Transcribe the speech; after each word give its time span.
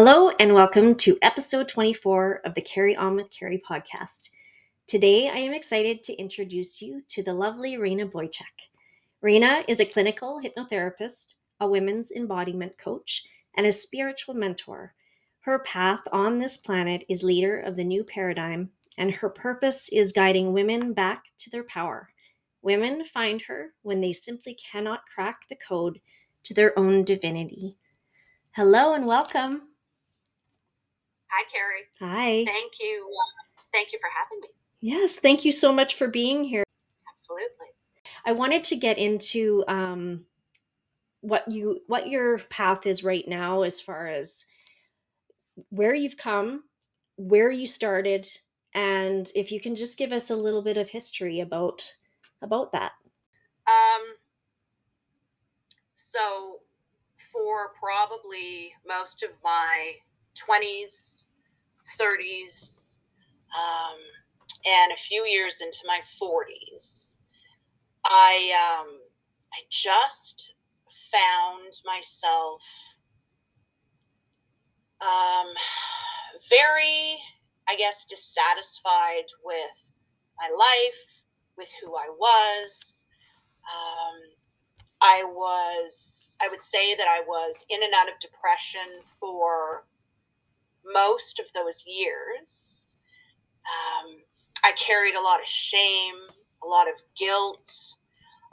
Hello, 0.00 0.30
and 0.38 0.54
welcome 0.54 0.94
to 0.94 1.18
episode 1.22 1.66
24 1.66 2.42
of 2.44 2.54
the 2.54 2.60
Carry 2.60 2.94
On 2.94 3.16
with 3.16 3.36
Carrie 3.36 3.60
podcast. 3.68 4.30
Today, 4.86 5.28
I 5.28 5.38
am 5.38 5.52
excited 5.52 6.04
to 6.04 6.14
introduce 6.14 6.80
you 6.80 7.02
to 7.08 7.20
the 7.20 7.34
lovely 7.34 7.72
Rayna 7.72 8.08
Boychuk. 8.08 8.68
Rayna 9.24 9.64
is 9.66 9.80
a 9.80 9.84
clinical 9.84 10.40
hypnotherapist, 10.40 11.34
a 11.58 11.66
women's 11.66 12.12
embodiment 12.12 12.78
coach, 12.78 13.24
and 13.56 13.66
a 13.66 13.72
spiritual 13.72 14.34
mentor. 14.34 14.94
Her 15.40 15.58
path 15.58 16.02
on 16.12 16.38
this 16.38 16.56
planet 16.56 17.04
is 17.08 17.24
leader 17.24 17.58
of 17.58 17.74
the 17.74 17.82
new 17.82 18.04
paradigm, 18.04 18.70
and 18.96 19.10
her 19.10 19.28
purpose 19.28 19.88
is 19.92 20.12
guiding 20.12 20.52
women 20.52 20.92
back 20.92 21.24
to 21.38 21.50
their 21.50 21.64
power. 21.64 22.10
Women 22.62 23.04
find 23.04 23.42
her 23.42 23.74
when 23.82 24.00
they 24.00 24.12
simply 24.12 24.54
cannot 24.54 25.08
crack 25.12 25.48
the 25.48 25.56
code 25.56 26.00
to 26.44 26.54
their 26.54 26.78
own 26.78 27.02
divinity. 27.02 27.76
Hello 28.52 28.92
and 28.92 29.04
welcome. 29.04 29.67
Hi, 31.30 31.44
Carrie. 31.52 31.86
Hi. 32.00 32.44
Thank 32.44 32.72
you. 32.80 33.08
Thank 33.72 33.92
you 33.92 33.98
for 34.00 34.08
having 34.16 34.40
me. 34.40 34.48
Yes, 34.80 35.16
thank 35.16 35.44
you 35.44 35.52
so 35.52 35.72
much 35.72 35.94
for 35.96 36.08
being 36.08 36.44
here. 36.44 36.64
Absolutely. 37.12 37.66
I 38.24 38.32
wanted 38.32 38.64
to 38.64 38.76
get 38.76 38.98
into 38.98 39.64
um, 39.68 40.24
what 41.20 41.50
you 41.50 41.80
what 41.86 42.08
your 42.08 42.38
path 42.38 42.86
is 42.86 43.04
right 43.04 43.26
now, 43.26 43.62
as 43.62 43.80
far 43.80 44.06
as 44.08 44.46
where 45.70 45.94
you've 45.94 46.16
come, 46.16 46.64
where 47.16 47.50
you 47.50 47.66
started, 47.66 48.28
and 48.74 49.30
if 49.34 49.50
you 49.50 49.60
can 49.60 49.74
just 49.74 49.98
give 49.98 50.12
us 50.12 50.30
a 50.30 50.36
little 50.36 50.62
bit 50.62 50.76
of 50.76 50.90
history 50.90 51.40
about 51.40 51.94
about 52.42 52.72
that. 52.72 52.92
Um. 53.66 54.02
So, 55.94 56.60
for 57.32 57.72
probably 57.78 58.72
most 58.86 59.22
of 59.22 59.30
my 59.44 59.92
20s, 60.34 61.17
30s, 62.00 62.98
um, 63.56 63.98
and 64.66 64.92
a 64.92 64.96
few 64.96 65.24
years 65.24 65.60
into 65.60 65.80
my 65.86 66.00
40s, 66.20 67.16
I 68.04 68.80
um, 68.80 68.98
I 69.52 69.60
just 69.70 70.54
found 71.10 71.72
myself 71.84 72.62
um, 75.00 75.46
very, 76.50 77.18
I 77.68 77.76
guess, 77.76 78.04
dissatisfied 78.04 79.26
with 79.44 79.92
my 80.38 80.48
life, 80.48 81.22
with 81.56 81.70
who 81.82 81.94
I 81.94 82.08
was. 82.10 83.06
Um, 83.68 84.20
I 85.00 85.22
was, 85.24 86.36
I 86.42 86.48
would 86.48 86.62
say 86.62 86.94
that 86.96 87.06
I 87.06 87.20
was 87.26 87.64
in 87.70 87.82
and 87.82 87.92
out 87.94 88.08
of 88.08 88.18
depression 88.20 89.02
for 89.20 89.84
most 90.92 91.40
of 91.40 91.46
those 91.52 91.84
years. 91.86 92.96
Um, 93.66 94.16
I 94.64 94.72
carried 94.72 95.14
a 95.14 95.20
lot 95.20 95.40
of 95.40 95.46
shame, 95.46 96.14
a 96.62 96.66
lot 96.66 96.88
of 96.88 96.94
guilt, 97.18 97.70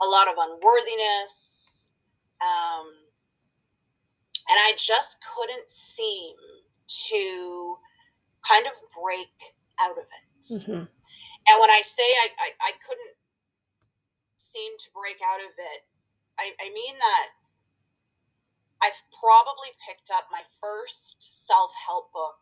a 0.02 0.06
lot 0.06 0.28
of 0.28 0.34
unworthiness. 0.38 1.88
Um, 2.40 2.86
and 4.48 4.58
I 4.60 4.72
just 4.76 5.16
couldn't 5.34 5.70
seem 5.70 6.34
to 7.08 7.76
kind 8.46 8.66
of 8.66 8.72
break 9.02 9.34
out 9.80 9.92
of 9.92 10.04
it. 10.04 10.44
Mm-hmm. 10.54 10.84
And 11.48 11.56
when 11.60 11.70
I 11.70 11.82
say 11.82 12.02
I, 12.02 12.28
I, 12.38 12.48
I, 12.60 12.72
couldn't 12.86 13.16
seem 14.38 14.72
to 14.78 14.88
break 14.94 15.18
out 15.22 15.40
of 15.40 15.50
it, 15.50 15.80
I, 16.38 16.50
I 16.58 16.70
mean 16.70 16.94
that 16.98 17.30
I've 18.82 19.00
probably 19.20 19.72
picked 19.88 20.10
up 20.12 20.28
my 20.30 20.42
first 20.60 21.16
self 21.20 21.72
help 21.86 22.12
book 22.12 22.36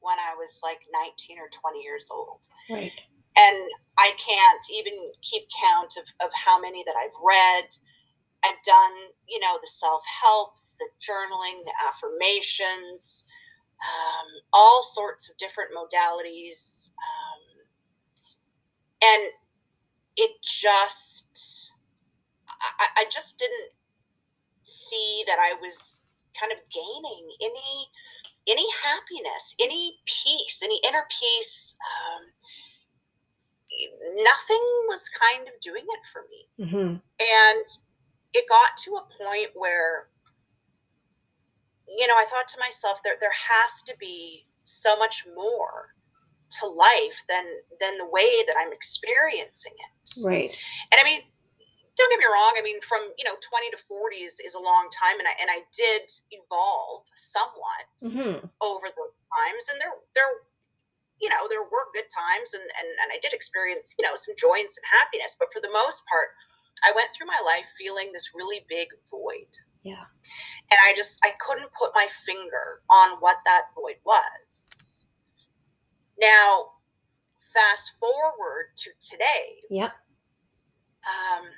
when 0.00 0.18
I 0.18 0.34
was 0.36 0.60
like 0.62 0.80
19 0.92 1.38
or 1.38 1.48
20 1.48 1.80
years 1.80 2.08
old. 2.10 2.40
Right. 2.68 2.92
And 3.36 3.58
I 3.96 4.12
can't 4.18 4.64
even 4.72 4.92
keep 5.22 5.44
count 5.60 5.94
of, 5.96 6.04
of 6.26 6.30
how 6.34 6.60
many 6.60 6.84
that 6.84 6.96
I've 6.96 7.16
read. 7.22 7.68
I've 8.44 8.62
done, 8.64 8.92
you 9.28 9.40
know, 9.40 9.58
the 9.60 9.68
self 9.68 10.02
help, 10.22 10.54
the 10.78 10.88
journaling, 11.00 11.64
the 11.64 11.74
affirmations, 11.88 13.24
um, 13.80 14.28
all 14.52 14.82
sorts 14.82 15.30
of 15.30 15.36
different 15.36 15.70
modalities. 15.72 16.90
Um, 16.96 17.40
and 19.02 19.32
it 20.16 20.30
just, 20.42 21.72
I, 22.78 23.02
I 23.02 23.04
just 23.10 23.38
didn't 23.38 23.72
see 24.70 25.24
that 25.26 25.38
I 25.38 25.54
was 25.60 26.00
kind 26.38 26.52
of 26.52 26.58
gaining 26.72 27.28
any 27.42 27.88
any 28.48 28.66
happiness, 28.82 29.54
any 29.60 29.98
peace, 30.06 30.62
any 30.64 30.80
inner 30.86 31.04
peace. 31.20 31.76
Um, 31.80 32.22
nothing 34.24 34.64
was 34.88 35.08
kind 35.08 35.46
of 35.48 35.60
doing 35.60 35.84
it 35.84 36.06
for 36.12 36.22
me, 36.30 36.66
mm-hmm. 36.66 36.94
and 37.20 37.66
it 38.32 38.44
got 38.48 38.76
to 38.84 38.96
a 38.96 39.24
point 39.24 39.50
where 39.54 40.08
you 41.86 42.06
know 42.06 42.14
I 42.14 42.24
thought 42.24 42.48
to 42.48 42.60
myself 42.60 43.02
there 43.02 43.16
there 43.20 43.32
has 43.32 43.82
to 43.82 43.94
be 43.98 44.46
so 44.62 44.96
much 44.96 45.26
more 45.34 45.94
to 46.58 46.66
life 46.66 47.22
than 47.28 47.44
than 47.78 47.98
the 47.98 48.06
way 48.06 48.44
that 48.46 48.56
I'm 48.58 48.72
experiencing 48.72 49.72
it. 49.74 50.24
Right. 50.24 50.50
And 50.92 51.00
I 51.00 51.04
mean, 51.04 51.20
don't 52.00 52.10
get 52.10 52.24
me 52.24 52.32
wrong. 52.32 52.56
I 52.56 52.64
mean, 52.64 52.80
from 52.80 53.04
you 53.20 53.28
know, 53.28 53.36
20 53.36 53.76
to 53.76 53.78
40 53.84 54.24
is, 54.24 54.40
is 54.40 54.56
a 54.56 54.62
long 54.62 54.88
time, 54.88 55.20
and 55.20 55.28
I 55.28 55.34
and 55.36 55.50
I 55.52 55.60
did 55.76 56.08
evolve 56.32 57.04
somewhat 57.12 57.84
mm-hmm. 58.00 58.40
over 58.64 58.86
those 58.88 59.14
times, 59.36 59.68
and 59.68 59.76
there 59.76 59.92
there, 60.16 60.32
you 61.20 61.28
know, 61.28 61.44
there 61.52 61.62
were 61.62 61.92
good 61.92 62.08
times, 62.08 62.56
and 62.56 62.64
and 62.64 62.88
and 63.04 63.08
I 63.12 63.20
did 63.20 63.36
experience 63.36 63.94
you 64.00 64.08
know 64.08 64.16
some 64.16 64.32
joy 64.40 64.64
and 64.64 64.72
some 64.72 64.86
happiness, 64.88 65.36
but 65.36 65.52
for 65.52 65.60
the 65.60 65.72
most 65.72 66.08
part, 66.08 66.32
I 66.80 66.96
went 66.96 67.12
through 67.12 67.28
my 67.28 67.40
life 67.44 67.68
feeling 67.76 68.10
this 68.16 68.32
really 68.32 68.64
big 68.68 68.88
void. 69.12 69.52
Yeah. 69.82 70.04
And 70.70 70.78
I 70.84 70.92
just 70.96 71.20
I 71.24 71.32
couldn't 71.40 71.70
put 71.76 71.92
my 71.94 72.06
finger 72.24 72.80
on 72.88 73.20
what 73.20 73.38
that 73.44 73.72
void 73.74 74.00
was. 74.04 75.06
Now, 76.20 76.76
fast 77.52 77.92
forward 77.98 78.72
to 78.76 78.90
today. 79.00 79.60
Yeah. 79.70 79.90
Um, 81.00 81.48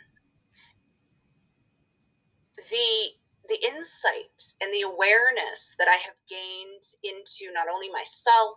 the 2.56 3.12
the 3.48 3.58
insight 3.66 4.54
and 4.60 4.72
the 4.72 4.82
awareness 4.82 5.74
that 5.78 5.88
I 5.88 5.96
have 5.96 6.14
gained 6.30 6.84
into 7.02 7.52
not 7.52 7.66
only 7.68 7.90
myself, 7.90 8.56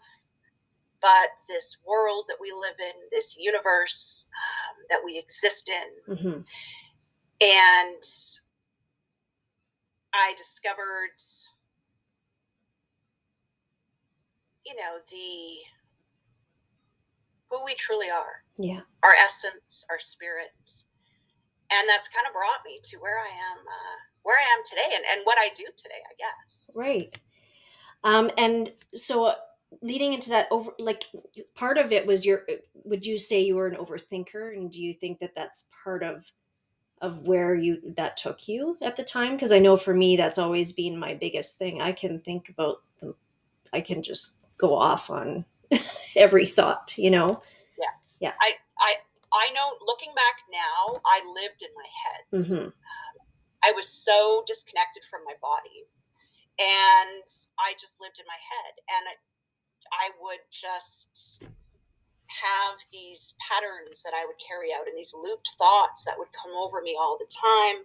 but 1.01 1.29
this 1.47 1.77
world 1.85 2.25
that 2.27 2.37
we 2.39 2.51
live 2.51 2.75
in, 2.79 2.93
this 3.11 3.35
universe 3.37 4.27
um, 4.29 4.85
that 4.89 5.01
we 5.03 5.17
exist 5.17 5.69
in. 5.69 6.15
Mm-hmm. 6.15 6.41
And 7.41 8.03
I 10.13 10.33
discovered, 10.37 11.17
you 14.65 14.75
know, 14.75 14.97
the 15.11 15.57
who 17.49 17.65
we 17.65 17.75
truly 17.75 18.09
are. 18.09 18.43
Yeah. 18.57 18.81
Our 19.03 19.13
essence, 19.13 19.85
our 19.89 19.99
spirit, 19.99 20.51
and 21.71 21.89
that's 21.89 22.07
kind 22.07 22.27
of 22.27 22.33
brought 22.33 22.63
me 22.65 22.79
to 22.83 22.97
where 22.97 23.19
I 23.19 23.27
am, 23.27 23.59
uh, 23.59 23.97
where 24.23 24.37
I 24.37 24.43
am 24.43 24.63
today, 24.67 24.95
and, 24.95 25.03
and 25.13 25.21
what 25.25 25.37
I 25.37 25.49
do 25.55 25.65
today, 25.77 26.01
I 26.05 26.13
guess. 26.17 26.69
Right. 26.75 27.17
Um, 28.03 28.29
and 28.37 28.71
so, 28.93 29.33
leading 29.81 30.13
into 30.13 30.29
that, 30.29 30.47
over 30.51 30.71
like 30.77 31.05
part 31.55 31.77
of 31.77 31.91
it 31.91 32.05
was 32.05 32.25
your. 32.25 32.45
Would 32.83 33.05
you 33.05 33.17
say 33.17 33.41
you 33.41 33.55
were 33.55 33.67
an 33.67 33.77
overthinker, 33.77 34.55
and 34.55 34.71
do 34.71 34.81
you 34.81 34.93
think 34.93 35.19
that 35.19 35.35
that's 35.35 35.69
part 35.83 36.03
of 36.03 36.31
of 37.01 37.27
where 37.27 37.55
you 37.55 37.81
that 37.95 38.17
took 38.17 38.47
you 38.47 38.77
at 38.81 38.95
the 38.95 39.03
time? 39.03 39.33
Because 39.33 39.51
I 39.51 39.59
know 39.59 39.75
for 39.75 39.93
me, 39.93 40.15
that's 40.15 40.39
always 40.39 40.71
been 40.71 40.97
my 40.97 41.15
biggest 41.15 41.57
thing. 41.57 41.81
I 41.81 41.91
can 41.91 42.19
think 42.19 42.49
about 42.49 42.77
them. 42.99 43.15
I 43.73 43.81
can 43.81 44.03
just 44.03 44.37
go 44.57 44.75
off 44.75 45.09
on 45.09 45.45
every 46.15 46.45
thought. 46.45 46.93
You 46.97 47.11
know. 47.11 47.41
Yeah. 47.79 48.29
Yeah. 48.29 48.33
I 48.39 48.51
I 48.79 48.95
I 49.35 49.51
know 49.51 49.75
looking 49.83 50.15
back 50.15 50.37
now, 50.47 51.01
I 51.05 51.19
lived 51.27 51.61
in 51.61 51.73
my 51.75 51.89
head. 51.91 52.21
Mm-hmm. 52.31 52.65
Um, 52.71 53.15
I 53.63 53.71
was 53.71 53.89
so 53.89 54.43
disconnected 54.47 55.03
from 55.09 55.23
my 55.25 55.35
body. 55.41 55.85
And 56.55 57.27
I 57.59 57.75
just 57.75 57.99
lived 57.99 58.15
in 58.15 58.25
my 58.27 58.39
head. 58.39 58.73
And 58.87 59.03
I, 59.11 59.15
I 59.91 60.05
would 60.23 60.43
just 60.51 61.43
have 62.31 62.75
these 62.91 63.35
patterns 63.43 64.03
that 64.03 64.13
I 64.15 64.25
would 64.25 64.39
carry 64.39 64.71
out 64.73 64.87
and 64.87 64.97
these 64.97 65.13
looped 65.13 65.51
thoughts 65.57 66.05
that 66.05 66.17
would 66.17 66.31
come 66.31 66.51
over 66.55 66.81
me 66.81 66.95
all 66.99 67.17
the 67.19 67.27
time. 67.27 67.83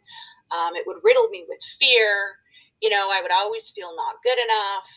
Um, 0.55 0.77
it 0.77 0.87
would 0.87 1.03
riddle 1.03 1.29
me 1.29 1.45
with 1.49 1.61
fear. 1.79 2.39
You 2.81 2.91
know, 2.91 3.11
I 3.11 3.21
would 3.23 3.33
always 3.33 3.71
feel 3.71 3.95
not 3.95 4.23
good 4.23 4.39
enough. 4.39 4.89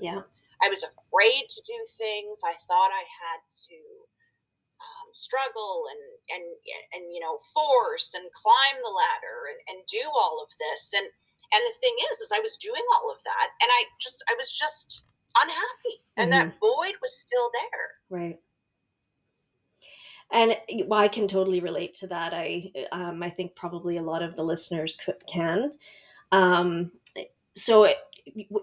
Yeah. 0.00 0.20
I 0.62 0.68
was 0.68 0.82
afraid 0.82 1.44
to 1.48 1.60
do 1.62 1.78
things. 1.98 2.40
I 2.44 2.54
thought 2.66 2.90
I 2.92 3.04
had 3.04 3.40
to 3.68 3.76
um, 3.76 4.15
struggle 5.16 5.88
and 5.88 6.02
and 6.36 6.44
and 6.92 7.04
you 7.08 7.20
know 7.20 7.40
force 7.56 8.12
and 8.12 8.28
climb 8.36 8.76
the 8.84 8.92
ladder 8.92 9.48
and, 9.48 9.60
and 9.72 9.78
do 9.88 10.04
all 10.12 10.44
of 10.44 10.50
this 10.60 10.92
and 10.92 11.08
and 11.56 11.62
the 11.64 11.76
thing 11.80 11.96
is 12.12 12.20
is 12.20 12.30
i 12.36 12.40
was 12.44 12.60
doing 12.60 12.84
all 12.94 13.10
of 13.10 13.16
that 13.24 13.48
and 13.64 13.70
i 13.72 13.80
just 13.96 14.22
i 14.28 14.34
was 14.36 14.52
just 14.52 15.08
unhappy 15.40 15.96
and 16.16 16.30
mm-hmm. 16.30 16.52
that 16.52 16.60
void 16.60 16.96
was 17.00 17.16
still 17.16 17.48
there 17.56 17.88
right 18.12 18.38
and 20.32 20.56
well, 20.86 20.98
I 20.98 21.06
can 21.06 21.28
totally 21.28 21.60
relate 21.60 21.94
to 21.94 22.08
that. 22.08 22.34
I 22.34 22.72
um, 22.90 23.22
I 23.22 23.30
think 23.30 23.54
probably 23.54 23.96
a 23.96 24.02
lot 24.02 24.24
of 24.24 24.34
the 24.34 24.42
listeners 24.42 24.96
could, 24.96 25.24
can. 25.28 25.72
Um, 26.32 26.90
so 27.54 27.88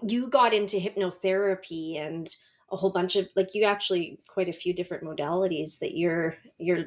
you 0.02 0.28
got 0.28 0.52
into 0.52 0.76
hypnotherapy 0.76 1.98
and 1.98 2.28
a 2.74 2.76
whole 2.76 2.90
bunch 2.90 3.16
of 3.16 3.28
like 3.36 3.54
you 3.54 3.64
actually 3.64 4.18
quite 4.26 4.48
a 4.48 4.52
few 4.52 4.74
different 4.74 5.04
modalities 5.04 5.78
that 5.78 5.96
you're 5.96 6.36
you're 6.58 6.86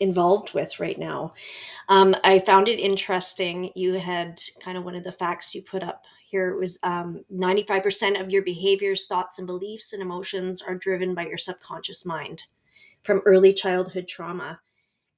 involved 0.00 0.52
with 0.52 0.78
right 0.78 0.98
now. 0.98 1.32
Um, 1.88 2.14
I 2.22 2.40
found 2.40 2.68
it 2.68 2.78
interesting. 2.78 3.70
You 3.74 3.94
had 3.94 4.40
kind 4.60 4.76
of 4.76 4.84
one 4.84 4.94
of 4.94 5.04
the 5.04 5.12
facts 5.12 5.54
you 5.54 5.62
put 5.62 5.82
up 5.82 6.04
here 6.26 6.56
was 6.58 6.78
um, 6.82 7.24
95% 7.32 8.20
of 8.20 8.30
your 8.30 8.42
behaviors, 8.42 9.06
thoughts, 9.06 9.38
and 9.38 9.46
beliefs 9.46 9.92
and 9.92 10.02
emotions 10.02 10.60
are 10.60 10.74
driven 10.74 11.14
by 11.14 11.26
your 11.26 11.38
subconscious 11.38 12.04
mind 12.04 12.42
from 13.02 13.22
early 13.24 13.52
childhood 13.52 14.08
trauma. 14.08 14.60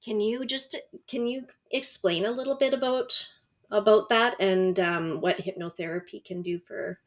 Can 0.04 0.20
you 0.20 0.44
just 0.44 0.76
can 1.08 1.26
you 1.26 1.46
explain 1.72 2.26
a 2.26 2.30
little 2.30 2.56
bit 2.56 2.72
about 2.72 3.26
about 3.70 4.08
that 4.10 4.36
and 4.38 4.78
um, 4.78 5.20
what 5.20 5.38
hypnotherapy 5.38 6.24
can 6.24 6.40
do 6.42 6.58
for 6.58 7.00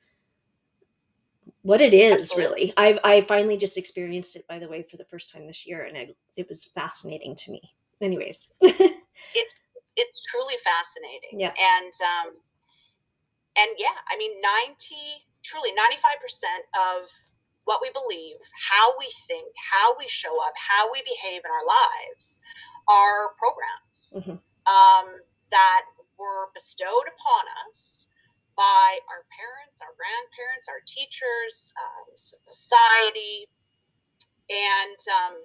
what 1.64 1.82
it 1.82 1.94
is 1.94 2.14
Absolutely. 2.14 2.50
really. 2.50 2.74
I've 2.78 3.00
i 3.04 3.22
finally 3.22 3.58
just 3.58 3.78
experienced 3.78 4.36
it 4.36 4.48
by 4.48 4.60
the 4.60 4.68
way 4.68 4.84
for 4.84 4.98
the 4.98 5.06
first 5.06 5.32
time 5.32 5.48
this 5.48 5.68
year 5.68 5.84
and 5.84 5.98
I, 5.98 6.10
it 6.36 6.48
was 6.50 6.66
fascinating 6.66 7.36
to 7.36 7.52
me. 7.52 7.62
Anyways. 8.02 8.52
It's 9.36 9.64
it's 9.98 10.22
truly 10.26 10.56
fascinating. 10.64 11.40
Yeah. 11.40 11.52
And 11.52 11.92
um 12.02 12.34
and 13.58 13.72
yeah 13.78 13.96
i 14.08 14.18
mean 14.18 14.32
90 14.40 14.96
truly 15.44 15.72
95% 15.72 17.02
of 17.02 17.10
what 17.66 17.82
we 17.82 17.92
believe 17.92 18.38
how 18.70 18.94
we 18.98 19.08
think 19.28 19.48
how 19.58 19.98
we 19.98 20.08
show 20.08 20.32
up 20.44 20.54
how 20.56 20.92
we 20.92 21.02
behave 21.04 21.42
in 21.44 21.52
our 21.52 21.66
lives 21.66 22.40
are 22.88 23.34
programs 23.38 24.02
mm-hmm. 24.22 24.38
um, 24.70 25.08
that 25.50 25.84
were 26.18 26.50
bestowed 26.54 27.08
upon 27.10 27.44
us 27.70 28.08
by 28.56 29.00
our 29.10 29.24
parents, 29.32 29.82
our 29.82 29.94
grandparents, 29.96 30.68
our 30.68 30.84
teachers, 30.84 31.74
um, 31.80 32.08
society, 32.16 33.48
and 34.52 35.00
um, 35.08 35.36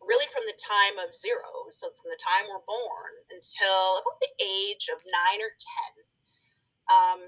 really 0.00 0.28
from 0.32 0.44
the 0.44 0.56
time 0.56 1.00
of 1.00 1.12
zero, 1.16 1.68
so 1.72 1.88
from 1.96 2.08
the 2.12 2.20
time 2.20 2.48
we're 2.48 2.64
born 2.68 3.14
until 3.32 4.00
about 4.00 4.18
the 4.20 4.32
age 4.40 4.88
of 4.92 5.00
nine 5.08 5.40
or 5.40 5.52
ten, 5.56 5.92
um, 6.88 7.20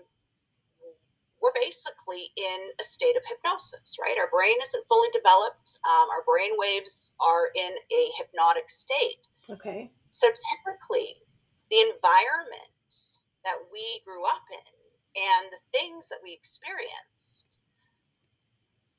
we're 1.40 1.54
basically 1.58 2.30
in 2.38 2.60
a 2.78 2.84
state 2.84 3.18
of 3.18 3.22
hypnosis, 3.26 3.98
right? 3.98 4.14
Our 4.14 4.30
brain 4.30 4.54
isn't 4.62 4.86
fully 4.86 5.10
developed. 5.10 5.74
Um, 5.82 6.06
our 6.14 6.22
brain 6.22 6.54
waves 6.54 7.18
are 7.18 7.50
in 7.50 7.72
a 7.72 8.02
hypnotic 8.14 8.70
state. 8.70 9.26
Okay. 9.50 9.90
So 10.14 10.30
typically, 10.30 11.18
the 11.70 11.82
environment 11.82 12.70
that 13.42 13.58
we 13.74 13.82
grew 14.06 14.22
up 14.22 14.46
in 14.54 14.81
and 15.16 15.52
the 15.52 15.62
things 15.72 16.08
that 16.08 16.18
we 16.22 16.32
experienced 16.32 17.44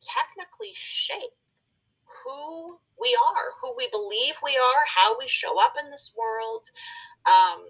technically 0.04 0.72
shape 0.74 1.38
who 2.24 2.78
we 3.00 3.18
are, 3.18 3.52
who 3.62 3.76
we 3.76 3.88
believe 3.92 4.36
we 4.44 4.58
are, 4.58 4.84
how 4.94 5.18
we 5.18 5.28
show 5.28 5.60
up 5.60 5.74
in 5.84 5.90
this 5.90 6.14
world. 6.18 6.68
Um, 7.26 7.66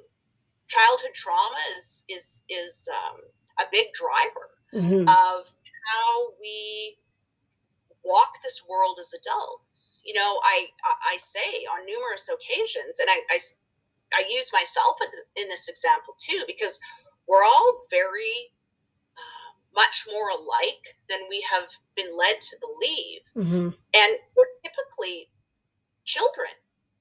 childhood 0.68 1.14
trauma 1.14 1.62
is 1.78 2.04
is 2.10 2.44
is 2.50 2.90
um, 2.90 3.22
a 3.60 3.66
big 3.72 3.94
driver 3.94 4.50
mm-hmm. 4.74 5.08
of 5.08 5.46
how 5.46 6.34
we 6.40 6.98
walk 8.04 8.34
this 8.44 8.62
world 8.68 8.98
as 9.00 9.14
adults. 9.14 10.02
You 10.06 10.14
know, 10.14 10.40
I 10.44 10.68
I 10.84 11.18
say 11.18 11.66
on 11.72 11.86
numerous 11.86 12.30
occasions, 12.30 13.00
and 13.00 13.10
I 13.10 13.22
I, 13.30 13.40
I 14.14 14.24
use 14.30 14.52
myself 14.52 14.98
in 15.36 15.48
this 15.48 15.70
example 15.70 16.16
too 16.20 16.44
because 16.48 16.80
we're 17.28 17.44
all 17.44 17.86
very 17.90 18.52
uh, 19.16 19.52
much 19.76 20.06
more 20.12 20.30
alike 20.30 20.84
than 21.10 21.20
we 21.30 21.44
have 21.50 21.68
been 21.96 22.16
led 22.18 22.40
to 22.42 22.56
believe. 22.60 23.22
Mm-hmm. 23.36 23.70
And 23.74 24.12
we're 24.36 24.52
typically 24.64 25.30
children, 26.06 26.52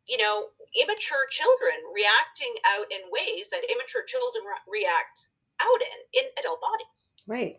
you 0.06 0.18
know, 0.18 0.48
immature 0.78 1.26
children 1.30 1.74
reacting 1.92 2.54
out 2.64 2.86
in 2.90 3.02
ways 3.10 3.50
that 3.50 3.66
immature 3.68 4.04
children 4.06 4.44
re- 4.46 4.82
react 4.82 5.28
out 5.60 5.80
in 5.82 5.98
in 6.22 6.24
adult 6.38 6.60
bodies. 6.60 7.22
Right. 7.26 7.58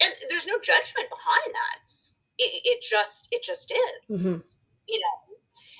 And 0.00 0.12
there's 0.28 0.46
no 0.46 0.60
judgment 0.60 1.08
behind 1.08 1.50
that. 1.56 1.88
It, 2.38 2.52
it 2.64 2.78
just 2.84 3.28
it 3.30 3.42
just 3.42 3.72
is. 3.72 4.04
Mm-hmm. 4.12 4.38
You 4.88 5.00
know. 5.00 5.16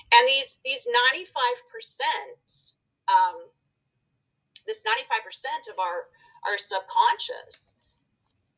And 0.07 0.27
these 0.27 0.59
these 0.63 0.87
95% 0.87 2.73
um, 3.07 3.37
this 4.67 4.83
95% 4.83 5.71
of 5.71 5.79
our 5.79 6.05
our 6.45 6.57
subconscious 6.57 7.75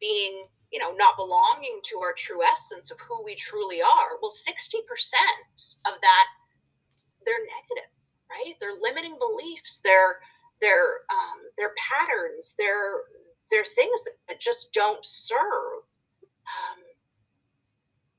being 0.02 0.46
you 0.72 0.80
know 0.80 0.94
not 0.98 1.16
belonging 1.18 1.80
to 1.84 2.00
our 2.00 2.14
true 2.14 2.44
essence 2.44 2.92
of 2.92 3.00
who 3.00 3.24
we 3.24 3.36
truly 3.36 3.82
are 3.82 4.20
well 4.22 4.32
60% 4.32 4.84
of 5.88 5.94
that 6.02 6.26
they're 7.26 7.40
negative 7.40 7.90
right? 8.30 8.56
They're 8.60 8.80
limiting 8.80 9.18
beliefs. 9.20 9.80
They're 9.84 10.20
they're 10.62 11.04
um, 11.10 11.40
they're 11.58 11.74
patterns. 11.78 12.56
They're 12.58 13.02
they're 13.52 13.66
things 13.76 14.02
that 14.28 14.40
just 14.40 14.72
don't 14.74 15.04
serve 15.04 15.82
um, 16.46 16.82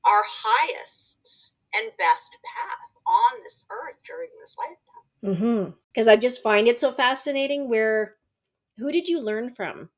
our 0.05 0.23
highest 0.27 1.51
and 1.73 1.91
best 1.97 2.35
path 2.43 2.91
on 3.07 3.43
this 3.43 3.65
earth 3.69 4.01
during 4.05 4.29
this 4.39 4.55
lifetime 4.57 4.90
Mm-hmm. 5.23 5.71
Because 5.93 6.07
I 6.07 6.15
just 6.15 6.41
find 6.41 6.67
it 6.67 6.79
so 6.79 6.91
fascinating. 6.91 7.69
Where, 7.69 8.15
who 8.77 8.91
did 8.91 9.07
you 9.07 9.19
learn 9.19 9.53
from? 9.53 9.89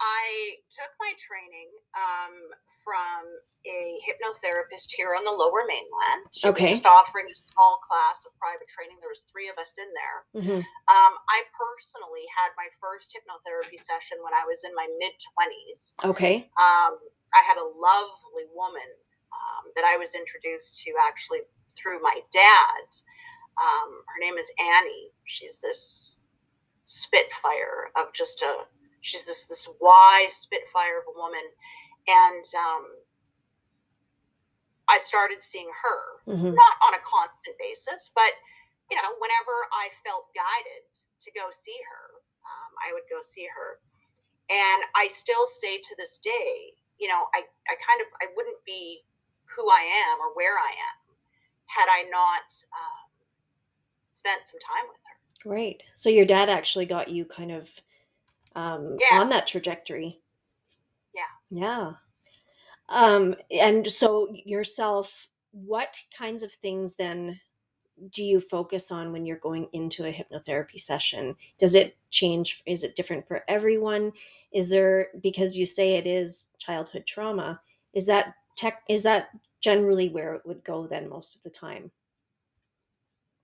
I 0.00 0.58
took 0.74 0.90
my 0.98 1.12
training 1.16 1.70
um, 1.94 2.34
from 2.82 3.24
a 3.64 3.96
hypnotherapist 4.04 4.92
here 4.92 5.16
on 5.16 5.24
the 5.24 5.32
Lower 5.32 5.64
Mainland. 5.64 6.28
She 6.36 6.48
okay. 6.52 6.68
was 6.68 6.82
just 6.82 6.88
offering 6.88 7.30
a 7.30 7.36
small 7.36 7.80
class 7.80 8.26
of 8.28 8.36
private 8.36 8.68
training. 8.68 9.00
There 9.00 9.08
was 9.08 9.24
three 9.30 9.48
of 9.48 9.56
us 9.56 9.72
in 9.80 9.88
there. 9.96 10.18
Mm-hmm. 10.36 10.60
Um, 10.60 11.12
I 11.30 11.38
personally 11.56 12.28
had 12.28 12.52
my 12.60 12.68
first 12.82 13.14
hypnotherapy 13.16 13.80
session 13.80 14.20
when 14.20 14.36
I 14.36 14.44
was 14.44 14.66
in 14.66 14.76
my 14.76 14.84
mid 15.00 15.16
twenties. 15.32 15.96
Okay. 16.04 16.50
Um, 16.60 17.00
I 17.32 17.40
had 17.46 17.56
a 17.56 17.64
lovely 17.64 18.50
woman 18.52 18.90
um, 19.32 19.72
that 19.78 19.88
I 19.88 19.96
was 19.96 20.12
introduced 20.12 20.84
to 20.84 20.90
actually 21.00 21.48
through 21.76 22.02
my 22.02 22.20
dad. 22.32 22.86
Um, 23.54 24.02
her 24.06 24.20
name 24.20 24.38
is 24.38 24.50
Annie. 24.58 25.10
She's 25.24 25.60
this 25.60 26.22
spitfire 26.84 27.90
of 27.96 28.12
just 28.12 28.42
a 28.42 28.54
she's 29.00 29.24
this 29.24 29.46
this 29.46 29.68
wise 29.80 30.34
spitfire 30.34 30.98
of 30.98 31.06
a 31.14 31.18
woman, 31.18 31.44
and 32.08 32.44
um, 32.56 32.84
I 34.88 34.98
started 34.98 35.42
seeing 35.42 35.68
her 35.68 36.32
mm-hmm. 36.32 36.54
not 36.54 36.74
on 36.88 36.94
a 36.94 37.02
constant 37.04 37.56
basis, 37.58 38.10
but 38.14 38.32
you 38.90 38.96
know 38.96 39.10
whenever 39.20 39.54
I 39.72 39.88
felt 40.04 40.32
guided 40.34 40.84
to 41.24 41.30
go 41.32 41.48
see 41.52 41.76
her, 41.76 42.04
um, 42.42 42.70
I 42.82 42.92
would 42.92 43.06
go 43.08 43.22
see 43.22 43.46
her, 43.46 43.78
and 44.50 44.80
I 44.96 45.08
still 45.08 45.46
say 45.46 45.78
to 45.78 45.94
this 45.96 46.18
day, 46.18 46.74
you 46.98 47.08
know, 47.08 47.28
I 47.34 47.46
I 47.70 47.74
kind 47.80 48.00
of 48.02 48.08
I 48.20 48.26
wouldn't 48.36 48.64
be 48.66 49.04
who 49.56 49.70
I 49.70 49.84
am 50.10 50.18
or 50.18 50.34
where 50.34 50.58
I 50.58 50.72
am 50.74 51.03
had 51.66 51.86
I 51.88 52.02
not 52.10 52.52
um, 52.72 53.10
spent 54.12 54.46
some 54.46 54.60
time 54.60 54.88
with 54.88 55.00
her. 55.04 55.50
Right. 55.50 55.82
So 55.94 56.08
your 56.08 56.24
dad 56.24 56.48
actually 56.48 56.86
got 56.86 57.10
you 57.10 57.24
kind 57.24 57.52
of 57.52 57.68
um, 58.54 58.96
yeah. 58.98 59.20
on 59.20 59.28
that 59.30 59.46
trajectory. 59.46 60.20
Yeah. 61.14 61.22
Yeah. 61.50 61.92
Um, 62.88 63.34
and 63.50 63.90
so 63.90 64.28
yourself, 64.44 65.28
what 65.52 65.96
kinds 66.16 66.42
of 66.42 66.52
things 66.52 66.94
then 66.94 67.40
do 68.12 68.24
you 68.24 68.40
focus 68.40 68.90
on 68.90 69.12
when 69.12 69.24
you're 69.24 69.36
going 69.36 69.68
into 69.72 70.04
a 70.06 70.12
hypnotherapy 70.12 70.80
session? 70.80 71.36
Does 71.58 71.74
it 71.74 71.96
change? 72.10 72.62
Is 72.66 72.84
it 72.84 72.96
different 72.96 73.26
for 73.26 73.44
everyone? 73.48 74.12
Is 74.52 74.68
there 74.68 75.08
because 75.22 75.56
you 75.56 75.66
say 75.66 75.94
it 75.96 76.06
is 76.06 76.46
childhood 76.58 77.06
trauma? 77.06 77.60
Is 77.92 78.06
that 78.06 78.34
tech? 78.56 78.82
Is 78.88 79.02
that 79.04 79.28
generally 79.64 80.10
where 80.10 80.34
it 80.34 80.42
would 80.44 80.62
go 80.62 80.86
then 80.86 81.08
most 81.08 81.34
of 81.34 81.42
the 81.42 81.50
time? 81.50 81.90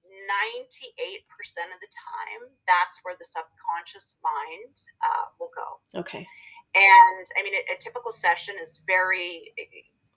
98% 0.04 1.24
of 1.72 1.80
the 1.80 1.88
time, 1.88 2.52
that's 2.68 3.00
where 3.02 3.16
the 3.18 3.24
subconscious 3.24 4.20
mind 4.22 4.76
uh, 5.00 5.26
will 5.40 5.50
go. 5.56 5.98
Okay. 6.00 6.28
And 6.76 7.26
I 7.38 7.42
mean, 7.42 7.54
a, 7.54 7.74
a 7.74 7.78
typical 7.80 8.12
session 8.12 8.54
is 8.60 8.82
very, 8.86 9.52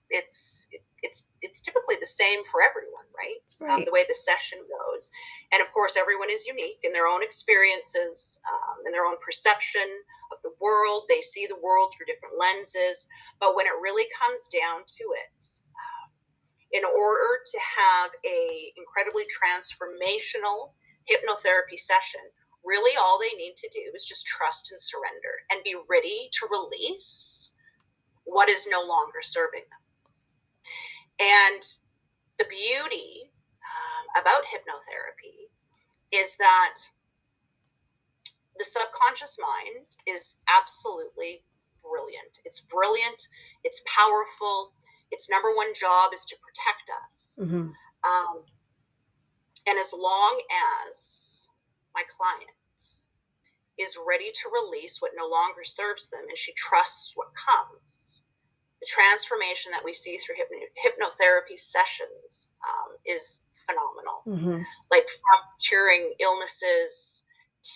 it's 0.09 0.67
it's 1.01 1.31
it's 1.41 1.61
typically 1.61 1.95
the 1.99 2.05
same 2.05 2.45
for 2.45 2.61
everyone, 2.61 3.07
right? 3.17 3.41
right. 3.61 3.73
Um, 3.73 3.85
the 3.85 3.91
way 3.91 4.05
the 4.07 4.13
session 4.13 4.59
goes, 4.59 5.09
and 5.51 5.61
of 5.61 5.71
course, 5.73 5.97
everyone 5.97 6.29
is 6.29 6.45
unique 6.45 6.77
in 6.83 6.93
their 6.93 7.07
own 7.07 7.23
experiences, 7.23 8.37
um, 8.45 8.85
in 8.85 8.91
their 8.91 9.05
own 9.05 9.15
perception 9.25 9.87
of 10.31 10.37
the 10.43 10.53
world. 10.61 11.05
They 11.09 11.21
see 11.21 11.47
the 11.47 11.57
world 11.57 11.93
through 11.95 12.05
different 12.05 12.37
lenses. 12.37 13.07
But 13.39 13.55
when 13.55 13.65
it 13.65 13.73
really 13.81 14.05
comes 14.13 14.47
down 14.53 14.85
to 14.85 15.05
it, 15.17 15.45
in 16.73 16.83
order 16.83 17.39
to 17.45 17.59
have 17.61 18.11
a 18.25 18.73
incredibly 18.75 19.23
transformational 19.29 20.73
hypnotherapy 21.05 21.77
session, 21.77 22.21
really 22.65 22.97
all 22.97 23.19
they 23.19 23.37
need 23.37 23.55
to 23.57 23.69
do 23.69 23.91
is 23.95 24.05
just 24.05 24.25
trust 24.25 24.71
and 24.71 24.79
surrender 24.81 25.33
and 25.51 25.63
be 25.63 25.75
ready 25.89 26.29
to 26.33 26.47
release 26.49 27.51
what 28.25 28.49
is 28.49 28.67
no 28.69 28.81
longer 28.81 29.21
serving 29.21 29.63
them. 29.69 29.83
And 31.19 31.61
the 32.39 32.45
beauty 32.49 33.29
um, 33.61 34.21
about 34.21 34.43
hypnotherapy 34.49 35.51
is 36.11 36.35
that 36.37 36.75
the 38.57 38.65
subconscious 38.65 39.37
mind 39.39 39.85
is 40.07 40.37
absolutely 40.49 41.43
brilliant. 41.83 42.39
It's 42.45 42.61
brilliant, 42.61 43.21
it's 43.63 43.81
powerful. 43.85 44.73
Its 45.13 45.29
number 45.29 45.55
one 45.55 45.73
job 45.73 46.11
is 46.13 46.25
to 46.25 46.35
protect 46.41 46.89
us. 47.05 47.37
Mm-hmm. 47.39 47.69
Um, 48.03 48.35
and 49.67 49.79
as 49.79 49.93
long 49.93 50.41
as 50.89 51.47
my 51.93 52.01
client 52.09 52.49
is 53.79 53.97
ready 54.05 54.31
to 54.33 54.49
release 54.49 55.01
what 55.01 55.11
no 55.15 55.29
longer 55.29 55.63
serves 55.63 56.09
them 56.09 56.25
and 56.27 56.37
she 56.37 56.53
trusts 56.53 57.13
what 57.15 57.29
comes, 57.37 58.23
the 58.81 58.87
transformation 58.89 59.71
that 59.71 59.85
we 59.85 59.93
see 59.93 60.17
through 60.17 60.35
hypnotherapy 60.75 61.57
sessions 61.57 62.51
um, 62.65 62.97
is 63.05 63.43
phenomenal. 63.65 64.19
Mm-hmm. 64.27 64.61
Like 64.91 65.07
from 65.07 65.39
curing 65.69 66.13
illnesses 66.19 67.23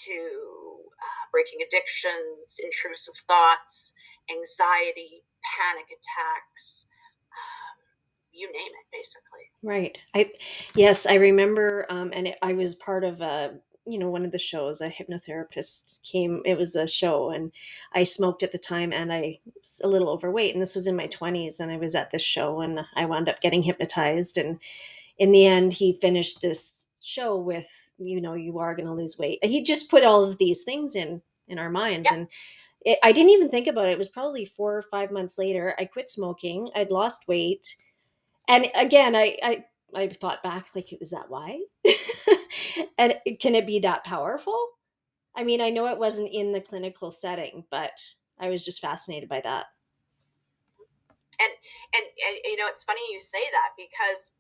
to 0.06 0.20
uh, 0.20 1.24
breaking 1.32 1.64
addictions, 1.66 2.60
intrusive 2.62 3.16
thoughts, 3.28 3.94
anxiety, 4.30 5.24
panic 5.56 5.88
attacks. 5.88 6.87
You 8.38 8.52
name 8.54 8.68
it, 8.68 8.86
basically. 8.92 9.50
Right. 9.64 9.98
I 10.14 10.32
yes, 10.76 11.08
I 11.08 11.16
remember, 11.16 11.86
um, 11.90 12.12
and 12.14 12.28
it, 12.28 12.38
I 12.42 12.54
was 12.54 12.76
part 12.76 13.04
of 13.04 13.22
a 13.22 13.56
you 13.88 13.98
know 13.98 14.10
one 14.10 14.26
of 14.26 14.32
the 14.32 14.38
shows 14.38 14.82
a 14.82 14.90
hypnotherapist 14.90 16.02
came 16.04 16.42
it 16.46 16.58
was 16.58 16.76
a 16.76 16.86
show 16.86 17.32
and 17.32 17.52
i 17.94 18.04
smoked 18.04 18.44
at 18.44 18.52
the 18.52 18.58
time 18.58 18.92
and 18.92 19.12
i 19.14 19.40
was 19.62 19.82
a 19.84 19.88
little 19.88 20.10
overweight 20.10 20.54
and 20.54 20.62
this 20.62 20.76
was 20.76 20.88
in 20.88 20.96
my 20.96 21.08
20s 21.08 21.60
and 21.60 21.72
i 21.72 21.78
was 21.78 21.96
at 21.96 22.12
this 22.12 22.22
show 22.22 22.60
and 22.60 22.82
i 22.96 23.06
wound 23.06 23.30
up 23.30 23.40
getting 23.40 23.64
hypnotized 23.64 24.38
and 24.38 24.60
in 25.18 25.32
the 25.32 25.46
end 25.46 25.74
he 25.74 25.94
finished 25.94 26.42
this 26.42 26.88
show 27.02 27.38
with 27.38 27.92
you 27.98 28.20
know 28.20 28.34
you 28.34 28.60
are 28.60 28.76
going 28.76 28.86
to 28.86 28.94
lose 28.94 29.18
weight 29.18 29.40
he 29.42 29.64
just 29.64 29.90
put 29.90 30.04
all 30.04 30.24
of 30.24 30.38
these 30.38 30.64
things 30.64 30.96
in 30.96 31.22
in 31.48 31.58
our 31.58 31.70
minds 31.70 32.08
yeah. 32.12 32.18
and 32.18 32.28
it, 32.82 33.00
i 33.04 33.12
didn't 33.12 33.32
even 33.32 33.50
think 33.50 33.68
about 33.68 33.88
it 33.88 33.92
it 33.92 33.98
was 33.98 34.10
probably 34.10 34.44
four 34.44 34.76
or 34.76 34.82
five 34.82 35.12
months 35.12 35.38
later 35.38 35.74
i 35.80 35.86
quit 35.86 36.10
smoking 36.10 36.70
i'd 36.76 36.92
lost 36.92 37.28
weight 37.28 37.78
and 38.48 38.68
again 38.76 39.16
i 39.16 39.38
i 39.44 39.66
I 39.96 40.08
thought 40.10 40.44
back 40.44 40.68
like 40.76 40.92
it 40.92 41.00
was 41.00 41.12
that 41.12 41.30
why? 41.30 41.62
and 42.98 43.16
can 43.40 43.56
it 43.56 43.66
be 43.66 43.80
that 43.80 44.04
powerful? 44.04 44.70
I 45.36 45.44
mean, 45.44 45.62
I 45.62 45.70
know 45.70 45.88
it 45.88 45.98
wasn't 45.98 46.34
in 46.34 46.52
the 46.52 46.62
clinical 46.62 47.12
setting, 47.12 47.64
but 47.72 48.00
I 48.40 48.50
was 48.50 48.66
just 48.66 48.82
fascinated 48.82 49.30
by 49.30 49.42
that. 49.42 49.68
And 51.40 51.54
and, 51.94 52.06
and 52.28 52.38
you 52.46 52.58
know, 52.58 52.68
it's 52.68 52.84
funny 52.84 53.02
you 53.12 53.22
say 53.22 53.44
that 53.52 53.70
because 53.78 54.32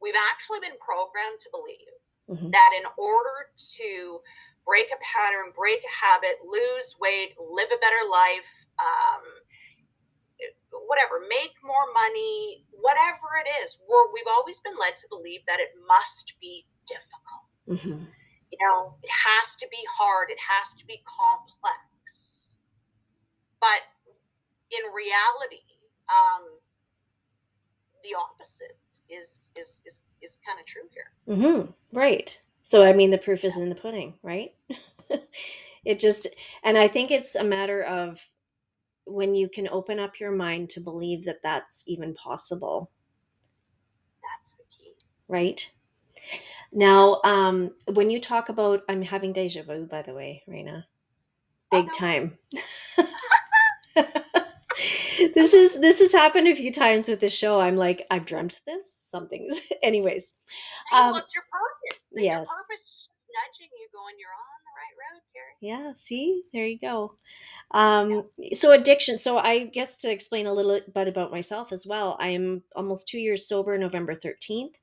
we've 0.00 0.18
actually 0.32 0.60
been 0.60 0.78
programmed 0.78 1.40
to 1.40 1.50
believe 1.50 1.94
mm-hmm. 2.28 2.50
that 2.50 2.70
in 2.76 2.84
order 2.98 3.50
to 3.78 4.20
break 4.66 4.86
a 4.92 4.98
pattern, 5.00 5.52
break 5.56 5.80
a 5.80 6.06
habit, 6.06 6.38
lose 6.44 6.96
weight, 7.00 7.34
live 7.38 7.70
a 7.70 7.78
better 7.78 8.04
life, 8.10 8.50
um, 8.78 9.22
whatever, 10.86 11.20
make 11.28 11.54
more 11.62 11.86
money, 11.92 12.64
whatever 12.72 13.36
it 13.44 13.48
is, 13.64 13.78
we're, 13.88 14.12
we've 14.12 14.30
always 14.30 14.58
been 14.60 14.76
led 14.78 14.96
to 14.96 15.06
believe 15.08 15.40
that 15.46 15.60
it 15.60 15.76
must 15.86 16.34
be 16.40 16.64
difficult. 16.88 17.46
Mm-hmm. 17.68 18.04
You 18.52 18.58
know, 18.60 18.94
it 19.02 19.10
has 19.10 19.56
to 19.56 19.66
be 19.70 19.80
hard, 19.88 20.30
it 20.30 20.40
has 20.40 20.74
to 20.78 20.84
be 20.86 21.02
complex. 21.04 22.58
But 23.60 23.82
in 24.72 24.82
reality, 24.92 25.64
um, 26.10 26.44
the 28.02 28.18
opposite 28.18 28.76
is 29.08 29.52
is 29.56 29.82
is, 29.86 30.00
is 30.20 30.38
kind 30.44 30.58
of 30.58 30.66
true 30.66 30.88
here. 30.90 31.10
Mm-hmm. 31.28 31.96
Right. 31.96 32.38
So 32.62 32.82
I 32.82 32.92
mean, 32.92 33.10
the 33.10 33.18
proof 33.18 33.44
is 33.44 33.58
in 33.58 33.68
the 33.68 33.74
pudding, 33.74 34.14
right? 34.22 34.54
it 35.84 35.98
just, 35.98 36.26
and 36.62 36.78
I 36.78 36.88
think 36.88 37.10
it's 37.10 37.34
a 37.34 37.44
matter 37.44 37.82
of 37.82 38.26
when 39.04 39.34
you 39.34 39.48
can 39.48 39.68
open 39.68 39.98
up 39.98 40.20
your 40.20 40.30
mind 40.30 40.70
to 40.70 40.80
believe 40.80 41.24
that 41.24 41.42
that's 41.42 41.84
even 41.86 42.14
possible. 42.14 42.90
That's 44.22 44.54
the 44.54 44.64
key. 44.70 44.94
Right? 45.28 45.70
Now, 46.72 47.20
um, 47.24 47.72
when 47.86 48.10
you 48.10 48.20
talk 48.20 48.48
about, 48.48 48.82
I'm 48.88 49.02
having 49.02 49.32
deja 49.32 49.62
vu, 49.62 49.86
by 49.86 50.02
the 50.02 50.14
way, 50.14 50.42
Rayna, 50.48 50.84
big 51.70 51.86
oh, 51.88 51.98
time. 51.98 52.38
this 55.34 55.52
is 55.52 55.80
this 55.80 56.00
has 56.00 56.12
happened 56.12 56.48
a 56.48 56.54
few 56.54 56.72
times 56.72 57.08
with 57.08 57.20
this 57.20 57.34
show. 57.34 57.60
I'm 57.60 57.76
like, 57.76 58.06
I've 58.10 58.24
dreamt 58.24 58.62
this. 58.66 58.90
Something's, 58.90 59.60
anyways. 59.82 60.34
Um, 60.94 61.12
what's 61.12 61.34
your 61.34 61.44
purpose? 61.44 62.00
yes. 62.14 62.46
Your 62.48 62.56
purpose 62.56 62.80
is 62.80 63.08
just 63.12 63.26
nudging 63.28 63.70
you, 63.78 63.88
going, 63.92 64.14
"You're 64.18 64.32
on 64.32 64.61
right 64.82 64.98
road, 64.98 65.22
Carrie." 65.32 65.56
Yeah. 65.60 65.92
See, 65.96 66.42
there 66.52 66.66
you 66.66 66.78
go. 66.78 67.14
Um, 67.72 68.24
yeah. 68.38 68.54
So 68.58 68.72
addiction. 68.72 69.16
So 69.16 69.38
I 69.38 69.66
guess 69.66 69.98
to 69.98 70.10
explain 70.10 70.46
a 70.46 70.52
little 70.52 70.80
bit 70.92 71.08
about 71.08 71.30
myself 71.30 71.72
as 71.72 71.86
well. 71.86 72.16
I 72.20 72.28
am 72.28 72.62
almost 72.76 73.08
two 73.08 73.18
years 73.18 73.46
sober. 73.46 73.78
November 73.78 74.14
thirteenth, 74.14 74.76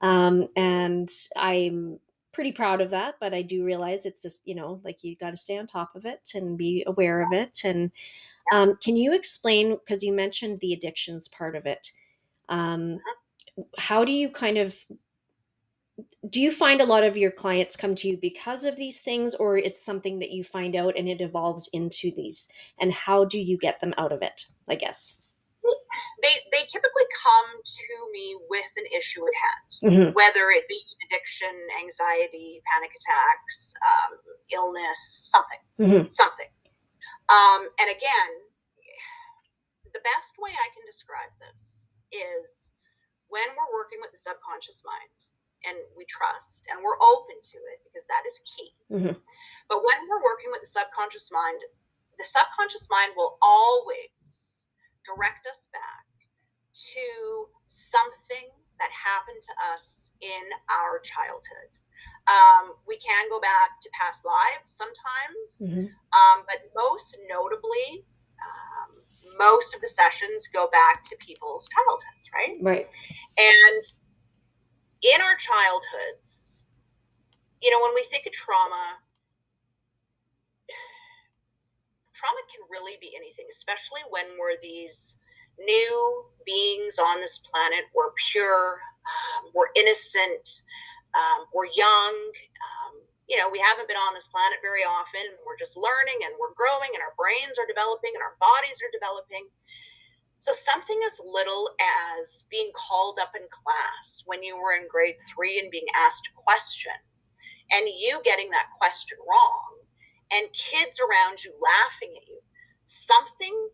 um, 0.00 0.48
and 0.56 1.10
I'm 1.36 2.00
pretty 2.32 2.52
proud 2.52 2.80
of 2.80 2.90
that. 2.90 3.14
But 3.20 3.34
I 3.34 3.42
do 3.42 3.64
realize 3.64 4.06
it's 4.06 4.22
just 4.22 4.40
you 4.44 4.54
know 4.54 4.80
like 4.84 5.04
you 5.04 5.16
got 5.16 5.30
to 5.30 5.36
stay 5.36 5.58
on 5.58 5.66
top 5.66 5.94
of 5.96 6.04
it 6.06 6.30
and 6.34 6.58
be 6.58 6.84
aware 6.86 7.22
of 7.22 7.32
it. 7.32 7.60
And 7.64 7.90
um, 8.52 8.76
can 8.82 8.96
you 8.96 9.14
explain 9.14 9.76
because 9.76 10.02
you 10.02 10.12
mentioned 10.12 10.58
the 10.60 10.72
addictions 10.72 11.28
part 11.28 11.56
of 11.56 11.66
it? 11.66 11.92
Um, 12.48 12.94
uh-huh. 12.96 13.64
how 13.78 14.04
do 14.04 14.12
you 14.12 14.30
kind 14.30 14.58
of 14.58 14.76
do 16.28 16.40
you 16.40 16.52
find 16.52 16.80
a 16.80 16.86
lot 16.86 17.02
of 17.02 17.16
your 17.16 17.30
clients 17.30 17.76
come 17.76 17.94
to 17.94 18.08
you 18.08 18.16
because 18.16 18.64
of 18.64 18.76
these 18.76 19.00
things 19.00 19.34
or 19.34 19.56
it's 19.56 19.84
something 19.84 20.20
that 20.20 20.30
you 20.30 20.44
find 20.44 20.76
out 20.76 20.96
and 20.96 21.08
it 21.08 21.20
evolves 21.20 21.68
into 21.72 22.12
these 22.14 22.48
and 22.78 22.92
how 22.92 23.24
do 23.24 23.38
you 23.38 23.58
get 23.58 23.80
them 23.80 23.94
out 23.98 24.12
of 24.12 24.22
it 24.22 24.46
i 24.68 24.74
guess 24.74 25.14
they, 26.22 26.34
they 26.50 26.66
typically 26.66 27.06
come 27.14 27.50
to 27.62 27.94
me 28.12 28.36
with 28.50 28.72
an 28.76 28.86
issue 28.96 29.22
at 29.22 29.36
hand 29.38 29.70
mm-hmm. 29.82 30.10
whether 30.14 30.50
it 30.50 30.66
be 30.68 30.80
addiction 31.06 31.50
anxiety 31.82 32.62
panic 32.70 32.90
attacks 32.90 33.74
um, 33.82 34.12
illness 34.52 35.22
something 35.24 35.62
mm-hmm. 35.78 36.10
something 36.10 36.50
um, 37.28 37.66
and 37.78 37.90
again 37.90 38.30
the 39.94 40.02
best 40.02 40.34
way 40.38 40.50
i 40.50 40.68
can 40.74 40.84
describe 40.86 41.30
this 41.42 41.96
is 42.10 42.70
when 43.28 43.44
we're 43.54 43.74
working 43.76 43.98
with 44.00 44.10
the 44.10 44.18
subconscious 44.18 44.82
mind 44.86 45.27
and 45.66 45.76
we 45.96 46.06
trust 46.06 46.66
and 46.70 46.78
we're 46.82 46.98
open 46.98 47.38
to 47.42 47.58
it 47.74 47.78
because 47.86 48.06
that 48.06 48.22
is 48.26 48.36
key. 48.46 48.70
Mm-hmm. 48.92 49.16
But 49.68 49.78
when 49.82 49.98
we're 50.06 50.22
working 50.22 50.50
with 50.54 50.62
the 50.62 50.70
subconscious 50.70 51.30
mind, 51.32 51.60
the 52.18 52.26
subconscious 52.26 52.88
mind 52.90 53.12
will 53.16 53.38
always 53.42 54.64
direct 55.06 55.46
us 55.46 55.68
back 55.72 56.06
to 56.74 57.06
something 57.66 58.48
that 58.78 58.90
happened 58.94 59.42
to 59.42 59.54
us 59.74 60.12
in 60.20 60.44
our 60.70 61.02
childhood. 61.02 61.72
Um, 62.28 62.76
we 62.86 62.98
can 62.98 63.28
go 63.30 63.40
back 63.40 63.80
to 63.82 63.88
past 63.98 64.22
lives 64.24 64.70
sometimes, 64.70 65.46
mm-hmm. 65.64 65.88
um, 66.12 66.38
but 66.46 66.70
most 66.76 67.16
notably, 67.28 68.04
um, 68.38 69.02
most 69.38 69.74
of 69.74 69.80
the 69.80 69.88
sessions 69.88 70.46
go 70.48 70.68
back 70.70 71.04
to 71.04 71.16
people's 71.18 71.68
childhoods, 71.72 72.30
right? 72.34 72.58
Right. 72.60 72.88
And 73.38 73.82
in 75.02 75.20
our 75.20 75.36
childhoods, 75.36 76.64
you 77.62 77.70
know, 77.70 77.80
when 77.82 77.94
we 77.94 78.04
think 78.10 78.26
of 78.26 78.32
trauma, 78.32 78.98
trauma 82.14 82.42
can 82.50 82.66
really 82.70 82.98
be 83.00 83.14
anything, 83.14 83.46
especially 83.50 84.02
when 84.10 84.26
we're 84.38 84.58
these 84.62 85.18
new 85.58 86.24
beings 86.46 86.98
on 86.98 87.20
this 87.20 87.38
planet. 87.38 87.86
We're 87.94 88.14
pure, 88.30 88.78
um, 89.06 89.50
we're 89.54 89.70
innocent, 89.74 90.62
um, 91.14 91.46
we're 91.54 91.70
young. 91.74 92.14
Um, 92.58 92.94
you 93.28 93.36
know, 93.36 93.50
we 93.52 93.60
haven't 93.60 93.86
been 93.86 94.00
on 94.00 94.14
this 94.14 94.26
planet 94.26 94.58
very 94.62 94.82
often. 94.82 95.22
We're 95.44 95.58
just 95.58 95.76
learning 95.76 96.24
and 96.24 96.32
we're 96.40 96.56
growing, 96.56 96.90
and 96.96 97.02
our 97.04 97.14
brains 97.14 97.60
are 97.60 97.68
developing 97.68 98.16
and 98.16 98.22
our 98.24 98.34
bodies 98.40 98.80
are 98.80 98.90
developing. 98.90 99.46
So, 100.40 100.52
something 100.52 100.98
as 101.06 101.20
little 101.24 101.70
as 102.16 102.44
being 102.50 102.70
called 102.74 103.18
up 103.20 103.32
in 103.34 103.42
class 103.50 104.22
when 104.26 104.42
you 104.42 104.56
were 104.56 104.72
in 104.72 104.86
grade 104.88 105.16
three 105.34 105.58
and 105.58 105.70
being 105.70 105.86
asked 105.96 106.28
a 106.28 106.42
question, 106.42 106.92
and 107.72 107.88
you 107.88 108.20
getting 108.24 108.50
that 108.50 108.70
question 108.78 109.18
wrong, 109.28 109.78
and 110.30 110.46
kids 110.54 111.00
around 111.00 111.42
you 111.42 111.52
laughing 111.60 112.14
at 112.16 112.28
you, 112.28 112.40
something 112.84 113.68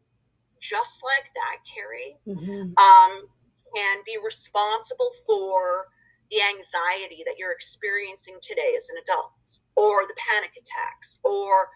just 0.61 1.05
like 1.05 1.29
that, 1.35 1.59
Carrie, 1.69 2.17
mm-hmm. 2.27 2.73
um, 2.81 3.29
can 3.75 3.99
be 4.07 4.17
responsible 4.25 5.11
for 5.27 5.87
the 6.31 6.41
anxiety 6.41 7.23
that 7.27 7.35
you're 7.37 7.53
experiencing 7.53 8.37
today 8.41 8.73
as 8.75 8.89
an 8.89 8.97
adult, 9.03 9.59
or 9.77 10.07
the 10.09 10.15
panic 10.17 10.53
attacks, 10.57 11.21
or 11.23 11.69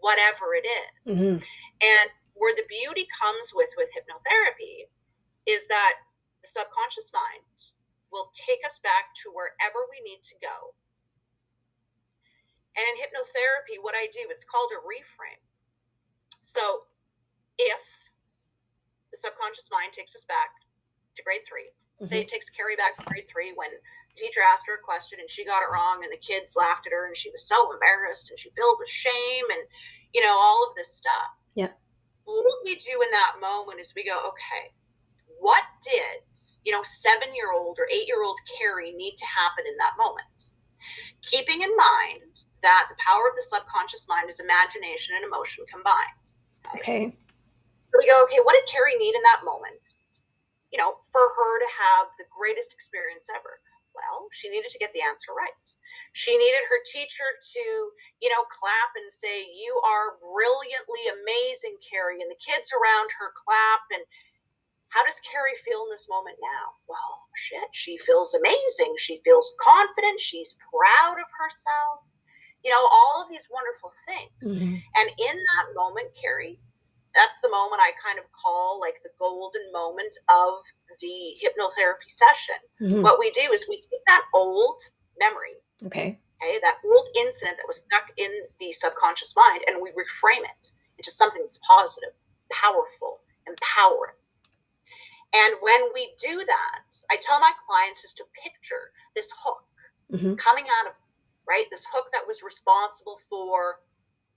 whatever 0.00 0.54
it 0.54 0.66
is. 0.68 1.16
Mm-hmm. 1.16 1.36
And 1.80 2.10
where 2.36 2.54
the 2.54 2.68
beauty 2.68 3.08
comes 3.16 3.52
with 3.56 3.72
with 3.80 3.88
hypnotherapy 3.96 4.92
is 5.48 5.64
that 5.72 5.96
the 6.44 6.48
subconscious 6.48 7.10
mind 7.12 7.56
will 8.12 8.28
take 8.36 8.60
us 8.62 8.78
back 8.84 9.10
to 9.24 9.32
wherever 9.32 9.80
we 9.88 9.98
need 10.04 10.20
to 10.22 10.36
go. 10.38 10.76
And 12.76 12.84
in 12.92 12.94
hypnotherapy, 13.00 13.80
what 13.80 13.96
I 13.96 14.12
do, 14.12 14.28
it's 14.28 14.44
called 14.44 14.70
a 14.76 14.80
reframe. 14.84 15.40
So 16.44 16.84
if 17.56 17.84
the 19.10 19.16
subconscious 19.16 19.72
mind 19.72 19.96
takes 19.96 20.14
us 20.14 20.28
back 20.28 20.52
to 21.16 21.24
grade 21.24 21.40
3 21.48 21.64
mm-hmm. 21.64 22.04
say 22.04 22.20
it 22.20 22.28
takes 22.28 22.52
Carrie 22.52 22.76
back 22.76 23.00
to 23.00 23.04
grade 23.08 23.24
three 23.24 23.56
when 23.56 23.72
the 23.72 23.80
teacher 24.20 24.44
asked 24.44 24.68
her 24.68 24.76
a 24.76 24.84
question 24.84 25.16
and 25.20 25.30
she 25.30 25.48
got 25.48 25.64
it 25.64 25.72
wrong 25.72 26.04
and 26.04 26.12
the 26.12 26.20
kids 26.20 26.52
laughed 26.52 26.84
at 26.84 26.92
her 26.92 27.08
and 27.08 27.16
she 27.16 27.32
was 27.32 27.48
so 27.48 27.72
embarrassed 27.72 28.28
and 28.28 28.38
she 28.38 28.52
filled 28.52 28.76
with 28.78 28.88
shame 28.88 29.48
and, 29.48 29.64
you 30.12 30.20
know, 30.20 30.36
all 30.36 30.68
of 30.68 30.76
this 30.76 30.92
stuff. 30.92 31.32
Yeah 31.54 31.72
what 32.26 32.64
we 32.64 32.74
do 32.74 33.00
in 33.02 33.10
that 33.10 33.38
moment 33.40 33.80
is 33.80 33.94
we 33.94 34.04
go, 34.04 34.18
okay, 34.34 34.74
what 35.38 35.62
did, 35.82 36.26
you 36.64 36.72
know, 36.72 36.82
seven 36.82 37.34
year 37.34 37.52
old 37.54 37.78
or 37.78 37.88
eight 37.90 38.06
year 38.06 38.22
old 38.22 38.38
Carrie 38.58 38.92
need 38.92 39.14
to 39.16 39.26
happen 39.26 39.64
in 39.66 39.76
that 39.78 39.94
moment? 39.96 40.50
Keeping 41.22 41.62
in 41.62 41.70
mind 41.76 42.46
that 42.62 42.86
the 42.90 42.98
power 42.98 43.30
of 43.30 43.34
the 43.36 43.46
subconscious 43.46 44.06
mind 44.08 44.28
is 44.28 44.40
imagination 44.40 45.14
and 45.16 45.24
emotion 45.24 45.64
combined. 45.70 46.22
Okay. 46.74 47.14
So 47.90 47.94
we 47.98 48.06
go, 48.06 48.22
okay, 48.26 48.42
what 48.42 48.54
did 48.58 48.66
Carrie 48.70 48.98
need 48.98 49.14
in 49.14 49.22
that 49.22 49.46
moment? 49.46 49.78
You 50.72 50.78
know, 50.78 50.98
for 51.12 51.22
her 51.22 51.52
to 51.62 51.68
have 51.70 52.10
the 52.18 52.26
greatest 52.34 52.74
experience 52.74 53.30
ever. 53.30 53.62
Well, 53.96 54.28
she 54.30 54.52
needed 54.52 54.68
to 54.70 54.78
get 54.78 54.92
the 54.92 55.00
answer 55.00 55.32
right. 55.32 55.66
She 56.12 56.36
needed 56.36 56.68
her 56.68 56.80
teacher 56.84 57.24
to, 57.24 57.64
you 58.20 58.28
know, 58.28 58.44
clap 58.52 58.92
and 58.96 59.08
say, 59.08 59.48
You 59.48 59.80
are 59.80 60.20
brilliantly 60.20 61.04
amazing, 61.08 61.80
Carrie. 61.80 62.20
And 62.20 62.28
the 62.28 62.40
kids 62.40 62.76
around 62.76 63.08
her 63.16 63.32
clap. 63.32 63.88
And 63.96 64.04
how 64.92 65.04
does 65.04 65.20
Carrie 65.24 65.56
feel 65.64 65.88
in 65.88 65.90
this 65.90 66.08
moment 66.08 66.36
now? 66.40 66.76
Well, 66.88 67.24
shit, 67.36 67.68
she 67.72 67.96
feels 67.96 68.36
amazing. 68.36 68.94
She 69.00 69.20
feels 69.24 69.56
confident. 69.60 70.20
She's 70.20 70.56
proud 70.60 71.16
of 71.16 71.28
herself. 71.32 72.04
You 72.64 72.72
know, 72.72 72.84
all 72.84 73.22
of 73.24 73.28
these 73.28 73.48
wonderful 73.48 73.92
things. 74.04 74.56
Mm-hmm. 74.56 74.76
And 74.76 75.08
in 75.08 75.36
that 75.36 75.66
moment, 75.76 76.12
Carrie, 76.20 76.60
that's 77.16 77.40
the 77.40 77.48
moment 77.48 77.80
I 77.80 77.96
kind 77.96 78.20
of 78.20 78.30
call 78.30 78.78
like 78.78 79.00
the 79.02 79.10
golden 79.18 79.64
moment 79.72 80.14
of 80.28 80.60
the 81.00 81.34
hypnotherapy 81.40 82.06
session. 82.06 82.60
Mm-hmm. 82.80 83.02
What 83.02 83.18
we 83.18 83.30
do 83.30 83.50
is 83.52 83.64
we 83.68 83.80
take 83.80 84.04
that 84.06 84.22
old 84.34 84.78
memory, 85.18 85.56
okay, 85.86 86.20
okay, 86.20 86.60
that 86.60 86.78
old 86.84 87.08
incident 87.16 87.56
that 87.56 87.66
was 87.66 87.80
stuck 87.80 88.12
in 88.16 88.30
the 88.60 88.70
subconscious 88.72 89.34
mind, 89.34 89.64
and 89.66 89.80
we 89.80 89.90
reframe 89.96 90.44
it 90.44 90.70
into 90.98 91.10
something 91.10 91.42
that's 91.42 91.58
positive, 91.66 92.12
powerful, 92.52 93.24
empowering. 93.48 94.20
And 95.34 95.56
when 95.60 95.80
we 95.92 96.12
do 96.20 96.36
that, 96.36 96.84
I 97.10 97.16
tell 97.16 97.40
my 97.40 97.52
clients 97.66 98.04
is 98.04 98.14
to 98.14 98.24
picture 98.44 98.92
this 99.16 99.32
hook 99.42 99.64
mm-hmm. 100.12 100.34
coming 100.36 100.64
out 100.80 100.92
of 100.92 100.94
right 101.48 101.66
this 101.70 101.86
hook 101.92 102.06
that 102.12 102.26
was 102.26 102.42
responsible 102.42 103.18
for 103.28 103.80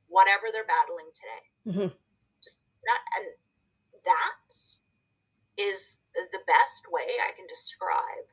whatever 0.07 0.47
they're 0.51 0.65
battling 0.65 1.11
today. 1.13 1.43
Mm-hmm 1.67 1.95
that, 2.85 3.01
and 3.17 3.27
that 4.05 4.53
is 5.57 5.97
the 6.15 6.39
best 6.47 6.83
way 6.91 7.05
I 7.27 7.31
can 7.35 7.45
describe 7.47 8.25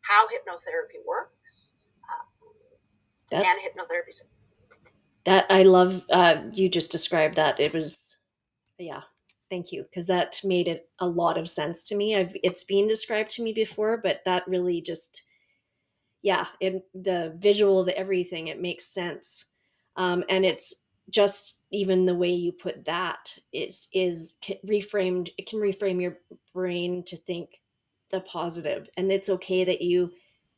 how 0.00 0.26
hypnotherapy 0.26 1.04
works 1.06 1.88
um, 2.10 3.44
and 3.44 3.44
hypnotherapy. 3.44 4.22
That 5.24 5.46
I 5.50 5.62
love. 5.62 6.04
Uh, 6.10 6.42
you 6.52 6.68
just 6.68 6.90
described 6.90 7.36
that. 7.36 7.60
It 7.60 7.72
was, 7.72 8.18
yeah. 8.78 9.02
Thank 9.50 9.70
you, 9.70 9.82
because 9.82 10.06
that 10.06 10.40
made 10.44 10.66
it 10.66 10.88
a 10.98 11.06
lot 11.06 11.36
of 11.36 11.46
sense 11.46 11.82
to 11.84 11.94
me. 11.94 12.16
I've 12.16 12.34
it's 12.42 12.64
been 12.64 12.88
described 12.88 13.28
to 13.32 13.42
me 13.42 13.52
before, 13.52 13.98
but 13.98 14.22
that 14.24 14.48
really 14.48 14.80
just, 14.80 15.24
yeah, 16.22 16.46
it, 16.58 16.82
the 16.94 17.34
visual, 17.36 17.84
the 17.84 17.94
everything, 17.96 18.46
it 18.46 18.62
makes 18.62 18.86
sense. 18.86 19.44
Um, 19.96 20.24
and 20.30 20.46
it's 20.46 20.74
just 21.10 21.60
even 21.70 22.06
the 22.06 22.14
way 22.14 22.30
you 22.30 22.52
put 22.52 22.84
that 22.84 23.36
is 23.52 23.88
is 23.92 24.34
reframed 24.66 25.30
it 25.36 25.48
can 25.48 25.58
reframe 25.58 26.00
your 26.00 26.18
brain 26.52 27.02
to 27.04 27.16
think 27.16 27.60
the 28.10 28.20
positive. 28.20 28.88
And 28.96 29.10
it's 29.10 29.30
okay 29.30 29.64
that 29.64 29.80
you 29.80 30.12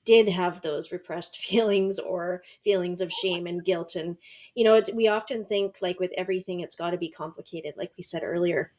did 0.04 0.28
have 0.28 0.61
those 0.61 0.92
repressed 0.92 1.38
feelings 1.42 1.98
or 1.98 2.42
feelings 2.62 3.00
of 3.00 3.12
shame 3.12 3.46
and 3.46 3.64
guilt. 3.64 3.96
And 3.96 4.16
you 4.54 4.64
know 4.64 4.80
we 4.94 5.09
often 5.09 5.44
think 5.44 5.76
like 5.80 5.98
with 6.00 6.12
everything 6.16 6.61
it's 6.61 6.76
got 6.76 6.90
to 6.90 6.98
be 6.98 7.09
complicated 7.09 7.74
like 7.76 7.92
we 7.96 8.02
said 8.02 8.22
earlier. 8.22 8.72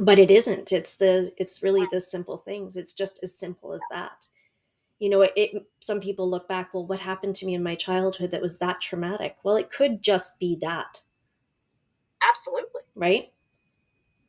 But 0.00 0.18
it 0.18 0.30
isn't. 0.30 0.72
It's 0.72 0.94
the 0.94 1.32
it's 1.36 1.62
really 1.62 1.86
the 1.90 2.00
simple 2.00 2.38
things. 2.38 2.76
It's 2.76 2.92
just 2.92 3.22
as 3.22 3.34
simple 3.34 3.72
as 3.72 3.80
that 3.90 4.28
you 4.98 5.08
know 5.08 5.22
it, 5.22 5.32
it, 5.36 5.66
some 5.80 6.00
people 6.00 6.28
look 6.28 6.48
back 6.48 6.74
well 6.74 6.86
what 6.86 7.00
happened 7.00 7.36
to 7.36 7.46
me 7.46 7.54
in 7.54 7.62
my 7.62 7.74
childhood 7.74 8.30
that 8.30 8.42
was 8.42 8.58
that 8.58 8.80
traumatic? 8.80 9.36
Well 9.42 9.56
it 9.56 9.70
could 9.70 10.02
just 10.02 10.38
be 10.38 10.56
that. 10.60 11.00
Absolutely. 12.28 12.82
Right? 12.94 13.32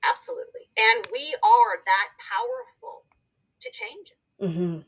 Absolutely. 0.08 0.70
And 0.78 1.08
we 1.12 1.36
are 1.44 1.78
that 1.86 2.10
powerful 2.32 3.04
to 3.62 3.70
change 3.72 4.12
it. 4.12 4.46
Mm-hmm. 4.46 4.80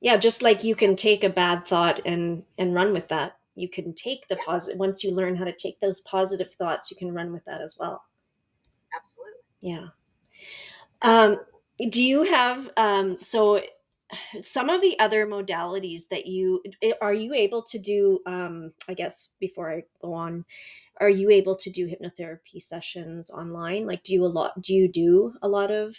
yeah 0.00 0.16
just 0.16 0.42
like 0.42 0.62
you 0.62 0.76
can 0.76 0.94
take 0.94 1.24
a 1.24 1.28
bad 1.30 1.66
thought 1.66 2.00
and 2.04 2.44
and 2.58 2.74
run 2.74 2.92
with 2.92 3.08
that. 3.08 3.36
You 3.54 3.68
can 3.68 3.94
take 3.94 4.28
the 4.28 4.36
yeah. 4.36 4.44
positive 4.46 4.78
once 4.78 5.02
you 5.02 5.10
learn 5.10 5.36
how 5.36 5.44
to 5.44 5.52
take 5.52 5.80
those 5.80 6.00
positive 6.02 6.52
thoughts 6.52 6.90
you 6.90 6.96
can 6.96 7.12
run 7.12 7.32
with 7.32 7.44
that 7.46 7.60
as 7.60 7.76
well. 7.78 8.04
Absolutely. 8.94 9.40
Yeah. 9.60 9.86
Um 11.00 11.40
do 11.88 12.04
you 12.04 12.22
have 12.24 12.70
um 12.76 13.16
so 13.16 13.60
some 14.42 14.68
of 14.68 14.80
the 14.80 14.98
other 14.98 15.26
modalities 15.26 16.08
that 16.08 16.26
you 16.26 16.62
eh, 16.82 16.92
are 17.00 17.14
you 17.14 17.32
able 17.32 17.62
to 17.62 17.78
do 17.78 18.20
um 18.26 18.70
i 18.88 18.94
guess 18.94 19.34
before 19.40 19.72
i 19.72 19.82
go 20.02 20.12
on 20.12 20.44
are 21.00 21.08
you 21.08 21.30
able 21.30 21.56
to 21.56 21.70
do 21.70 21.88
hypnotherapy 21.88 22.60
sessions 22.60 23.30
online? 23.30 23.86
Like 23.86 24.04
do 24.04 24.12
you 24.14 24.24
a 24.24 24.26
lot 24.26 24.60
do 24.60 24.74
you 24.74 24.88
do 24.88 25.34
a 25.42 25.48
lot 25.48 25.70
of 25.70 25.96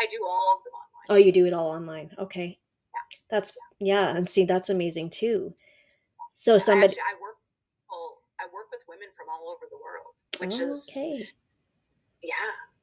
i 0.00 0.06
do 0.06 0.24
all 0.24 0.56
of 0.56 0.64
them 0.64 0.72
online. 0.72 1.06
Oh 1.08 1.26
you 1.26 1.32
do 1.32 1.46
it 1.46 1.52
all 1.52 1.70
online. 1.70 2.10
Okay. 2.18 2.58
Yeah. 2.94 3.18
that's 3.30 3.56
yeah. 3.80 4.10
yeah 4.10 4.16
and 4.16 4.28
see 4.28 4.44
that's 4.44 4.70
amazing 4.70 5.10
too. 5.10 5.54
So 6.34 6.58
somebody 6.58 6.92
Actually, 6.92 7.02
i 7.02 7.20
work 7.20 7.36
well, 7.90 8.18
i 8.40 8.44
work 8.52 8.66
with 8.70 8.82
women 8.88 9.08
from 9.16 9.26
all 9.28 9.50
over 9.50 9.66
the 9.70 9.78
world 9.82 10.14
which 10.38 10.60
oh, 10.60 10.66
is 10.66 10.88
okay. 10.90 11.28
Yeah 12.22 12.73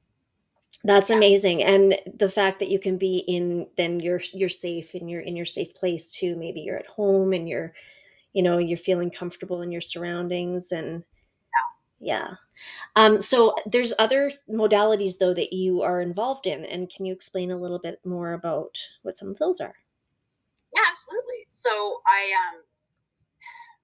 that's 0.84 1.10
yeah. 1.10 1.17
amazing 1.17 1.63
and 1.63 1.98
the 2.17 2.30
fact 2.30 2.60
that 2.60 2.70
you 2.70 2.80
can 2.80 2.98
be 2.98 3.17
in 3.28 3.67
then 3.78 4.00
you're 4.00 4.22
you're 4.34 4.50
safe 4.50 4.94
and 4.94 5.10
you're 5.10 5.22
in 5.22 5.36
your 5.36 5.46
safe 5.46 5.74
place 5.74 6.12
too 6.12 6.36
maybe 6.36 6.62
you're 6.62 6.78
at 6.78 6.88
home 6.88 7.34
and 7.34 7.48
you're 7.48 7.74
you 8.34 8.41
know 8.41 8.58
you're 8.58 8.78
feeling 8.78 9.12
comfortable 9.12 9.62
in 9.62 9.72
your 9.72 9.82
surroundings 9.82 10.72
and 10.72 11.04
yeah, 12.00 12.13
yeah. 12.13 12.28
Um, 12.96 13.22
so 13.22 13.56
there's 13.65 13.94
other 14.00 14.32
modalities 14.50 15.17
though 15.20 15.34
that 15.34 15.54
you 15.54 15.82
are 15.82 16.02
involved 16.02 16.48
in 16.48 16.65
and 16.65 16.89
can 16.89 17.06
you 17.06 17.13
explain 17.13 17.52
a 17.52 17.58
little 17.58 17.80
bit 17.80 18.00
more 18.06 18.34
about 18.34 18.78
what 19.04 19.17
some 19.17 19.30
of 19.30 19.38
those 19.38 19.60
are 19.60 19.76
yeah 20.74 20.82
absolutely 20.88 21.46
so 21.48 22.02
i 22.08 22.32
um 22.54 22.62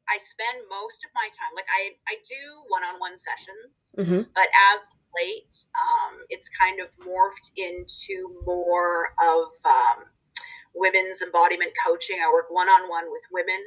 I 0.10 0.18
spend 0.20 0.64
most 0.72 1.04
of 1.04 1.12
my 1.16 1.28
time, 1.36 1.52
like 1.56 1.68
I, 1.68 1.92
I 2.08 2.16
do 2.24 2.42
one-on-one 2.72 3.18
sessions, 3.20 3.92
mm-hmm. 3.98 4.24
but 4.34 4.48
as 4.74 4.80
late, 5.20 5.56
um, 5.76 6.24
it's 6.30 6.48
kind 6.50 6.80
of 6.80 6.88
morphed 7.04 7.52
into 7.60 8.40
more 8.46 9.12
of 9.20 9.52
um, 9.68 10.08
women's 10.76 11.22
embodiment 11.22 11.72
coaching. 11.84 12.24
I 12.24 12.32
work 12.32 12.48
one-on-one 12.50 13.12
with 13.12 13.26
women, 13.32 13.60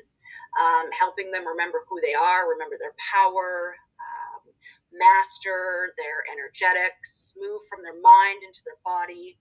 um, 0.57 0.89
helping 0.97 1.31
them 1.31 1.47
remember 1.47 1.85
who 1.89 2.01
they 2.01 2.15
are, 2.15 2.49
remember 2.49 2.77
their 2.81 2.97
power, 2.97 3.77
um, 4.01 4.43
master 4.97 5.93
their 6.01 6.25
energetics, 6.33 7.37
move 7.37 7.61
from 7.69 7.85
their 7.85 8.01
mind 8.01 8.41
into 8.43 8.65
their 8.65 8.81
body. 8.81 9.37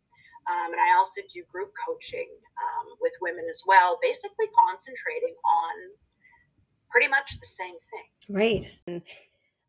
Um, 0.49 0.73
and 0.73 0.81
I 0.81 0.97
also 0.97 1.21
do 1.31 1.43
group 1.51 1.71
coaching 1.77 2.27
um, 2.59 2.97
with 2.99 3.13
women 3.21 3.45
as 3.47 3.62
well, 3.67 3.99
basically 4.01 4.49
concentrating 4.51 5.35
on 5.35 5.75
pretty 6.91 7.08
much 7.08 7.39
the 7.39 7.45
same 7.45 7.73
thing. 7.73 8.36
Right. 8.36 8.67
And, 8.88 9.02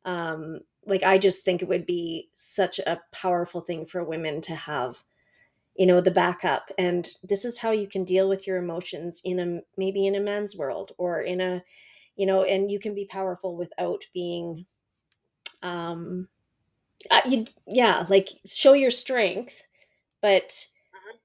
um, 0.05 0.61
like 0.87 1.03
I 1.03 1.19
just 1.19 1.45
think 1.45 1.63
it 1.63 1.69
would 1.69 1.87
be 1.87 2.31
such 2.35 2.79
a 2.79 3.01
powerful 3.13 3.61
thing 3.61 3.87
for 3.87 4.03
women 4.05 4.41
to 4.43 4.55
have 4.55 5.03
you 5.77 5.87
know 5.87 6.01
the 6.01 6.11
backup 6.11 6.71
and 6.79 7.09
this 7.23 7.45
is 7.45 7.59
how 7.59 7.71
you 7.71 7.87
can 7.89 8.05
deal 8.05 8.29
with 8.29 8.47
your 8.47 8.59
emotions 8.59 9.21
in 9.25 9.39
a 9.41 9.61
maybe 9.77 10.07
in 10.07 10.17
a 10.17 10.21
man's 10.21 10.57
world 10.57 10.93
or 10.99 11.23
in 11.23 11.41
a 11.41 11.63
you 12.17 12.27
know 12.27 12.45
and 12.45 12.71
you 12.71 12.79
can 12.79 12.95
be 12.95 13.07
powerful 13.07 13.57
without 13.57 14.05
being 14.13 14.67
um 15.63 16.29
uh, 17.11 17.21
you 17.27 17.45
yeah 17.67 18.05
like 18.09 18.29
show 18.47 18.73
your 18.75 18.91
strength 18.91 19.55
but 20.21 20.67
Mhm. 20.95 21.19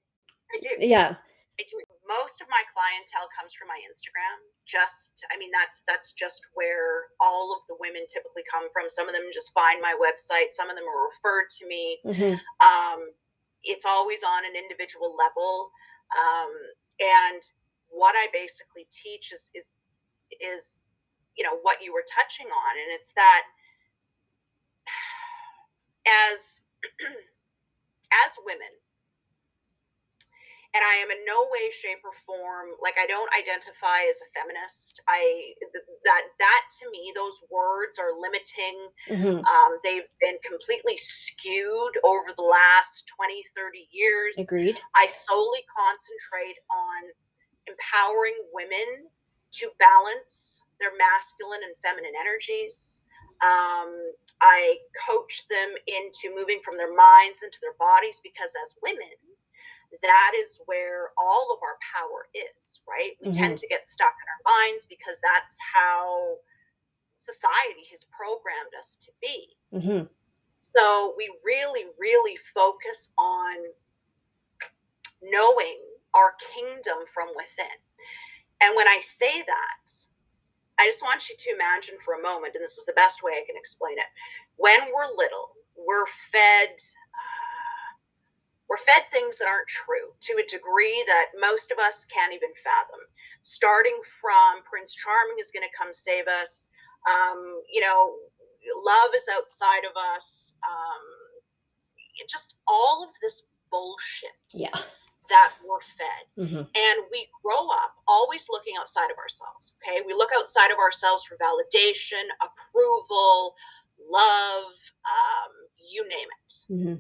I 0.54 0.60
do. 0.62 0.86
yeah 0.86 1.16
I 1.60 1.64
do. 1.64 1.95
Most 2.08 2.42
of 2.42 2.48
my 2.54 2.62
clientele 2.70 3.28
comes 3.34 3.54
from 3.58 3.68
my 3.68 3.82
Instagram. 3.82 4.38
Just, 4.66 5.26
I 5.34 5.38
mean, 5.38 5.50
that's 5.52 5.82
that's 5.88 6.14
just 6.14 6.42
where 6.54 7.10
all 7.20 7.54
of 7.58 7.66
the 7.68 7.76
women 7.82 8.06
typically 8.08 8.44
come 8.46 8.70
from. 8.74 8.90
Some 8.90 9.10
of 9.10 9.14
them 9.14 9.26
just 9.34 9.54
find 9.54 9.82
my 9.82 9.98
website. 9.98 10.54
Some 10.54 10.70
of 10.70 10.76
them 10.78 10.86
are 10.86 11.02
referred 11.10 11.50
to 11.62 11.68
me. 11.68 12.00
Mhm. 12.06 12.38
Um, 12.62 13.10
it's 13.64 13.86
always 13.86 14.24
on 14.24 14.46
an 14.46 14.56
individual 14.56 15.16
level, 15.18 15.72
um, 16.14 16.54
and 17.02 17.42
what 17.90 18.16
I 18.16 18.28
basically 18.34 18.86
teach 18.92 19.34
is 19.34 19.50
is 19.56 19.74
is 20.42 20.84
you 21.36 21.44
know 21.44 21.58
what 21.64 21.82
you 21.82 21.94
were 21.94 22.06
touching 22.06 22.48
on, 22.48 22.74
and 22.80 22.90
it's 22.94 23.14
that 23.14 23.44
as 26.32 26.66
as 28.26 28.32
women 28.46 28.70
and 30.76 30.84
I 30.84 31.00
am 31.00 31.10
in 31.10 31.24
no 31.24 31.48
way, 31.56 31.72
shape, 31.72 32.04
or 32.04 32.12
form 32.28 32.76
like 32.84 33.00
I 33.00 33.08
don't 33.08 33.32
identify 33.32 34.04
as 34.12 34.20
a 34.20 34.28
feminist. 34.36 35.00
I 35.08 35.56
that 36.04 36.24
that 36.38 36.62
to 36.84 36.92
me, 36.92 37.14
those 37.16 37.40
words 37.50 37.98
are 37.98 38.12
limiting. 38.20 38.92
Mhm. 39.08 39.40
Um, 39.48 39.80
they've 39.84 40.10
been 40.20 40.38
completely 40.44 40.98
skewed 40.98 41.96
over 42.04 42.28
the 42.36 42.44
last 42.44 43.08
20, 43.16 43.42
30 43.56 43.88
years. 43.92 44.38
agreed 44.38 44.82
I 44.94 45.08
solely 45.08 45.64
concentrate 45.72 46.60
on 46.70 47.02
empowering 47.68 48.36
women 48.52 49.10
to 49.64 49.72
balance 49.80 50.64
their 50.80 50.94
masculine 50.98 51.64
and 51.64 51.78
feminine 51.78 52.14
energies. 52.20 53.06
Um, 53.42 54.12
I 54.42 54.78
coach 55.08 55.48
them 55.48 55.72
into 55.88 56.36
moving 56.36 56.60
from 56.64 56.76
their 56.76 56.94
minds 56.94 57.44
into 57.44 57.60
their 57.62 57.74
bodies 57.80 58.20
because, 58.20 58.52
as 58.62 58.76
women, 58.84 59.16
that 60.02 60.32
is 60.38 60.62
where 60.66 61.10
all 61.18 61.54
of 61.54 61.60
our 61.64 61.78
power 61.94 62.28
is, 62.34 62.82
right? 62.88 63.12
We 63.22 63.32
tend 63.32 63.58
to 63.58 63.68
get 63.68 63.88
stuck 63.88 64.14
in 64.14 64.28
our 64.28 64.58
minds 64.60 64.86
because 64.86 65.20
that's 65.22 65.58
how 65.74 66.36
society 67.20 67.88
has 67.92 68.06
programmed 68.06 68.74
us 68.80 68.98
to 69.02 69.12
be. 69.22 69.48
hmm 69.72 70.06
So 70.60 71.14
we 71.18 71.32
really, 71.44 71.86
really 72.00 72.38
focus 72.54 73.12
on 73.18 73.56
knowing 75.22 75.80
our 76.14 76.34
kingdom 76.54 77.06
from 77.14 77.30
within. 77.36 77.78
And 78.62 78.76
when 78.76 78.88
I 78.88 79.00
say 79.02 79.42
that, 79.42 79.92
I 80.80 80.86
just 80.86 81.04
want 81.04 81.30
you 81.30 81.36
to 81.38 81.52
imagine 81.54 81.96
for 82.04 82.16
a 82.16 82.22
moment, 82.22 82.56
and 82.56 82.64
this 82.64 82.78
is 82.78 82.86
the 82.86 82.94
best 82.94 83.24
way 83.24 83.32
I 83.34 83.44
can 83.46 83.56
explain 83.58 83.98
it. 83.98 84.06
When 84.58 84.80
we're 84.94 85.12
little, 85.16 85.52
we're 85.78 86.06
fed. 86.32 86.76
We're 88.70 88.78
fed 88.78 89.04
things 89.12 89.40
that 89.40 89.48
aren't 89.48 89.68
true 89.68 90.14
to 90.22 90.34
a 90.42 90.46
degree 90.50 91.04
that 91.08 91.28
most 91.40 91.72
of 91.72 91.78
us 91.80 92.06
can't 92.06 92.34
even 92.34 92.50
fathom. 92.64 93.00
Starting 93.44 94.00
from 94.22 94.64
Prince 94.64 94.96
Charming 94.96 95.38
is 95.40 95.52
going 95.54 95.68
to 95.68 95.78
come 95.78 95.94
save 95.94 96.28
us. 96.28 96.70
Um, 97.08 97.62
you 97.72 97.82
know, 97.82 98.16
love 98.84 99.12
is 99.16 99.26
outside 99.38 99.86
of 99.86 99.94
us. 100.16 100.56
Um, 100.66 101.04
just 102.30 102.56
all 102.68 103.04
of 103.04 103.10
this 103.22 103.44
bullshit 103.72 104.32
yeah 104.54 104.72
that 105.30 105.54
we're 105.68 105.82
fed. 105.98 106.50
hmm 106.50 106.58
And 106.58 106.98
we 107.12 107.28
grow 107.44 107.68
up 107.70 107.96
always 108.08 108.48
looking 108.50 108.76
outside 108.80 109.10
of 109.12 109.18
ourselves. 109.18 109.76
Okay. 109.82 110.02
We 110.06 110.14
look 110.14 110.30
outside 110.38 110.72
of 110.72 110.78
ourselves 110.78 111.24
for 111.26 111.36
validation, 111.38 112.22
approval, 112.42 113.56
love, 114.10 114.70
um, 115.06 115.52
you 115.92 116.08
name 116.08 116.28
it. 116.46 116.54
hmm 116.68 116.94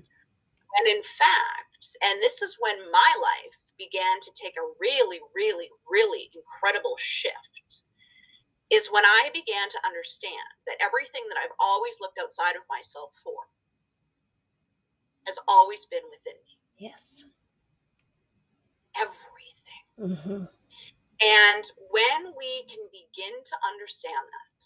And 0.77 0.88
in 0.88 1.01
fact, 1.03 1.97
and 2.03 2.21
this 2.21 2.41
is 2.41 2.57
when 2.59 2.91
my 2.91 3.11
life 3.21 3.57
began 3.77 4.19
to 4.21 4.31
take 4.35 4.55
a 4.57 4.71
really, 4.79 5.19
really, 5.35 5.69
really 5.89 6.29
incredible 6.35 6.95
shift, 6.97 7.83
is 8.71 8.91
when 8.91 9.05
I 9.05 9.29
began 9.33 9.69
to 9.69 9.85
understand 9.85 10.49
that 10.67 10.81
everything 10.81 11.23
that 11.29 11.38
I've 11.38 11.55
always 11.59 11.99
looked 12.01 12.19
outside 12.19 12.55
of 12.55 12.63
myself 12.69 13.11
for 13.23 13.47
has 15.27 15.38
always 15.47 15.85
been 15.85 16.03
within 16.11 16.38
me. 16.45 16.57
yes 16.77 17.25
Everything. 18.97 19.85
hmm 19.97 20.45
And 21.21 21.63
when 21.91 22.33
we 22.38 22.63
can 22.69 22.83
begin 22.91 23.33
to 23.43 23.55
understand 23.73 24.25
that, 24.27 24.63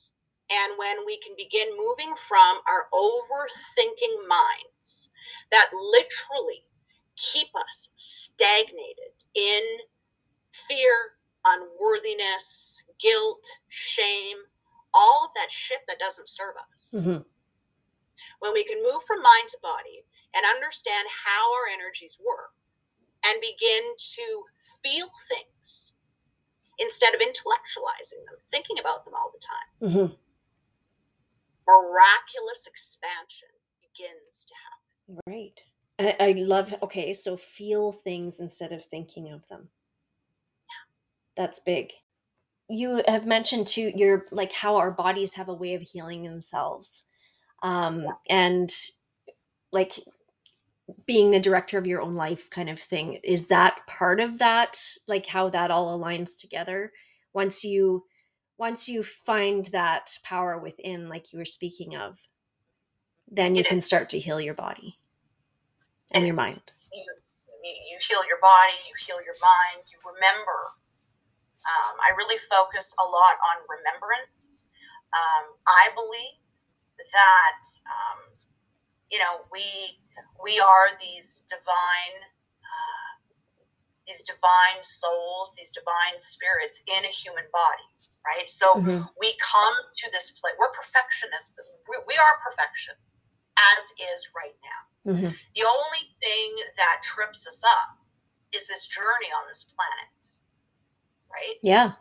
and 0.50 0.78
when 0.78 1.06
we 1.06 1.20
can 1.20 1.36
begin 1.38 1.70
moving 1.78 2.14
from 2.28 2.60
our 2.68 2.88
overthinking 2.94 4.28
minds 4.28 5.12
that 5.52 5.70
literally 5.74 6.64
keep 7.16 7.48
us 7.56 7.90
stagnated 7.96 9.14
in 9.36 9.62
fear, 10.68 10.94
unworthiness, 11.46 12.84
guilt, 13.02 13.44
shame, 13.70 14.38
all 14.94 15.26
of 15.26 15.32
that 15.36 15.52
shit 15.52 15.80
that 15.88 16.00
doesn't 16.00 16.28
serve 16.28 16.56
us. 16.74 16.92
hmm 16.92 17.22
When 18.40 18.54
we 18.54 18.64
can 18.64 18.82
move 18.84 19.04
from 19.04 19.22
mind 19.22 19.48
to 19.50 19.58
body 19.62 20.06
and 20.36 20.46
understand 20.46 21.08
how 21.26 21.54
our 21.56 21.68
energies 21.74 22.18
work 22.26 22.54
and 23.26 23.42
begin 23.42 23.84
to 23.98 24.26
feel 24.84 25.08
things 25.28 25.94
instead 26.80 27.14
of 27.14 27.20
intellectualizing 27.22 28.24
them, 28.26 28.40
thinking 28.52 28.80
about 28.80 29.04
them 29.06 29.14
all 29.14 29.32
the 29.34 29.44
time, 29.44 29.92
hmm 29.92 30.14
miraculous 31.70 32.66
expansion 32.66 33.54
begins 33.86 34.46
to 34.50 34.56
happen. 34.58 34.79
Right. 35.26 35.60
I, 35.98 36.16
I 36.20 36.32
love, 36.38 36.74
okay, 36.84 37.14
so 37.14 37.36
feel 37.38 37.92
things 37.92 38.40
instead 38.40 38.72
of 38.72 38.86
thinking 38.86 39.32
of 39.32 39.48
them. 39.48 39.70
Yeah. 40.68 41.44
That's 41.44 41.60
big. 41.60 41.92
You 42.70 43.02
have 43.08 43.26
mentioned 43.26 43.68
too, 43.68 43.92
your 43.96 44.28
like 44.32 44.54
how 44.54 44.76
our 44.78 44.92
bodies 44.92 45.34
have 45.34 45.50
a 45.50 45.54
way 45.54 45.74
of 45.74 45.82
healing 45.82 46.24
themselves. 46.24 47.08
Um, 47.64 48.06
and 48.30 48.72
like 49.72 50.00
being 51.06 51.32
the 51.32 51.40
director 51.40 51.78
of 51.78 51.88
your 51.88 52.02
own 52.02 52.16
life 52.16 52.50
kind 52.50 52.70
of 52.70 52.80
thing. 52.80 53.16
Is 53.24 53.48
that 53.48 53.80
part 53.88 54.20
of 54.20 54.38
that? 54.40 54.82
Like 55.08 55.28
how 55.28 55.50
that 55.50 55.72
all 55.72 55.98
aligns 56.00 56.38
together? 56.38 56.92
Once 57.34 57.64
you 57.64 58.06
once 58.58 58.90
you 58.90 59.02
find 59.04 59.66
that 59.68 60.18
power 60.24 60.60
within, 60.60 61.10
like 61.10 61.32
you 61.32 61.40
were 61.40 61.46
speaking 61.46 61.96
of, 61.96 62.18
then 63.32 63.56
you 63.56 63.62
It 63.62 63.68
can 63.68 63.82
start 63.82 64.10
to 64.10 64.20
heal 64.20 64.42
your 64.42 64.54
body 64.54 64.99
and 66.12 66.26
your 66.26 66.36
mind. 66.36 66.62
You, 66.94 67.06
you, 67.64 67.98
heal 68.02 68.24
your 68.28 68.40
body, 68.42 68.78
you 68.88 68.96
heal 69.06 69.22
your 69.26 69.38
mind, 69.42 69.86
you 69.92 70.00
remember. 70.06 70.60
Um, 71.68 71.96
I 72.02 72.16
really 72.18 72.40
focus 72.40 72.96
a 72.98 73.06
lot 73.06 73.36
on 73.44 73.58
remembrance. 73.70 74.70
Um, 75.14 75.46
I 75.68 75.90
believe 75.94 76.40
that 76.98 77.62
um, 77.88 78.20
you 79.12 79.20
know 79.20 79.46
we 79.52 79.64
we 80.44 80.60
are 80.60 80.90
these 81.02 81.44
divine 81.50 82.18
uh, 82.64 83.10
these 84.08 84.24
divine 84.24 84.82
souls, 84.82 85.54
these 85.58 85.72
divine 85.72 86.18
spirits 86.20 86.82
in 86.88 87.06
a 87.06 87.14
human 87.14 87.46
body, 87.54 87.88
right? 88.26 88.50
So 88.50 88.82
Mhm. 88.82 89.10
we 89.20 89.36
come 89.42 89.76
to 89.98 90.12
this 90.12 90.32
place. 90.32 90.56
We're 90.60 90.72
perfectionists. 90.74 91.56
We, 91.90 91.98
we 92.08 92.16
are 92.18 92.36
perfection, 92.44 92.96
as 93.58 93.84
is 94.14 94.30
right 94.36 94.56
now. 94.64 94.82
Mhm. 95.06 95.38
The 95.56 95.64
only 95.64 96.16
thing 96.20 96.64
that 96.76 97.02
trips 97.02 97.48
us 97.48 97.64
up 97.64 97.98
is 98.52 98.68
this 98.68 98.88
journey 98.88 99.32
on 99.32 99.48
this 99.48 99.64
planet, 99.64 100.42
right? 101.32 101.60
Yeah. 101.64 101.94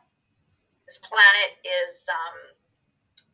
This 0.87 0.99
planet 0.99 1.59
is, 1.65 2.09
um, 2.09 2.57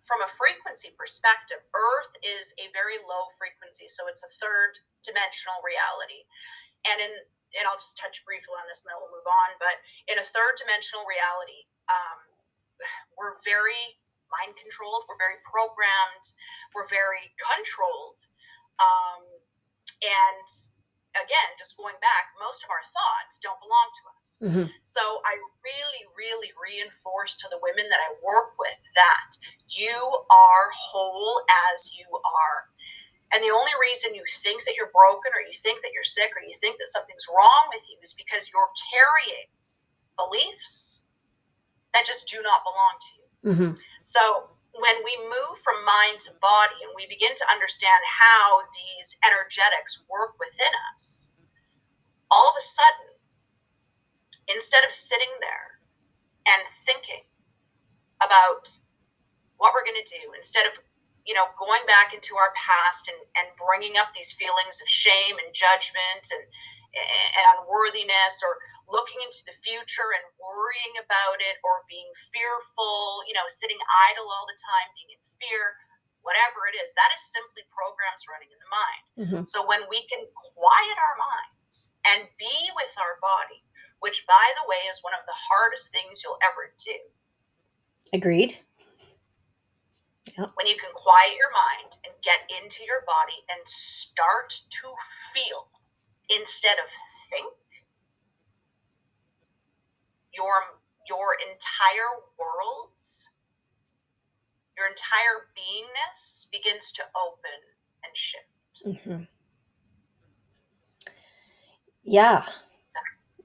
from 0.06 0.20
a 0.22 0.28
frequency 0.28 0.90
perspective, 0.90 1.62
Earth 1.72 2.16
is 2.22 2.54
a 2.58 2.68
very 2.72 2.98
low 2.98 3.28
frequency, 3.38 3.88
so 3.88 4.06
it's 4.08 4.22
a 4.22 4.28
third 4.28 4.78
dimensional 5.02 5.62
reality. 5.62 6.26
And 6.86 7.00
in 7.00 7.26
and 7.56 7.68
I'll 7.68 7.78
just 7.78 7.96
touch 7.96 8.24
briefly 8.24 8.54
on 8.58 8.66
this, 8.66 8.84
and 8.84 8.90
then 8.90 8.98
we'll 8.98 9.14
move 9.14 9.26
on. 9.26 9.50
But 9.62 9.78
in 10.08 10.18
a 10.18 10.24
third 10.26 10.58
dimensional 10.58 11.06
reality, 11.06 11.66
um, 11.86 12.18
we're 13.16 13.38
very 13.44 14.02
mind 14.30 14.56
controlled. 14.58 15.06
We're 15.06 15.18
very 15.22 15.38
programmed. 15.46 16.26
We're 16.74 16.88
very 16.88 17.30
controlled. 17.38 18.18
Um, 18.82 19.22
and 20.02 20.46
again, 21.14 21.48
just 21.58 21.76
going 21.78 21.94
back, 22.02 22.34
most 22.42 22.64
of 22.64 22.70
our 22.70 22.82
thoughts 22.90 23.38
don't 23.38 23.58
belong 23.62 23.88
to 23.94 24.02
us. 24.18 24.28
Mhm. 24.42 24.66
So 24.82 25.00
I 25.24 25.38
really, 25.62 26.04
really 26.16 26.52
reinforce 26.58 27.36
to 27.36 27.48
the 27.48 27.58
women 27.62 27.88
that 27.88 28.00
I 28.00 28.14
work 28.22 28.58
with 28.58 28.78
that 28.94 29.30
you 29.68 30.26
are 30.30 30.70
whole 30.74 31.44
as 31.70 31.94
you 31.94 32.06
are. 32.10 32.68
And 33.32 33.42
the 33.42 33.50
only 33.50 33.72
reason 33.80 34.14
you 34.14 34.24
think 34.42 34.64
that 34.64 34.74
you're 34.74 34.90
broken 34.92 35.32
or 35.34 35.40
you 35.40 35.54
think 35.54 35.82
that 35.82 35.92
you're 35.92 36.04
sick 36.04 36.30
or 36.36 36.42
you 36.42 36.54
think 36.54 36.78
that 36.78 36.86
something's 36.86 37.26
wrong 37.28 37.70
with 37.72 37.88
you 37.90 37.96
is 38.02 38.14
because 38.14 38.50
you're 38.52 38.70
carrying 38.92 39.48
beliefs 40.16 41.04
that 41.92 42.04
just 42.06 42.28
do 42.28 42.42
not 42.42 42.62
belong 42.64 42.94
to 43.00 43.10
you. 43.18 43.54
Mm-hmm. 43.54 43.72
So 44.02 44.50
when 44.78 44.96
we 45.04 45.14
move 45.22 45.54
from 45.62 45.84
mind 45.84 46.18
to 46.26 46.32
body 46.42 46.82
and 46.82 46.90
we 46.96 47.06
begin 47.06 47.34
to 47.34 47.46
understand 47.50 48.00
how 48.02 48.62
these 48.74 49.16
energetics 49.22 50.02
work 50.10 50.34
within 50.42 50.72
us, 50.94 51.42
all 52.30 52.48
of 52.50 52.56
a 52.58 52.62
sudden, 52.62 53.10
instead 54.50 54.82
of 54.84 54.92
sitting 54.92 55.30
there 55.40 55.78
and 56.50 56.66
thinking 56.86 57.22
about 58.18 58.66
what 59.56 59.72
we're 59.74 59.86
going 59.86 60.00
to 60.02 60.10
do, 60.10 60.34
instead 60.34 60.66
of 60.66 60.74
you 61.24 61.34
know 61.34 61.46
going 61.56 61.80
back 61.86 62.12
into 62.12 62.36
our 62.36 62.52
past 62.52 63.08
and, 63.08 63.16
and 63.38 63.48
bringing 63.56 63.96
up 63.96 64.12
these 64.12 64.32
feelings 64.34 64.82
of 64.82 64.88
shame 64.88 65.38
and 65.38 65.54
judgment 65.54 66.28
and 66.34 66.44
and 66.94 67.44
unworthiness 67.58 68.42
or 68.42 68.58
looking 68.88 69.20
into 69.24 69.42
the 69.48 69.56
future 69.64 70.10
and 70.12 70.24
worrying 70.36 70.94
about 71.00 71.40
it 71.40 71.56
or 71.64 71.84
being 71.88 72.08
fearful, 72.32 73.24
you 73.24 73.32
know, 73.32 73.46
sitting 73.48 73.78
idle 74.10 74.28
all 74.28 74.44
the 74.44 74.58
time, 74.60 74.88
being 74.96 75.16
in 75.16 75.22
fear, 75.40 75.76
whatever 76.24 76.68
it 76.68 76.76
is, 76.80 76.92
that 76.96 77.10
is 77.16 77.22
simply 77.24 77.64
programs 77.72 78.24
running 78.28 78.50
in 78.52 78.60
the 78.60 78.70
mind. 78.72 79.04
Mm-hmm. 79.20 79.42
So 79.48 79.64
when 79.64 79.84
we 79.88 80.04
can 80.08 80.24
quiet 80.32 80.96
our 81.00 81.16
minds 81.16 81.92
and 82.12 82.20
be 82.36 82.56
with 82.76 82.92
our 83.00 83.16
body, 83.20 83.60
which 84.04 84.28
by 84.28 84.46
the 84.60 84.68
way 84.68 84.80
is 84.92 85.00
one 85.00 85.16
of 85.16 85.24
the 85.24 85.36
hardest 85.36 85.92
things 85.92 86.20
you'll 86.20 86.40
ever 86.44 86.72
do. 86.76 86.98
Agreed. 88.12 88.56
Yep. 90.36 90.50
When 90.60 90.66
you 90.66 90.76
can 90.76 90.90
quiet 90.92 91.36
your 91.38 91.52
mind 91.52 91.96
and 92.04 92.12
get 92.24 92.42
into 92.58 92.82
your 92.84 93.06
body 93.06 93.38
and 93.48 93.60
start 93.64 94.50
to 94.50 94.86
feel 95.32 95.70
instead 96.36 96.76
of 96.82 96.88
think, 97.30 97.48
your 100.36 100.52
your 101.08 101.36
entire 101.42 102.22
world, 102.38 103.00
your 104.76 104.86
entire 104.88 105.46
beingness 105.56 106.50
begins 106.50 106.92
to 106.92 107.02
open 107.16 107.50
and 108.04 108.16
shift. 108.16 108.46
Mm-hmm. 108.86 109.24
Yeah. 112.02 112.44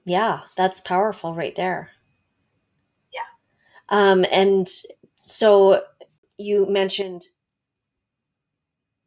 Yeah, 0.04 0.40
that's 0.56 0.80
powerful 0.80 1.34
right 1.34 1.54
there. 1.54 1.90
Yeah. 3.12 3.20
Um, 3.88 4.24
and 4.32 4.66
so 5.20 5.82
you 6.38 6.66
mentioned 6.66 7.24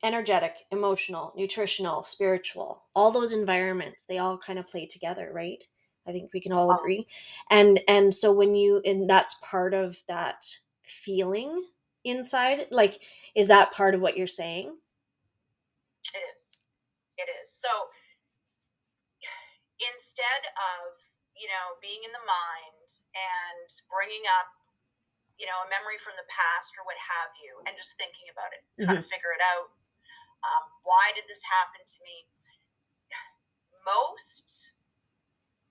energetic, 0.04 0.54
emotional, 0.72 1.34
nutritional, 1.36 2.04
spiritual, 2.04 2.84
all 2.96 3.12
those 3.12 3.34
environments, 3.34 4.06
they 4.06 4.18
all 4.18 4.38
kind 4.38 4.60
of 4.60 4.68
play 4.68 4.86
together, 4.86 5.32
right? 5.34 5.64
I 6.08 6.12
think 6.12 6.32
we 6.34 6.42
can 6.42 6.52
all 6.52 6.72
agree. 6.72 7.08
And 7.50 7.80
and 7.88 8.14
so 8.14 8.32
when 8.32 8.56
you 8.56 8.82
and 8.86 9.10
that's 9.10 9.36
part 9.36 9.74
of 9.74 10.04
that 10.08 10.58
feeling 10.84 11.64
inside, 12.04 12.68
like 12.72 13.00
is 13.36 13.48
that 13.48 13.72
part 13.72 13.96
of 13.96 14.02
what 14.02 14.18
you're 14.18 14.28
saying? 14.28 14.76
It 16.14 16.20
is. 16.36 16.58
It 17.18 17.30
is. 17.42 17.50
So 17.50 17.70
instead 19.92 20.44
of, 20.78 20.96
you 21.36 21.50
know, 21.50 21.76
being 21.82 22.00
in 22.06 22.14
the 22.14 22.24
mind 22.24 22.88
and 23.16 23.68
bringing 23.92 24.24
up, 24.40 24.48
you 25.42 25.50
know, 25.50 25.66
a 25.66 25.68
memory 25.74 25.98
from 26.00 26.14
the 26.16 26.28
past 26.30 26.78
or 26.78 26.86
what 26.86 26.96
have 27.00 27.34
you, 27.42 27.58
and 27.66 27.74
just 27.74 27.98
thinking 27.98 28.30
about 28.30 28.54
it, 28.54 28.62
trying 28.86 29.02
to 29.02 29.06
figure 29.06 29.34
it 29.34 29.42
out. 29.42 29.74
Um, 30.44 30.64
why 30.86 31.12
did 31.18 31.26
this 31.26 31.42
happen 31.42 31.82
to 31.82 32.00
me? 32.06 32.18
Most 33.90 34.78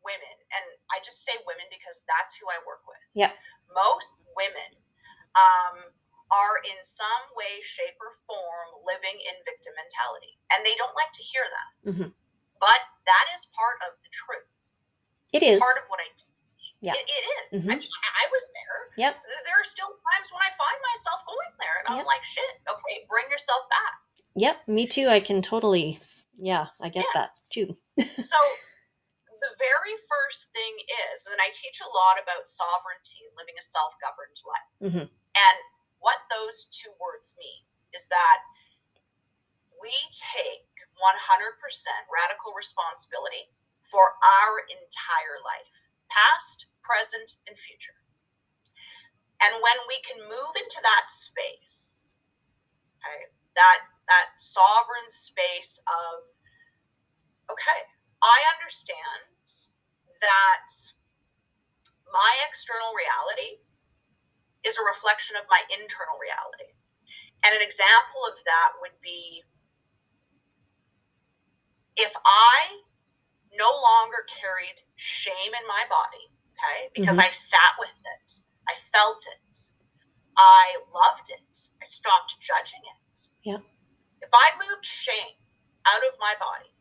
women, 0.04 0.36
and 0.54 0.64
I 0.90 0.98
just 1.00 1.24
say 1.24 1.32
women 1.46 1.66
because 1.70 2.04
that's 2.06 2.36
who 2.38 2.46
I 2.50 2.58
work 2.66 2.82
with. 2.86 3.02
Yeah. 3.14 3.32
Most 3.72 4.20
women 4.36 4.70
um, 5.34 5.76
are 6.30 6.56
in 6.64 6.78
some 6.84 7.24
way, 7.36 7.60
shape, 7.64 7.96
or 8.00 8.12
form 8.28 8.68
living 8.84 9.16
in 9.16 9.34
victim 9.48 9.72
mentality, 9.78 10.36
and 10.52 10.60
they 10.64 10.74
don't 10.76 10.94
like 10.96 11.12
to 11.16 11.24
hear 11.24 11.44
that. 11.48 11.70
Mhm. 11.96 12.08
But 12.60 12.80
that 13.06 13.26
is 13.34 13.46
part 13.56 13.78
of 13.88 13.98
the 14.02 14.10
truth. 14.12 14.48
It 15.32 15.42
It's 15.42 15.56
is. 15.56 15.60
part 15.60 15.76
of 15.80 15.88
what 15.88 16.00
I 16.00 16.08
do. 16.14 16.28
Yeah. 16.82 16.94
It, 16.98 17.06
it 17.06 17.24
is. 17.46 17.64
Mhm. 17.64 17.70
I 17.70 17.76
mean, 17.78 17.88
I, 18.18 18.26
was 18.30 18.44
there. 18.52 18.78
Yep. 19.06 19.14
There 19.46 19.60
are 19.60 19.64
still 19.64 19.88
times 19.88 20.28
when 20.32 20.42
I 20.42 20.50
find 20.58 20.78
myself 20.94 21.24
going 21.26 21.52
there, 21.58 21.76
and 21.86 21.98
I'm 22.00 22.06
like, 22.06 22.22
shit, 22.24 22.44
okay, 22.68 23.06
bring 23.08 23.30
yourself 23.30 23.68
back. 23.70 23.94
Yep, 24.34 24.68
me 24.68 24.86
too. 24.86 25.08
I 25.08 25.20
can 25.20 25.42
totally 25.42 26.00
Yeah, 26.38 26.68
I 26.80 26.88
get 26.88 27.04
Yeah. 27.14 27.20
that 27.20 27.30
too. 27.50 27.76
so 28.22 28.36
the 29.42 29.52
very 29.58 29.98
first 30.06 30.54
thing 30.54 30.78
is, 31.10 31.26
and 31.26 31.42
I 31.42 31.50
teach 31.50 31.82
a 31.82 31.90
lot 31.90 32.22
about 32.22 32.46
sovereignty 32.46 33.26
and 33.26 33.34
living 33.34 33.58
a 33.58 33.62
self-governed 33.62 34.38
life. 34.46 34.72
Mhm. 34.86 35.06
And 35.10 35.58
what 35.98 36.22
those 36.30 36.66
two 36.70 36.92
words 37.02 37.36
mean 37.38 37.66
is 37.92 38.06
that 38.08 38.38
we 39.80 39.92
take 40.14 40.70
100% 40.94 42.06
radical 42.08 42.54
responsibility 42.54 43.50
for 43.82 44.16
our 44.22 44.58
entire 44.70 45.38
life, 45.42 45.74
past, 46.08 46.66
present, 46.82 47.36
and 47.46 47.58
future. 47.58 47.98
And 49.40 49.60
when 49.60 49.78
we 49.88 49.98
can 50.02 50.22
move 50.22 50.56
into 50.56 50.80
that 50.82 51.10
space, 51.10 52.14
okay, 52.98 53.26
that 53.54 53.80
that 54.06 54.38
sovereign 54.38 55.08
space 55.08 55.82
of 55.86 56.30
okay, 57.50 57.80
I 58.22 58.38
understand 58.54 59.22
that 60.22 60.66
my 62.08 62.32
external 62.48 62.94
reality 62.94 63.60
is 64.64 64.78
a 64.78 64.84
reflection 64.86 65.36
of 65.36 65.44
my 65.50 65.60
internal 65.74 66.16
reality. 66.22 66.70
And 67.42 67.50
an 67.58 67.62
example 67.62 68.22
of 68.30 68.38
that 68.46 68.70
would 68.80 68.94
be 69.02 69.42
if 71.96 72.12
I 72.24 72.80
no 73.58 73.68
longer 73.68 74.24
carried 74.30 74.78
shame 74.96 75.52
in 75.52 75.64
my 75.68 75.84
body, 75.90 76.24
okay, 76.56 76.88
because 76.94 77.18
mm-hmm. 77.18 77.28
I 77.28 77.36
sat 77.36 77.72
with 77.78 77.98
it, 77.98 78.28
I 78.68 78.74
felt 78.94 79.26
it, 79.26 79.56
I 80.38 80.80
loved 80.94 81.28
it, 81.28 81.58
I 81.82 81.84
stopped 81.84 82.40
judging 82.40 82.80
it. 82.80 83.18
Yeah. 83.44 83.60
If 84.22 84.30
I 84.32 84.46
moved 84.56 84.86
shame 84.86 85.36
out 85.84 86.02
of 86.06 86.16
my 86.20 86.32
body, 86.38 86.71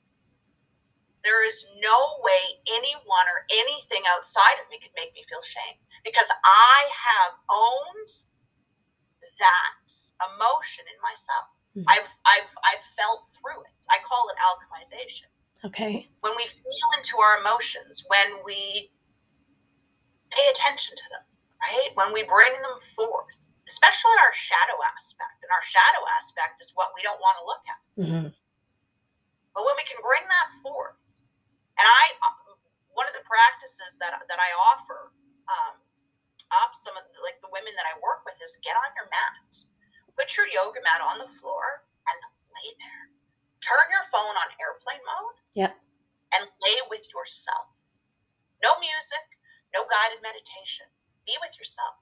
there 1.24 1.46
is 1.48 1.68
no 1.80 1.98
way 2.24 2.42
anyone 2.74 3.26
or 3.30 3.46
anything 3.52 4.02
outside 4.16 4.58
of 4.64 4.70
me 4.70 4.80
could 4.82 4.94
make 4.98 5.14
me 5.14 5.22
feel 5.30 5.42
shame 5.42 5.78
because 6.04 6.30
I 6.44 6.78
have 6.90 7.34
owned 7.50 8.10
that 9.40 9.86
emotion 10.34 10.86
in 10.90 10.98
myself. 11.02 11.46
Mhm. 11.78 11.86
I've 11.88 12.10
I've 12.26 12.52
I've 12.66 12.84
felt 12.98 13.26
through 13.38 13.62
it. 13.64 13.74
I 13.90 13.98
call 14.04 14.30
it 14.30 14.38
alchemization. 14.38 15.30
Okay. 15.66 16.10
When 16.22 16.36
we 16.36 16.46
feel 16.48 16.88
into 16.98 17.18
our 17.20 17.40
emotions, 17.40 18.04
when 18.08 18.44
we 18.44 18.92
pay 20.32 20.48
attention 20.50 20.96
to 20.96 21.04
them, 21.10 21.24
right? 21.62 21.90
When 21.96 22.14
we 22.14 22.24
bring 22.24 22.54
them 22.62 22.80
forth, 22.82 23.36
especially 23.68 24.18
our 24.26 24.34
shadow 24.34 24.78
aspect. 24.96 25.38
And 25.44 25.52
our 25.52 25.62
shadow 25.62 26.04
aspect 26.18 26.62
is 26.62 26.72
what 26.74 26.92
we 26.96 27.02
don't 27.04 27.20
want 27.20 27.38
to 27.40 27.46
look 27.46 27.64
at. 27.70 27.80
hmm 27.98 28.28
But 29.54 29.66
when 29.66 29.76
we 29.78 29.84
can 29.84 30.02
bring 30.02 30.24
that 30.24 30.50
forth, 30.64 30.96
and 31.80 31.86
I, 31.88 32.04
one 32.96 33.08
of 33.08 33.16
the 33.16 33.24
practices 33.24 33.98
that 34.04 34.16
that 34.28 34.40
I 34.40 34.50
offer 34.72 35.12
um, 35.48 35.76
up 36.64 36.76
some 36.76 36.96
of 37.00 37.04
the, 37.08 37.20
like 37.24 37.40
the 37.40 37.52
women 37.52 37.72
that 37.80 37.88
I 37.88 37.96
work 38.04 38.28
with 38.28 38.36
is 38.44 38.60
get 38.64 38.76
on 38.76 38.90
your 38.96 39.08
mat, 39.12 39.52
put 40.20 40.36
your 40.36 40.48
yoga 40.52 40.84
mat 40.84 41.00
on 41.00 41.20
the 41.24 41.30
floor, 41.40 41.84
and 42.08 42.18
lay 42.52 42.70
there. 42.80 43.04
Turn 43.64 43.86
your 43.94 44.04
phone 44.10 44.36
on 44.36 44.48
airplane 44.60 45.04
mode. 45.06 45.38
Yep. 45.56 45.72
And 46.34 46.44
lay 46.64 46.80
with 46.90 47.04
yourself. 47.12 47.68
No 48.64 48.74
music, 48.80 49.26
no 49.76 49.84
guided 49.86 50.24
meditation. 50.24 50.88
Be 51.28 51.36
with 51.44 51.54
yourself. 51.60 51.96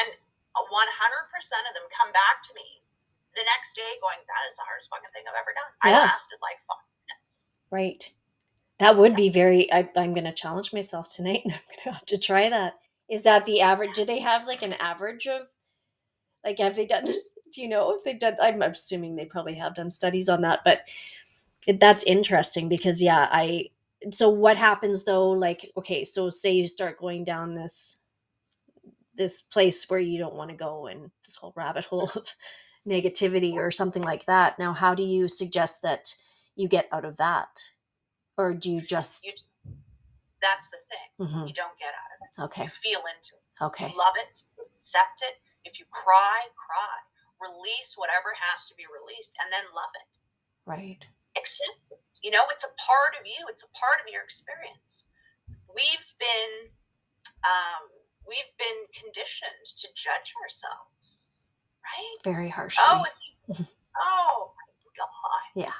And 0.00 0.14
100% 0.54 0.62
of 0.64 1.72
them 1.74 1.86
come 1.90 2.10
back 2.14 2.40
to 2.48 2.52
me 2.54 2.84
the 3.34 3.42
next 3.50 3.74
day 3.74 3.98
going, 3.98 4.22
that 4.30 4.42
is 4.46 4.54
the 4.54 4.64
hardest 4.64 4.86
fucking 4.88 5.10
thing 5.10 5.26
I've 5.26 5.34
ever 5.38 5.52
done. 5.52 5.70
I 5.82 5.90
Yeah. 5.90 6.06
lasted 6.06 6.38
like 6.40 6.62
five. 6.64 6.86
Right. 7.70 8.10
That 8.78 8.96
would 8.98 9.14
be 9.14 9.28
very. 9.28 9.72
I, 9.72 9.88
I'm 9.96 10.14
going 10.14 10.24
to 10.24 10.32
challenge 10.32 10.72
myself 10.72 11.08
tonight, 11.08 11.42
and 11.44 11.54
I'm 11.54 11.60
going 11.68 11.78
to 11.84 11.92
have 11.92 12.06
to 12.06 12.18
try 12.18 12.48
that. 12.48 12.74
Is 13.10 13.22
that 13.22 13.46
the 13.46 13.60
average? 13.60 13.94
Do 13.94 14.04
they 14.04 14.20
have 14.20 14.46
like 14.46 14.62
an 14.62 14.74
average 14.74 15.26
of, 15.26 15.42
like, 16.44 16.58
have 16.58 16.76
they 16.76 16.86
done? 16.86 17.06
Do 17.54 17.62
you 17.62 17.68
know 17.68 17.92
if 17.96 18.04
they've 18.04 18.18
done? 18.20 18.36
I'm 18.42 18.62
assuming 18.62 19.16
they 19.16 19.26
probably 19.26 19.54
have 19.54 19.76
done 19.76 19.90
studies 19.90 20.28
on 20.28 20.42
that, 20.42 20.60
but 20.64 20.82
it, 21.66 21.80
that's 21.80 22.04
interesting 22.04 22.68
because 22.68 23.02
yeah, 23.02 23.28
I. 23.30 23.70
So 24.12 24.28
what 24.30 24.56
happens 24.56 25.04
though? 25.04 25.30
Like, 25.30 25.70
okay, 25.78 26.04
so 26.04 26.30
say 26.30 26.52
you 26.52 26.66
start 26.66 26.98
going 27.00 27.24
down 27.24 27.54
this, 27.54 27.96
this 29.16 29.42
place 29.42 29.88
where 29.88 30.00
you 30.00 30.18
don't 30.18 30.34
want 30.34 30.50
to 30.50 30.56
go, 30.56 30.86
and 30.86 31.10
this 31.26 31.36
whole 31.36 31.54
rabbit 31.56 31.86
hole 31.86 32.10
of 32.16 32.34
negativity 32.88 33.54
or 33.54 33.70
something 33.70 34.02
like 34.02 34.26
that. 34.26 34.58
Now, 34.58 34.72
how 34.72 34.94
do 34.94 35.02
you 35.02 35.28
suggest 35.28 35.82
that 35.82 36.14
you 36.56 36.68
get 36.68 36.88
out 36.92 37.04
of 37.04 37.16
that? 37.18 37.48
Or 38.36 38.52
do 38.54 38.70
you 38.70 38.80
just. 38.80 39.24
You, 39.24 39.30
that's 40.42 40.68
the 40.70 40.78
thing. 40.90 41.08
Mhm. 41.26 41.48
You 41.48 41.54
don't 41.54 41.78
get 41.78 41.94
out 41.94 42.10
of 42.12 42.18
it. 42.20 42.42
Okay. 42.50 42.62
You 42.64 42.68
feel 42.68 43.00
into 43.00 43.34
it. 43.34 43.64
Okay. 43.64 43.88
You 43.88 43.96
love 43.96 44.14
it. 44.16 44.42
Accept 44.60 45.22
it. 45.22 45.40
If 45.64 45.78
you 45.78 45.86
cry, 45.90 46.46
cry. 46.56 46.98
Release 47.40 47.94
whatever 47.96 48.34
has 48.38 48.64
to 48.66 48.74
be 48.76 48.84
released 48.88 49.32
and 49.42 49.52
then 49.52 49.64
love 49.74 49.92
it. 49.94 50.18
Right. 50.66 51.04
Accept 51.36 51.92
it. 51.92 52.00
You 52.22 52.30
know, 52.30 52.42
it's 52.50 52.64
a 52.64 52.72
part 52.80 53.14
of 53.20 53.26
you, 53.26 53.46
it's 53.48 53.64
a 53.64 53.72
part 53.76 54.00
of 54.00 54.10
your 54.12 54.22
experience. 54.22 55.06
We've 55.74 56.08
been 56.18 56.70
um, 57.44 57.82
we've 58.26 58.54
been 58.58 58.80
conditioned 58.96 59.64
to 59.76 59.88
judge 59.94 60.32
ourselves, 60.40 61.50
right? 61.84 62.34
Very 62.34 62.48
harshly. 62.48 62.82
Oh, 62.86 63.04
you, 63.48 63.54
oh 64.00 64.52
my 64.56 64.90
God. 64.96 65.44
Yeah. 65.54 65.70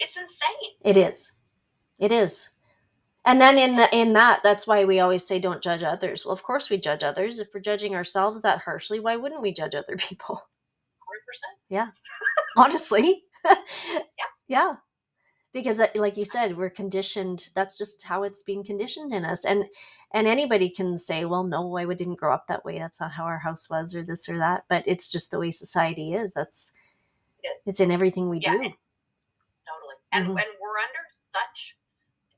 It's 0.00 0.18
insane. 0.18 0.72
It 0.84 0.96
is. 0.96 1.32
It 1.98 2.12
is. 2.12 2.50
And 3.24 3.40
then 3.40 3.58
in 3.58 3.76
the 3.76 3.94
in 3.96 4.14
that, 4.14 4.42
that's 4.44 4.66
why 4.66 4.84
we 4.84 5.00
always 5.00 5.26
say 5.26 5.38
don't 5.40 5.62
judge 5.62 5.84
others. 5.84 6.24
Well, 6.26 6.34
of 6.34 6.42
course 6.44 6.70
we 6.70 6.78
judge 6.78 7.04
others. 7.04 7.40
If 7.40 7.50
we're 7.54 7.60
judging 7.60 7.94
ourselves 7.96 8.42
that 8.42 8.60
harshly, 8.60 9.00
why 9.00 9.16
wouldn't 9.16 9.42
we 9.42 9.52
judge 9.54 9.76
other 9.76 9.96
people? 9.98 10.36
100%. 10.36 11.56
Yeah. 11.70 11.88
Honestly. 12.56 13.22
yeah. 13.46 14.00
Yeah. 14.48 14.74
Because 15.52 15.80
uh, 15.80 15.88
like 15.96 16.16
you 16.18 16.24
said, 16.26 16.52
we're 16.56 16.70
conditioned. 16.70 17.50
That's 17.54 17.78
just 17.78 18.04
how 18.04 18.24
it's 18.24 18.42
been 18.42 18.64
conditioned 18.64 19.12
in 19.12 19.24
us. 19.24 19.44
And 19.44 19.66
and 20.12 20.26
anybody 20.28 20.70
can 20.70 20.96
say, 20.98 21.24
well, 21.26 21.44
no, 21.44 21.76
I 21.76 21.86
didn't 21.94 22.20
grow 22.20 22.34
up 22.34 22.46
that 22.48 22.64
way. 22.64 22.78
That's 22.78 23.00
not 23.00 23.12
how 23.12 23.24
our 23.24 23.40
house 23.40 23.70
was 23.70 23.94
or 23.94 24.04
this 24.04 24.28
or 24.28 24.38
that. 24.38 24.64
But 24.68 24.84
it's 24.86 25.12
just 25.12 25.30
the 25.30 25.40
way 25.40 25.50
society 25.52 26.14
is. 26.14 26.34
That's 26.34 26.72
It 27.42 27.52
it's 27.66 27.80
in 27.80 27.90
everything 27.92 28.28
we 28.30 28.40
Yeah, 28.40 28.54
do. 28.58 28.72
And- 30.14 30.28
Mhm. 30.28 30.34
when 30.34 30.50
we're 30.60 30.78
under 30.78 31.04
such 31.12 31.76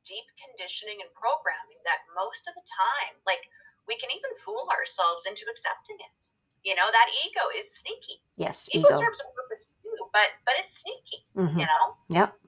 deep 0.03 0.25
conditioning 0.45 1.01
and 1.03 1.13
programming 1.15 1.79
that 1.85 2.01
most 2.15 2.47
of 2.49 2.55
the 2.55 2.63
time, 2.65 3.15
like 3.27 3.43
we 3.87 3.97
can 3.97 4.11
even 4.11 4.35
fool 4.37 4.69
ourselves 4.71 5.27
into 5.27 5.45
accepting 5.51 5.97
it. 6.01 6.29
You 6.63 6.75
know, 6.75 6.91
that 6.91 7.09
ego 7.25 7.43
is 7.55 7.71
sneaky. 7.79 8.23
Yes, 8.37 8.69
Ego, 8.73 8.89
ego. 8.89 8.99
serves 8.99 9.21
a 9.21 9.25
purpose 9.35 9.75
too, 9.83 10.11
but 10.13 10.31
but 10.45 10.55
it's 10.59 10.79
sneaky, 10.79 11.27
Mhm. 11.37 11.59
you 11.61 11.67
know? 11.67 11.97
Yep. 12.09 12.39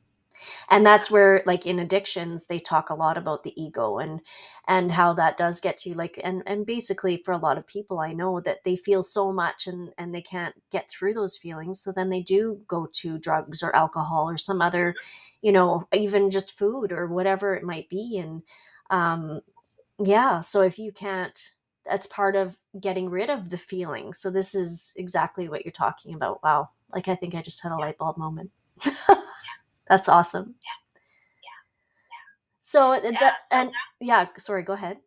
And 0.71 0.85
that's 0.85 1.11
where 1.11 1.43
like 1.47 1.67
in 1.67 1.79
addictions 1.79 2.47
they 2.47 2.59
talk 2.59 2.91
a 2.91 2.95
lot 2.95 3.17
about 3.17 3.43
the 3.43 3.61
ego 3.61 3.99
and 3.99 4.21
and 4.67 4.93
how 4.93 5.13
that 5.15 5.37
does 5.37 5.61
get 5.61 5.77
to 5.79 5.91
you 5.91 5.95
like 5.95 6.21
and 6.23 6.43
and 6.47 6.67
basically 6.67 7.23
for 7.25 7.33
a 7.33 7.39
lot 7.39 7.59
of 7.59 7.67
people 7.67 7.99
I 8.01 8.13
know 8.13 8.41
that 8.41 8.65
they 8.65 8.77
feel 8.77 9.03
so 9.03 9.33
much 9.33 9.67
and 9.67 9.91
and 9.99 10.15
they 10.15 10.23
can't 10.23 10.55
get 10.71 10.91
through 10.91 11.15
those 11.15 11.37
feelings 11.37 11.81
so 11.81 11.93
then 11.93 12.11
they 12.11 12.21
do 12.21 12.61
go 12.67 12.89
to 12.95 13.19
drugs 13.19 13.63
or 13.63 13.75
alcohol 13.75 14.29
or 14.29 14.37
some 14.37 14.61
other 14.61 14.95
you 15.43 15.53
know 15.53 15.87
even 15.93 16.31
just 16.31 16.59
food 16.59 16.93
or 16.93 17.07
whatever 17.07 17.55
it 17.55 17.65
might 17.65 17.89
be 17.89 18.19
and 18.19 18.43
um 18.91 19.41
yeah 20.05 20.41
so 20.41 20.63
if 20.63 20.79
you 20.79 20.93
can't 20.93 21.53
that's 21.89 22.07
part 22.07 22.37
of 22.37 22.59
getting 22.79 23.09
rid 23.09 23.31
of 23.31 23.51
the 23.51 23.59
feeling. 23.59 24.13
So 24.13 24.31
this 24.31 24.55
is 24.55 24.93
exactly 24.97 25.49
what 25.49 25.65
you're 25.65 25.73
talking 25.73 26.15
about. 26.15 26.43
Wow. 26.43 26.71
Like 26.93 27.09
I 27.09 27.15
think 27.15 27.35
I 27.35 27.43
just 27.43 27.63
had 27.63 27.73
a 27.73 27.77
light 27.77 27.99
bulb 27.99 28.17
moment 28.19 28.51
that's 29.89 30.09
awesome. 30.09 30.55
So 32.69 33.01
th- 33.01 33.17
Yeah, 33.17 33.21
that 33.25 33.41
so 33.41 33.57
and 33.57 33.73
that- 33.73 33.93
yeah, 34.01 34.29
sorry, 34.37 34.61
go 34.63 34.75
ahead. 34.77 35.01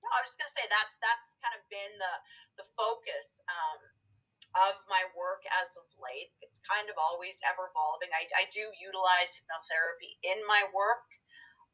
No, 0.00 0.08
I 0.08 0.20
was 0.24 0.32
just 0.32 0.40
gonna 0.40 0.56
say 0.56 0.64
that's 0.72 0.96
that's 0.96 1.36
kind 1.44 1.52
of 1.52 1.62
been 1.68 1.92
the 2.00 2.14
the 2.56 2.66
focus 2.72 3.44
um, 3.52 3.80
of 4.64 4.80
my 4.88 5.04
work 5.12 5.44
as 5.60 5.76
of 5.76 5.84
late. 6.00 6.32
It's 6.40 6.64
kind 6.64 6.88
of 6.88 6.96
always 6.96 7.36
ever 7.44 7.68
evolving. 7.68 8.08
I, 8.16 8.24
I 8.32 8.44
do 8.48 8.64
utilize 8.80 9.36
hypnotherapy 9.36 10.16
in 10.24 10.40
my 10.48 10.64
work, 10.72 11.04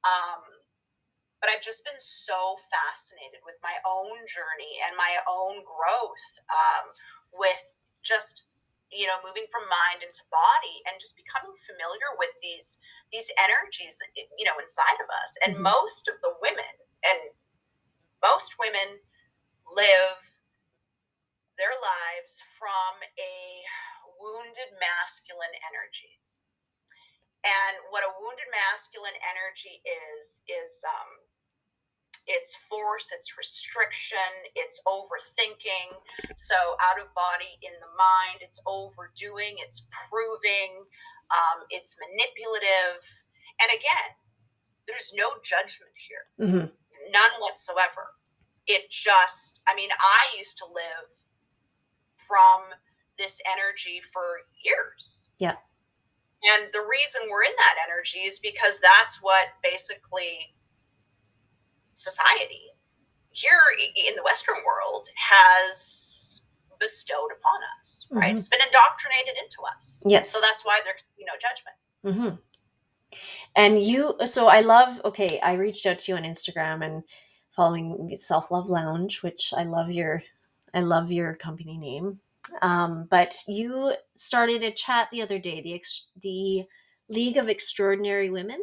um, 0.02 0.42
but 1.38 1.54
I've 1.54 1.62
just 1.62 1.86
been 1.86 2.00
so 2.02 2.58
fascinated 2.74 3.46
with 3.46 3.62
my 3.62 3.78
own 3.86 4.18
journey 4.26 4.74
and 4.90 4.98
my 4.98 5.22
own 5.30 5.62
growth 5.62 6.26
um, 6.50 6.84
with 7.38 7.62
just 8.02 8.49
you 8.92 9.06
know 9.06 9.18
moving 9.24 9.46
from 9.50 9.64
mind 9.70 10.02
into 10.02 10.22
body 10.30 10.76
and 10.90 10.98
just 11.00 11.16
becoming 11.16 11.54
familiar 11.66 12.10
with 12.18 12.32
these 12.42 12.78
these 13.12 13.30
energies 13.38 13.98
you 14.38 14.44
know 14.46 14.58
inside 14.58 14.98
of 15.02 15.08
us 15.22 15.38
and 15.46 15.56
Mhm. 15.56 15.62
most 15.62 16.08
of 16.08 16.20
the 16.22 16.34
women 16.42 16.74
and 17.06 17.20
most 18.22 18.58
women 18.58 19.00
live 19.76 20.18
their 21.58 21.74
lives 21.80 22.42
from 22.58 22.92
a 23.18 23.36
wounded 24.18 24.70
masculine 24.80 25.54
energy 25.72 26.20
and 27.44 27.76
what 27.88 28.04
a 28.04 28.12
wounded 28.20 28.48
masculine 28.52 29.16
energy 29.24 29.80
is 29.84 30.42
is 30.48 30.84
um, 30.84 31.10
it's 32.26 32.54
force 32.54 33.12
it's 33.14 33.36
restriction 33.38 34.30
it's 34.54 34.80
overthinking 34.86 35.90
so 36.36 36.56
out 36.90 37.00
of 37.00 37.12
body 37.14 37.52
in 37.62 37.72
the 37.80 37.92
mind 37.96 38.40
it's 38.40 38.60
overdoing 38.66 39.56
it's 39.58 39.86
proving 40.08 40.84
um, 41.30 41.62
it's 41.70 41.96
manipulative 42.00 43.00
and 43.60 43.70
again 43.70 44.10
there's 44.88 45.12
no 45.16 45.28
judgment 45.42 45.92
here 45.96 46.48
hmm 46.50 46.66
none 47.12 47.30
whatsoever. 47.40 48.14
It 48.66 48.90
just, 48.90 49.62
I 49.66 49.74
mean, 49.74 49.90
I 49.90 50.38
used 50.38 50.58
to 50.58 50.66
live 50.66 51.08
from 52.16 52.60
this 53.18 53.40
energy 53.50 54.00
for 54.12 54.22
years. 54.62 55.30
Yeah. 55.38 55.56
And 56.52 56.72
the 56.72 56.80
reason 56.88 57.22
we're 57.28 57.44
in 57.44 57.56
that 57.56 57.76
energy 57.88 58.20
is 58.20 58.38
because 58.38 58.80
that's 58.80 59.20
what 59.20 59.44
basically 59.62 60.54
society 62.00 62.62
here 63.30 63.60
in 63.78 64.16
the 64.16 64.22
Western 64.22 64.56
world 64.66 65.06
has 65.16 66.42
bestowed 66.80 67.30
upon 67.38 67.60
us, 67.78 68.06
right? 68.10 68.34
Mhm. 68.34 68.38
It's 68.38 68.48
been 68.48 68.62
indoctrinated 68.62 69.36
into 69.42 69.62
us. 69.74 70.02
Yes. 70.06 70.30
So 70.30 70.40
that's 70.40 70.64
why 70.64 70.80
there's, 70.84 71.02
be 71.16 71.24
no 71.26 71.34
judgment. 71.38 71.76
hmm 72.18 72.36
And 73.54 73.82
you, 73.82 74.14
so 74.24 74.46
I 74.46 74.60
love. 74.60 75.00
Okay, 75.04 75.40
I 75.40 75.54
reached 75.54 75.84
out 75.86 75.98
to 76.00 76.12
you 76.12 76.16
on 76.16 76.24
Instagram 76.24 76.84
and 76.84 77.02
following 77.50 78.14
Self 78.16 78.50
Love 78.50 78.70
Lounge, 78.70 79.22
which 79.22 79.52
I 79.56 79.64
love 79.64 79.90
your, 79.90 80.22
I 80.72 80.80
love 80.80 81.12
your 81.12 81.34
company 81.34 81.76
name. 81.76 82.20
Um, 82.62 83.06
but 83.10 83.36
you 83.46 83.92
started 84.16 84.62
a 84.62 84.72
chat 84.72 85.08
the 85.12 85.22
other 85.22 85.38
day, 85.38 85.60
the 85.60 85.74
ex, 85.74 86.06
the 86.20 86.64
League 87.08 87.36
of 87.36 87.48
Extraordinary 87.48 88.30
Women. 88.30 88.62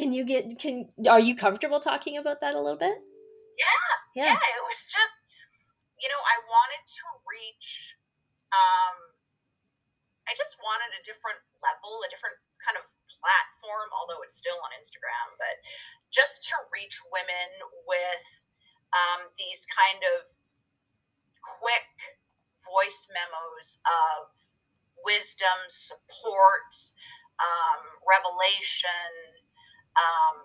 Can 0.00 0.16
you 0.16 0.24
get? 0.24 0.56
Can 0.56 0.88
are 1.04 1.20
you 1.20 1.36
comfortable 1.36 1.76
talking 1.76 2.16
about 2.16 2.40
that 2.40 2.56
a 2.56 2.60
little 2.60 2.80
bit? 2.80 2.96
Yeah. 3.60 3.92
Yeah. 4.16 4.32
yeah, 4.32 4.40
it 4.40 4.64
was 4.64 4.88
just, 4.88 5.16
you 6.00 6.08
know, 6.08 6.22
I 6.24 6.40
wanted 6.48 6.82
to 6.88 7.04
reach, 7.28 8.00
um, 8.50 8.96
I 10.24 10.32
just 10.32 10.56
wanted 10.64 10.88
a 10.96 11.02
different 11.04 11.36
level, 11.60 12.00
a 12.02 12.08
different 12.08 12.40
kind 12.64 12.80
of 12.80 12.82
platform, 13.12 13.92
although 13.92 14.24
it's 14.24 14.40
still 14.40 14.56
on 14.64 14.72
Instagram, 14.80 15.36
but 15.36 15.60
just 16.08 16.48
to 16.48 16.56
reach 16.72 16.96
women 17.12 17.48
with 17.84 18.26
um, 18.96 19.28
these 19.36 19.68
kind 19.68 20.00
of 20.16 20.24
quick 21.60 21.92
voice 22.64 23.04
memos 23.12 23.78
of 23.84 24.32
wisdom, 25.04 25.60
support, 25.68 26.72
um, 27.36 27.80
revelation. 28.02 29.29
Um, 29.96 30.36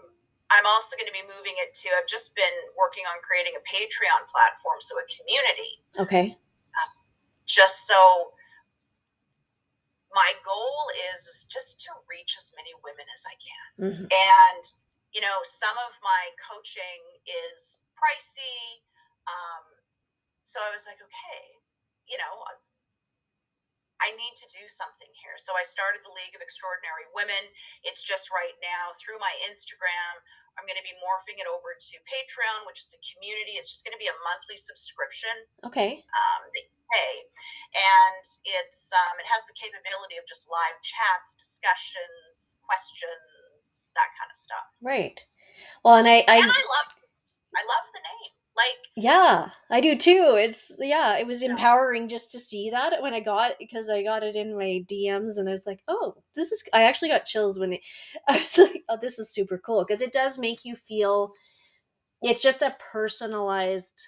I'm 0.50 0.66
also 0.66 0.96
going 0.96 1.10
to 1.10 1.16
be 1.16 1.26
moving 1.26 1.58
it 1.58 1.74
to, 1.86 1.90
I've 1.98 2.08
just 2.08 2.36
been 2.38 2.54
working 2.78 3.04
on 3.10 3.18
creating 3.26 3.58
a 3.58 3.64
Patreon 3.66 4.30
platform, 4.30 4.78
so 4.80 4.96
a 5.02 5.06
community, 5.10 5.74
Okay. 5.98 6.38
just 7.46 7.88
so 7.88 8.32
my 10.14 10.32
goal 10.48 10.80
is, 11.12 11.28
is 11.28 11.46
just 11.52 11.84
to 11.86 11.92
reach 12.08 12.40
as 12.40 12.54
many 12.56 12.72
women 12.86 13.04
as 13.12 13.24
I 13.28 13.36
can. 13.36 13.66
hmm 13.78 14.06
And, 14.08 14.64
you 15.12 15.20
know, 15.20 15.44
some 15.44 15.76
of 15.86 15.92
my 16.00 16.24
coaching 16.40 17.02
is 17.28 17.84
pricey. 18.00 18.80
Um, 19.28 19.66
so 20.48 20.62
I 20.64 20.72
was 20.72 20.88
like, 20.88 21.02
okay, 21.02 21.44
you 22.08 22.16
know, 22.22 22.34
I 24.06 24.14
need 24.14 24.38
to 24.38 24.48
do 24.54 24.62
something 24.70 25.10
here. 25.18 25.34
So 25.42 25.58
I 25.58 25.66
started 25.66 26.06
the 26.06 26.14
League 26.14 26.38
of 26.38 26.42
Extraordinary 26.46 27.10
Women. 27.18 27.42
It's 27.82 28.06
just 28.06 28.30
right 28.30 28.54
now 28.62 28.94
through 29.02 29.18
my 29.18 29.34
Instagram. 29.50 30.14
I'm 30.62 30.70
going 30.70 30.78
to 30.78 30.86
be 30.86 30.94
morphing 31.02 31.42
it 31.42 31.50
over 31.50 31.74
to 31.74 31.96
Patreon, 32.06 32.70
which 32.70 32.80
is 32.80 32.94
a 32.94 33.02
community. 33.02 33.58
It's 33.58 33.74
just 33.74 33.82
going 33.82 33.98
to 33.98 34.00
be 34.00 34.08
a 34.08 34.18
monthly 34.22 34.62
subscription 34.62 35.34
Okay. 35.68 36.00
um, 36.06 36.42
that 36.54 36.64
you 36.70 36.80
pay, 36.94 37.14
and 37.76 38.24
it's 38.62 38.94
um, 38.94 39.16
it 39.20 39.28
has 39.28 39.44
the 39.50 39.58
capability 39.58 40.16
of 40.22 40.24
just 40.30 40.48
live 40.48 40.78
chats, 40.86 41.36
discussions, 41.36 42.62
questions, 42.64 43.92
that 44.00 44.14
kind 44.16 44.30
of 44.32 44.38
stuff. 44.38 44.68
Right. 44.80 45.18
Well, 45.84 45.98
and 46.00 46.08
I, 46.08 46.24
I 46.30 46.40
and 46.40 46.48
I 46.48 46.64
love 46.72 46.90
I 47.58 47.64
love 47.68 47.86
the 47.92 48.04
name. 48.06 48.35
Like, 48.56 48.78
yeah, 48.96 49.50
I 49.70 49.82
do 49.82 49.98
too. 49.98 50.36
It's 50.40 50.72
yeah, 50.80 51.18
it 51.18 51.28
was 51.28 51.44
empowering 51.44 52.08
just 52.08 52.32
to 52.32 52.40
see 52.40 52.70
that 52.70 53.02
when 53.02 53.14
I 53.14 53.20
got 53.20 53.54
because 53.60 53.90
I 53.90 54.02
got 54.02 54.24
it 54.24 54.38
in 54.38 54.58
my 54.58 54.86
DMs 54.90 55.38
and 55.38 55.50
I 55.50 55.52
was 55.52 55.66
like, 55.66 55.82
oh, 55.90 56.16
this 56.36 56.52
is. 56.54 56.64
I 56.72 56.84
actually 56.84 57.10
got 57.10 57.26
chills 57.26 57.60
when 57.60 57.74
it, 57.74 57.82
I 58.30 58.38
was 58.38 58.58
like, 58.58 58.84
oh, 58.88 58.98
this 59.00 59.20
is 59.20 59.34
super 59.34 59.58
cool 59.58 59.86
because 59.86 60.02
it 60.02 60.14
does 60.14 60.38
make 60.40 60.64
you 60.64 60.76
feel. 60.76 61.34
It's 62.22 62.42
just 62.42 62.62
a 62.62 62.76
personalized, 62.80 64.08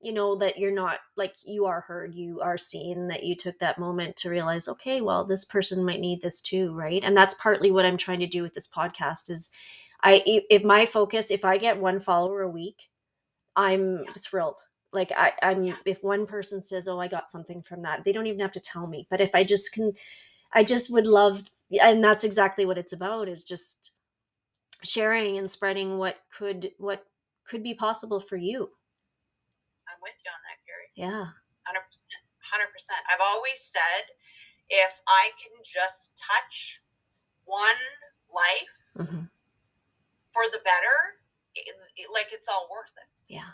you 0.00 0.12
know, 0.12 0.34
that 0.36 0.58
you're 0.58 0.74
not 0.74 0.98
like 1.16 1.36
you 1.44 1.66
are 1.66 1.82
heard, 1.82 2.12
you 2.12 2.40
are 2.40 2.58
seen, 2.58 3.06
that 3.08 3.22
you 3.22 3.36
took 3.36 3.58
that 3.60 3.78
moment 3.78 4.16
to 4.16 4.30
realize, 4.30 4.66
okay, 4.66 5.00
well, 5.00 5.24
this 5.24 5.44
person 5.44 5.84
might 5.84 6.00
need 6.00 6.22
this 6.22 6.40
too, 6.40 6.74
right? 6.74 7.02
And 7.04 7.16
that's 7.16 7.34
partly 7.34 7.70
what 7.70 7.86
I'm 7.86 7.96
trying 7.96 8.20
to 8.20 8.26
do 8.26 8.42
with 8.42 8.54
this 8.54 8.66
podcast 8.66 9.30
is, 9.30 9.50
I 10.02 10.22
if 10.26 10.64
my 10.64 10.86
focus, 10.86 11.30
if 11.30 11.44
I 11.44 11.56
get 11.56 11.78
one 11.80 12.00
follower 12.00 12.42
a 12.42 12.50
week 12.50 12.89
I'm 13.60 14.04
Yeah. 14.04 14.12
thrilled. 14.18 14.60
Like 14.92 15.12
I, 15.12 15.34
I'm 15.42 15.64
Yeah. 15.64 15.76
if 15.86 16.02
one 16.04 16.26
person 16.26 16.62
says, 16.62 16.88
"Oh, 16.88 17.00
I 17.00 17.08
got 17.08 17.30
something 17.30 17.62
from 17.62 17.82
that," 17.82 18.04
they 18.04 18.12
don't 18.12 18.26
even 18.28 18.40
have 18.40 18.52
to 18.52 18.60
tell 18.60 18.88
me. 18.88 19.06
But 19.10 19.20
if 19.22 19.34
I 19.34 19.44
just 19.44 19.72
can, 19.72 19.94
I 20.52 20.64
just 20.64 20.90
would 20.92 21.06
love, 21.06 21.42
and 21.80 22.04
that's 22.04 22.24
exactly 22.24 22.66
what 22.66 22.78
it's 22.78 22.92
about. 22.94 23.28
Is 23.28 23.44
just 23.44 23.92
sharing 24.84 25.38
and 25.38 25.50
spreading 25.50 25.98
what 25.98 26.18
could 26.32 26.72
what 26.78 27.06
could 27.46 27.62
be 27.64 27.74
possible 27.74 28.20
for 28.20 28.36
you. 28.36 28.70
I'm 29.88 30.00
with 30.02 30.18
you 30.24 30.30
on 30.32 30.42
that, 30.48 30.58
Carrie. 30.66 30.92
Yeah. 30.96 31.32
Hundred 31.66 31.86
percent. 31.88 32.22
Hundred 32.52 32.72
percent. 32.72 33.00
I've 33.12 33.22
always 33.22 33.60
said, 33.60 34.04
if 34.70 34.92
I 35.08 35.30
can 35.42 35.52
just 35.64 36.18
touch 36.18 36.82
one 37.46 37.80
life 38.34 38.78
hmm 38.96 39.24
for 40.32 40.44
the 40.52 40.60
better, 40.64 40.96
it, 41.56 41.66
it- 41.96 42.10
like 42.14 42.28
it's 42.32 42.48
all 42.48 42.68
worth 42.72 42.92
it. 42.98 43.19
Yeah. 43.30 43.50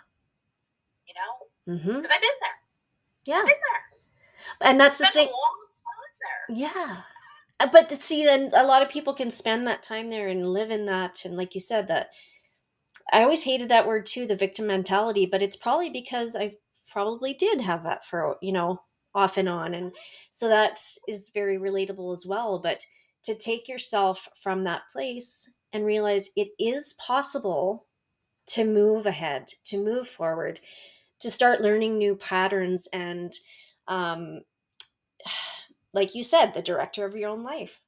You 1.07 1.15
know, 1.15 1.77
mm-hmm 1.77 1.97
because 1.97 2.11
I've 2.11 2.21
been 2.23 2.31
there. 2.41 2.59
Yeah. 3.27 3.41
I've 3.41 3.47
been 3.47 3.55
there. 3.73 4.69
And 4.71 4.81
that's 4.81 4.99
the 4.99 5.07
thing. 5.07 5.29
a 5.29 5.31
long 5.31 5.67
time 6.49 6.57
there. 6.57 6.57
Yeah. 6.57 7.01
Uh, 7.61 7.69
But 7.71 8.01
see, 8.03 8.25
then 8.25 8.51
a 8.55 8.65
lot 8.65 8.83
of 8.83 8.89
people 8.89 9.15
can 9.15 9.31
spend 9.31 9.67
that 9.67 9.83
time 9.83 10.09
there 10.11 10.29
and 10.29 10.53
live 10.53 10.71
in 10.71 10.87
that. 10.87 11.25
And 11.25 11.37
like 11.37 11.55
you 11.55 11.61
said, 11.61 11.89
that 11.89 12.11
I 13.13 13.23
always 13.23 13.43
hated 13.45 13.69
that 13.69 13.87
word 13.87 14.07
too, 14.07 14.27
the 14.27 14.37
victim 14.37 14.67
mentality, 14.67 15.27
but 15.27 15.43
it's 15.43 15.57
probably 15.57 15.91
because 15.91 16.37
I 16.37 16.55
probably 16.91 17.35
did 17.35 17.61
have 17.61 17.83
that 17.85 18.05
for, 18.07 18.37
you 18.41 18.53
know, 18.53 18.81
off 19.15 19.37
and 19.37 19.49
on. 19.49 19.75
And 19.75 19.93
so 20.33 20.49
that 20.49 20.81
is 21.09 21.31
very 21.35 21.59
relatable 21.59 22.13
as 22.13 22.25
well. 22.27 22.59
But 22.59 22.85
to 23.25 23.35
take 23.35 23.69
yourself 23.69 24.29
from 24.43 24.65
that 24.65 24.83
place 24.93 25.55
and 25.73 25.85
realize 25.85 26.31
it 26.37 26.49
is 26.59 26.95
possible 27.05 27.86
to 28.49 28.65
move 28.65 29.07
ahead, 29.07 29.53
to 29.65 29.79
move 29.79 30.09
forward, 30.09 30.61
to 31.21 31.31
start 31.31 31.61
learning 31.63 31.99
new 31.99 32.17
patterns 32.17 32.89
and, 32.93 33.35
um, 33.89 34.43
like 35.93 36.15
you 36.15 36.23
said, 36.23 36.53
the 36.55 36.63
director 36.63 37.05
of 37.05 37.17
your 37.17 37.31
own 37.31 37.43
life. 37.45 37.81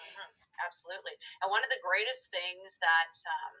Mhm, 0.00 0.30
Absolutely. 0.64 1.12
And 1.42 1.50
one 1.50 1.62
of 1.64 1.70
the 1.70 1.80
greatest 1.82 2.30
things 2.30 2.78
that 2.78 3.12
um, 3.26 3.54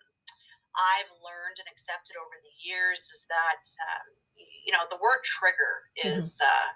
I've 0.76 1.10
learned 1.22 1.58
and 1.60 1.68
accepted 1.70 2.16
over 2.18 2.36
the 2.42 2.54
years 2.64 3.00
is 3.14 3.26
that 3.28 3.62
um, 3.90 4.06
you 4.64 4.72
know 4.72 4.86
the 4.90 4.98
word 5.02 5.22
trigger 5.24 5.90
is 5.96 6.40
uh, 6.42 6.68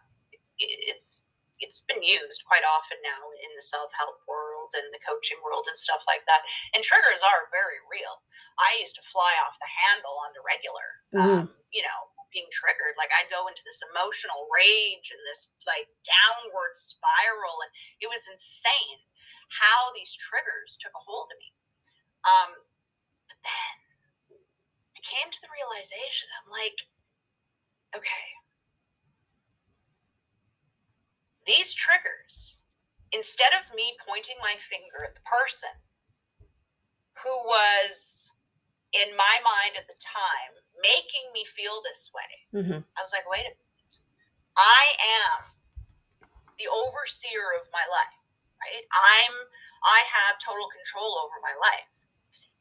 i- 0.62 0.82
it's 0.92 1.24
it's 1.60 1.82
been 1.86 2.02
used 2.02 2.46
quite 2.46 2.64
often 2.64 2.98
now 3.02 3.22
in 3.42 3.50
the 3.54 3.64
self 3.64 3.90
help 3.94 4.18
world 4.26 4.70
and 4.78 4.86
the 4.94 5.02
coaching 5.02 5.38
world 5.42 5.66
and 5.66 5.76
stuff 5.76 6.02
like 6.06 6.22
that. 6.26 6.42
And 6.74 6.82
triggers 6.82 7.22
are 7.22 7.50
very 7.50 7.82
real. 7.90 8.14
I 8.58 8.78
used 8.82 8.98
to 8.98 9.04
fly 9.10 9.32
off 9.46 9.54
the 9.62 9.70
handle 9.70 10.16
on 10.26 10.34
the 10.34 10.42
regular. 10.42 10.88
Um, 11.14 11.50
you 11.70 11.82
know, 11.86 12.00
being 12.32 12.48
triggered. 12.52 12.96
Like 13.00 13.12
I'd 13.12 13.32
go 13.32 13.48
into 13.48 13.64
this 13.64 13.80
emotional 13.92 14.48
rage 14.52 15.08
and 15.12 15.22
this 15.28 15.52
like 15.64 15.88
downward 16.04 16.76
spiral, 16.76 17.56
and 17.64 17.72
it 18.04 18.08
was 18.08 18.28
insane 18.28 19.00
how 19.48 19.92
these 19.96 20.12
triggers 20.12 20.76
took 20.76 20.92
a 20.92 21.02
hold 21.02 21.32
of 21.32 21.38
me. 21.40 21.50
Um, 22.28 22.50
but 23.30 23.38
then 23.40 23.72
I 24.96 25.00
came 25.00 25.28
to 25.30 25.40
the 25.40 25.52
realization 25.54 26.28
I'm 26.36 26.50
like, 26.52 26.78
okay, 27.96 28.24
these 31.48 31.72
triggers, 31.72 32.62
instead 33.12 33.56
of 33.56 33.64
me 33.74 33.96
pointing 34.06 34.36
my 34.44 34.54
finger 34.68 35.08
at 35.08 35.16
the 35.16 35.24
person 35.24 35.72
who 37.24 37.34
was 37.48 38.30
in 38.92 39.16
my 39.16 39.36
mind 39.42 39.80
at 39.80 39.88
the 39.88 39.98
time 39.98 40.52
making 40.84 41.26
me 41.32 41.42
feel 41.48 41.80
this 41.82 42.12
way, 42.12 42.32
hmm 42.52 42.80
I 42.94 43.00
was 43.00 43.12
like, 43.16 43.24
wait 43.26 43.48
a 43.48 43.50
minute. 43.50 43.96
I 44.56 44.84
am 45.24 45.38
the 46.60 46.68
overseer 46.68 47.56
of 47.56 47.64
my 47.72 47.86
life, 47.88 48.18
right? 48.60 48.84
I'm 48.92 49.34
I 49.78 50.02
have 50.10 50.42
total 50.42 50.66
control 50.74 51.16
over 51.22 51.38
my 51.40 51.54
life. 51.54 51.88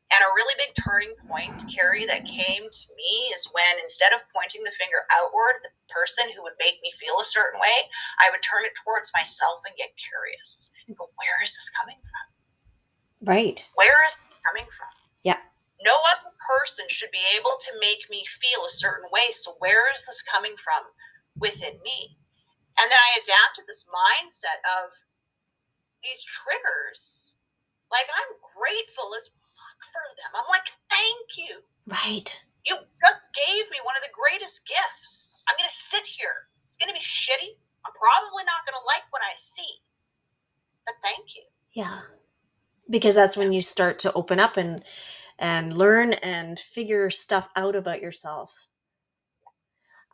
And 0.08 0.24
a 0.24 0.36
really 0.40 0.56
big 0.56 0.72
turning 0.80 1.16
point, 1.28 1.52
Carrie, 1.68 2.08
that 2.08 2.24
came 2.24 2.64
to 2.64 2.86
me 2.96 3.28
is 3.36 3.52
when 3.52 3.76
instead 3.84 4.16
of 4.16 4.24
pointing 4.32 4.64
the 4.64 4.72
finger 4.72 5.04
outward, 5.12 5.60
the 5.68 5.74
person 5.92 6.32
who 6.32 6.48
would 6.48 6.56
make 6.64 6.80
me 6.80 6.96
feel 6.96 7.20
a 7.20 7.28
certain 7.28 7.60
way, 7.60 7.78
I 8.24 8.32
would 8.32 8.40
turn 8.40 8.64
it 8.64 8.72
towards 8.88 9.12
myself 9.12 9.68
and 9.68 9.76
get 9.76 9.92
curious. 10.00 10.72
And 10.88 10.96
go, 10.96 11.12
where 11.20 11.44
is 11.44 11.52
this 11.60 11.68
coming 11.76 12.00
from? 12.00 12.26
Right. 13.28 13.60
Where 13.76 14.00
is 14.08 14.16
this 14.24 14.40
coming 14.48 14.70
from? 14.72 14.96
Yeah. 15.28 15.44
No 15.84 15.92
other 16.16 16.32
person 16.40 16.88
should 16.88 17.12
be 17.12 17.24
able 17.36 17.60
to 17.68 17.72
make 17.84 18.08
me 18.08 18.24
feel 18.24 18.64
a 18.64 18.72
certain 18.72 19.12
way. 19.12 19.36
So 19.36 19.60
where 19.60 19.92
is 19.92 20.08
this 20.08 20.24
coming 20.24 20.56
from 20.56 20.88
within 21.36 21.76
me? 21.84 22.16
And 22.80 22.88
then 22.88 22.96
I 22.96 23.20
adapted 23.20 23.68
this 23.68 23.84
mindset 23.92 24.64
of 24.80 24.96
these 26.00 26.24
triggers. 26.24 27.36
Like 27.92 28.08
I'm 28.08 28.32
grateful 28.56 29.12
as 29.16 29.30
for 29.92 30.04
them. 30.18 30.32
I'm 30.36 30.50
like, 30.50 30.68
thank 30.90 31.28
you. 31.38 31.62
Right. 31.88 32.30
You 32.66 32.76
just 32.76 33.34
gave 33.34 33.64
me 33.72 33.80
one 33.84 33.96
of 33.96 34.04
the 34.04 34.14
greatest 34.14 34.68
gifts. 34.68 35.44
I'm 35.48 35.56
gonna 35.58 35.70
sit 35.70 36.04
here. 36.04 36.48
It's 36.66 36.78
gonna 36.78 36.94
be 36.94 37.00
shitty. 37.00 37.56
I'm 37.86 37.94
probably 37.96 38.44
not 38.44 38.66
gonna 38.66 38.84
like 38.86 39.04
what 39.12 39.22
I 39.22 39.34
see. 39.38 39.72
But 40.86 40.96
thank 41.02 41.36
you. 41.36 41.44
Yeah. 41.74 42.02
Because 42.90 43.16
that's 43.16 43.38
when 43.38 43.52
you 43.52 43.62
start 43.62 44.00
to 44.00 44.14
open 44.14 44.40
up 44.40 44.58
and 44.58 44.84
and 45.40 45.74
learn 45.74 46.14
and 46.14 46.60
figure 46.60 47.10
stuff 47.10 47.48
out 47.56 47.76
about 47.76 48.02
yourself. 48.02 48.54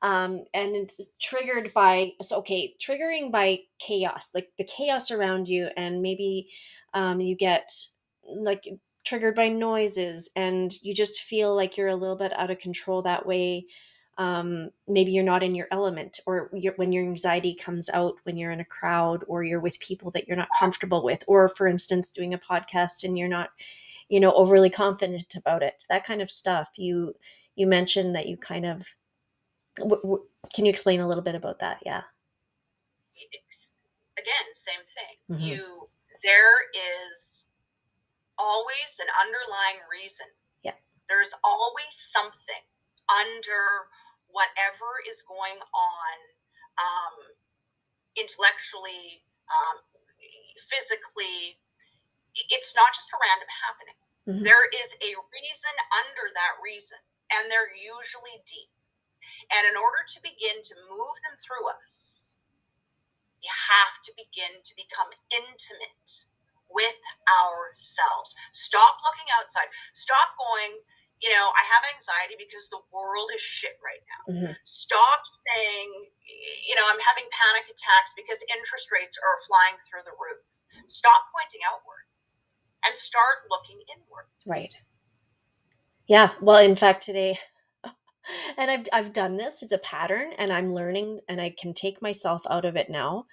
Um, 0.01 0.43
and 0.53 0.75
it's 0.75 0.99
triggered 1.21 1.73
by 1.73 2.11
so 2.21 2.37
okay, 2.39 2.75
triggering 2.77 3.31
by 3.31 3.59
chaos, 3.79 4.31
like 4.35 4.49
the 4.57 4.65
chaos 4.65 5.11
around 5.11 5.47
you, 5.47 5.69
and 5.77 6.01
maybe 6.01 6.49
um, 6.93 7.21
you 7.21 7.35
get 7.37 7.69
like 8.25 8.67
triggered 9.03 9.35
by 9.35 9.49
noises, 9.49 10.29
and 10.35 10.73
you 10.81 10.93
just 10.93 11.21
feel 11.23 11.55
like 11.55 11.77
you're 11.77 11.89
a 11.89 11.95
little 11.95 12.15
bit 12.15 12.33
out 12.33 12.51
of 12.51 12.59
control 12.59 13.01
that 13.03 13.25
way. 13.25 13.65
Um, 14.17 14.69
maybe 14.87 15.11
you're 15.11 15.23
not 15.23 15.43
in 15.43 15.55
your 15.55 15.67
element, 15.71 16.19
or 16.27 16.49
you're, 16.53 16.73
when 16.75 16.91
your 16.91 17.03
anxiety 17.03 17.53
comes 17.55 17.89
out 17.89 18.15
when 18.23 18.37
you're 18.37 18.51
in 18.51 18.59
a 18.61 18.65
crowd, 18.65 19.23
or 19.27 19.43
you're 19.43 19.59
with 19.59 19.79
people 19.79 20.11
that 20.11 20.27
you're 20.27 20.37
not 20.37 20.49
comfortable 20.59 21.03
with, 21.03 21.23
or 21.27 21.49
for 21.49 21.67
instance, 21.67 22.11
doing 22.11 22.33
a 22.33 22.37
podcast 22.39 23.03
and 23.03 23.17
you're 23.17 23.27
not, 23.27 23.49
you 24.09 24.19
know, 24.19 24.31
overly 24.33 24.69
confident 24.69 25.35
about 25.35 25.63
it. 25.63 25.85
That 25.89 26.05
kind 26.05 26.21
of 26.21 26.31
stuff. 26.31 26.69
You 26.77 27.15
you 27.55 27.67
mentioned 27.67 28.15
that 28.15 28.27
you 28.27 28.37
kind 28.37 28.65
of 28.65 28.95
W- 29.77 30.01
w- 30.01 30.23
can 30.53 30.65
you 30.65 30.69
explain 30.71 30.99
a 31.01 31.07
little 31.07 31.23
bit 31.23 31.35
about 31.35 31.59
that? 31.59 31.79
Yeah. 31.85 32.03
It's, 33.31 33.81
again, 34.17 34.53
same 34.53 34.81
thing. 34.85 35.37
Mhm. 35.37 35.41
You 35.47 35.89
there 36.23 36.61
is 36.73 37.47
always 38.37 38.99
an 38.99 39.09
underlying 39.21 39.81
reason. 39.91 40.27
Yeah. 40.63 40.75
There's 41.09 41.33
always 41.43 41.93
something 41.93 42.63
under 43.09 43.87
whatever 44.29 45.01
is 45.09 45.21
going 45.23 45.59
on 45.59 46.15
um, 46.79 47.15
intellectually, 48.17 49.21
um, 49.49 49.77
physically. 50.69 51.57
It's 52.49 52.75
not 52.75 52.93
just 52.93 53.13
a 53.13 53.17
random 53.21 53.49
happening. 53.67 53.97
Mhm. 54.25 54.43
There 54.43 54.65
is 54.69 54.95
a 55.01 55.11
reason 55.31 55.73
under 55.91 56.31
that 56.33 56.57
reason, 56.63 56.97
and 57.31 57.51
they're 57.51 57.75
usually 57.75 58.41
deep. 58.45 58.71
And 59.51 59.67
in 59.67 59.77
order 59.77 60.03
to 60.03 60.21
begin 60.21 60.61
to 60.61 60.75
move 60.89 61.15
them 61.23 61.37
through 61.37 61.67
us, 61.69 62.37
you 63.41 63.51
have 63.51 64.01
to 64.01 64.13
begin 64.15 64.61
to 64.63 64.75
become 64.75 65.11
intimate 65.31 66.25
with 66.73 67.01
ourselves. 67.29 68.35
Stop 68.51 68.97
looking 69.05 69.29
outside. 69.39 69.69
Stop 69.93 70.33
going, 70.37 70.73
you 71.21 71.29
know, 71.31 71.45
I 71.53 71.63
have 71.63 71.83
anxiety 71.93 72.35
because 72.37 72.67
the 72.69 72.81
world 72.91 73.29
is 73.33 73.41
shit 73.41 73.77
right 73.79 74.03
now. 74.09 74.23
Mhm. 74.33 74.57
Stop 74.63 75.21
saying, 75.25 76.11
you 76.67 76.75
know, 76.75 76.85
I'm 76.85 76.99
having 76.99 77.29
panic 77.31 77.69
attacks 77.69 78.13
because 78.17 78.43
interest 78.49 78.91
rates 78.91 79.17
are 79.17 79.37
flying 79.47 79.77
through 79.77 80.03
the 80.03 80.15
roof. 80.17 80.41
Stop 80.87 81.29
pointing 81.31 81.61
outward 81.65 82.05
and 82.85 82.97
start 82.97 83.47
looking 83.49 83.81
inward. 83.95 84.27
Right. 84.45 84.73
Yeah. 86.07 86.31
Well, 86.41 86.57
in 86.57 86.75
fact, 86.75 87.03
today, 87.03 87.39
and 88.57 88.71
I've 88.71 88.87
I've 88.91 89.13
done 89.13 89.37
this. 89.37 89.63
It's 89.63 89.71
a 89.71 89.77
pattern, 89.77 90.33
and 90.37 90.51
I'm 90.51 90.73
learning, 90.73 91.21
and 91.29 91.39
I 91.39 91.49
can 91.57 91.73
take 91.73 92.01
myself 92.01 92.43
out 92.49 92.65
of 92.65 92.75
it 92.75 92.89
now. 92.89 93.25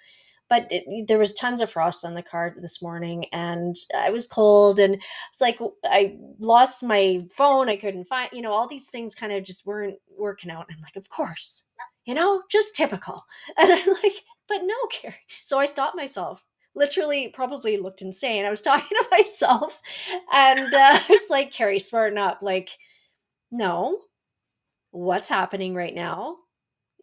But 0.51 0.67
it, 0.71 1.07
there 1.09 1.19
was 1.19 1.33
tons 1.33 1.61
of 1.61 1.71
frost 1.71 2.05
on 2.05 2.15
the 2.15 2.23
car 2.23 2.55
this 2.61 2.83
morning, 2.83 3.27
and 3.33 3.75
I 3.97 4.11
was 4.11 4.27
cold, 4.27 4.79
and 4.79 4.95
it's 5.31 5.41
like 5.41 5.59
I 5.85 6.17
lost 6.39 6.83
my 6.83 7.25
phone. 7.35 7.69
I 7.69 7.77
couldn't 7.77 8.05
find, 8.05 8.29
you 8.33 8.43
know, 8.43 8.53
all 8.53 8.67
these 8.69 8.89
things 8.89 9.15
kind 9.15 9.33
of 9.33 9.45
just 9.45 9.67
weren't 9.67 9.97
working 10.19 10.51
out. 10.51 10.67
And 10.69 10.77
I'm 10.77 10.83
like, 10.83 10.97
of 10.97 11.09
course, 11.09 11.65
you 12.05 12.15
know, 12.15 12.43
just 12.51 12.75
typical. 12.75 13.25
And 13.59 13.71
I'm 13.73 13.89
like, 14.03 14.17
but 14.49 14.61
no, 14.65 14.75
Carrie. 14.91 15.15
So 15.45 15.59
I 15.59 15.67
stopped 15.67 15.97
myself 15.97 16.43
literally 16.75 17.29
probably 17.29 17.77
looked 17.77 18.01
insane. 18.01 18.45
I 18.45 18.51
was 18.51 18.61
talking 18.63 18.97
to 18.97 19.07
myself 19.11 19.81
and 20.33 20.73
uh, 20.73 20.99
I 20.99 21.05
was 21.09 21.25
like, 21.31 21.51
Carrie, 21.51 21.79
smarten 21.79 22.17
up. 22.19 22.39
Like, 22.43 22.69
no, 23.51 23.99
what's 24.91 25.29
happening 25.29 25.75
right 25.75 25.95
now? 25.95 26.37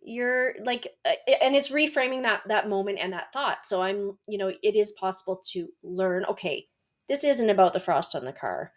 You're 0.08 0.54
like, 0.64 0.88
and 1.04 1.54
it's 1.54 1.68
reframing 1.68 2.22
that 2.22 2.42
that 2.48 2.68
moment 2.68 2.98
and 3.00 3.12
that 3.12 3.32
thought. 3.32 3.66
So 3.66 3.82
I'm, 3.82 4.16
you 4.26 4.38
know, 4.38 4.52
it 4.62 4.74
is 4.74 4.92
possible 4.92 5.42
to 5.52 5.68
learn. 5.82 6.24
Okay, 6.24 6.66
this 7.08 7.24
isn't 7.24 7.50
about 7.50 7.72
the 7.72 7.80
frost 7.80 8.14
on 8.14 8.24
the 8.24 8.32
car. 8.32 8.72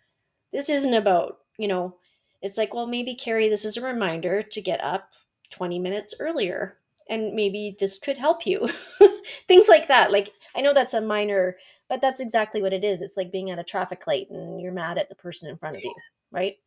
This 0.52 0.70
isn't 0.70 0.94
about, 0.94 1.38
you 1.58 1.68
know, 1.68 1.96
it's 2.42 2.58
like, 2.58 2.74
well, 2.74 2.88
maybe 2.88 3.16
Carrie, 3.16 3.50
this 3.50 3.66
is 3.66 3.78
a 3.78 3.86
reminder 3.86 4.42
to 4.42 4.62
get 4.62 4.84
up 4.84 5.12
20 5.52 5.80
minutes 5.80 6.16
earlier 6.20 6.78
and 7.10 7.34
maybe 7.34 7.76
this 7.80 8.00
could 8.00 8.18
help 8.18 8.46
you. 8.46 8.68
Things 9.48 9.68
like 9.68 9.88
that. 9.90 10.12
Like 10.12 10.34
I 10.56 10.62
know 10.62 10.74
that's 10.74 10.94
a 10.94 11.02
minor, 11.02 11.58
but 11.90 12.02
that's 12.02 12.22
exactly 12.22 12.62
what 12.62 12.74
it 12.74 12.84
is. 12.84 13.02
It's 13.02 13.18
like 13.18 13.32
being 13.32 13.52
at 13.52 13.60
a 13.60 13.64
traffic 13.64 14.08
light 14.08 14.30
and 14.32 14.60
you're 14.60 14.72
mad 14.72 14.98
at 14.98 15.10
the 15.10 15.16
person 15.16 15.50
in 15.50 15.58
front 15.58 15.76
of 15.76 15.84
you, 15.84 15.94
right? 16.34 16.58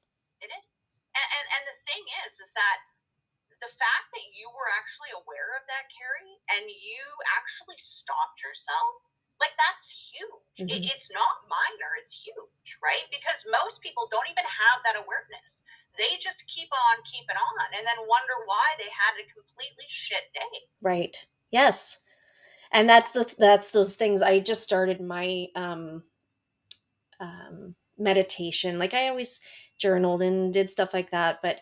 It 0.41 0.51
is. 0.53 1.01
And, 1.17 1.29
and, 1.39 1.47
and 1.49 1.65
the 1.67 1.91
thing 1.91 2.05
is, 2.27 2.33
is 2.35 2.53
that 2.55 2.77
the 3.65 3.73
fact 3.73 4.13
that 4.13 4.27
you 4.37 4.53
were 4.53 4.69
actually 4.77 5.17
aware 5.17 5.57
of 5.57 5.65
that, 5.73 5.89
Carrie, 5.89 6.37
and 6.53 6.69
you 6.69 7.05
actually 7.33 7.81
stopped 7.81 8.45
yourself, 8.45 9.01
like 9.41 9.57
that's 9.57 9.89
huge. 9.89 10.69
Mm-hmm. 10.69 10.69
It, 10.69 10.93
it's 10.93 11.09
not 11.09 11.49
minor, 11.49 11.97
it's 11.97 12.13
huge, 12.13 12.69
right? 12.85 13.09
Because 13.09 13.49
most 13.49 13.81
people 13.81 14.05
don't 14.13 14.29
even 14.29 14.45
have 14.45 14.85
that 14.85 15.01
awareness 15.01 15.65
they 15.97 16.17
just 16.21 16.47
keep 16.49 16.69
on 16.73 16.97
keeping 17.05 17.37
on 17.37 17.67
and 17.77 17.87
then 17.87 18.07
wonder 18.09 18.35
why 18.47 18.67
they 18.79 18.85
had 18.85 19.15
a 19.19 19.33
completely 19.33 19.85
shit 19.89 20.25
day. 20.35 20.61
Right. 20.83 21.17
Yes. 21.51 22.01
And 22.73 22.89
that's 22.89 23.13
those, 23.13 23.35
that's 23.35 23.71
those 23.71 23.95
things. 23.95 24.23
I 24.23 24.41
just 24.41 24.63
started 24.63 25.01
my 25.01 25.47
um, 25.55 26.03
um, 27.21 27.75
meditation. 27.99 28.79
Like 28.79 28.95
I 28.95 29.09
always 29.09 29.41
journaled 29.79 30.23
and 30.23 30.53
did 30.53 30.69
stuff 30.69 30.93
like 30.93 31.11
that, 31.11 31.39
but 31.43 31.61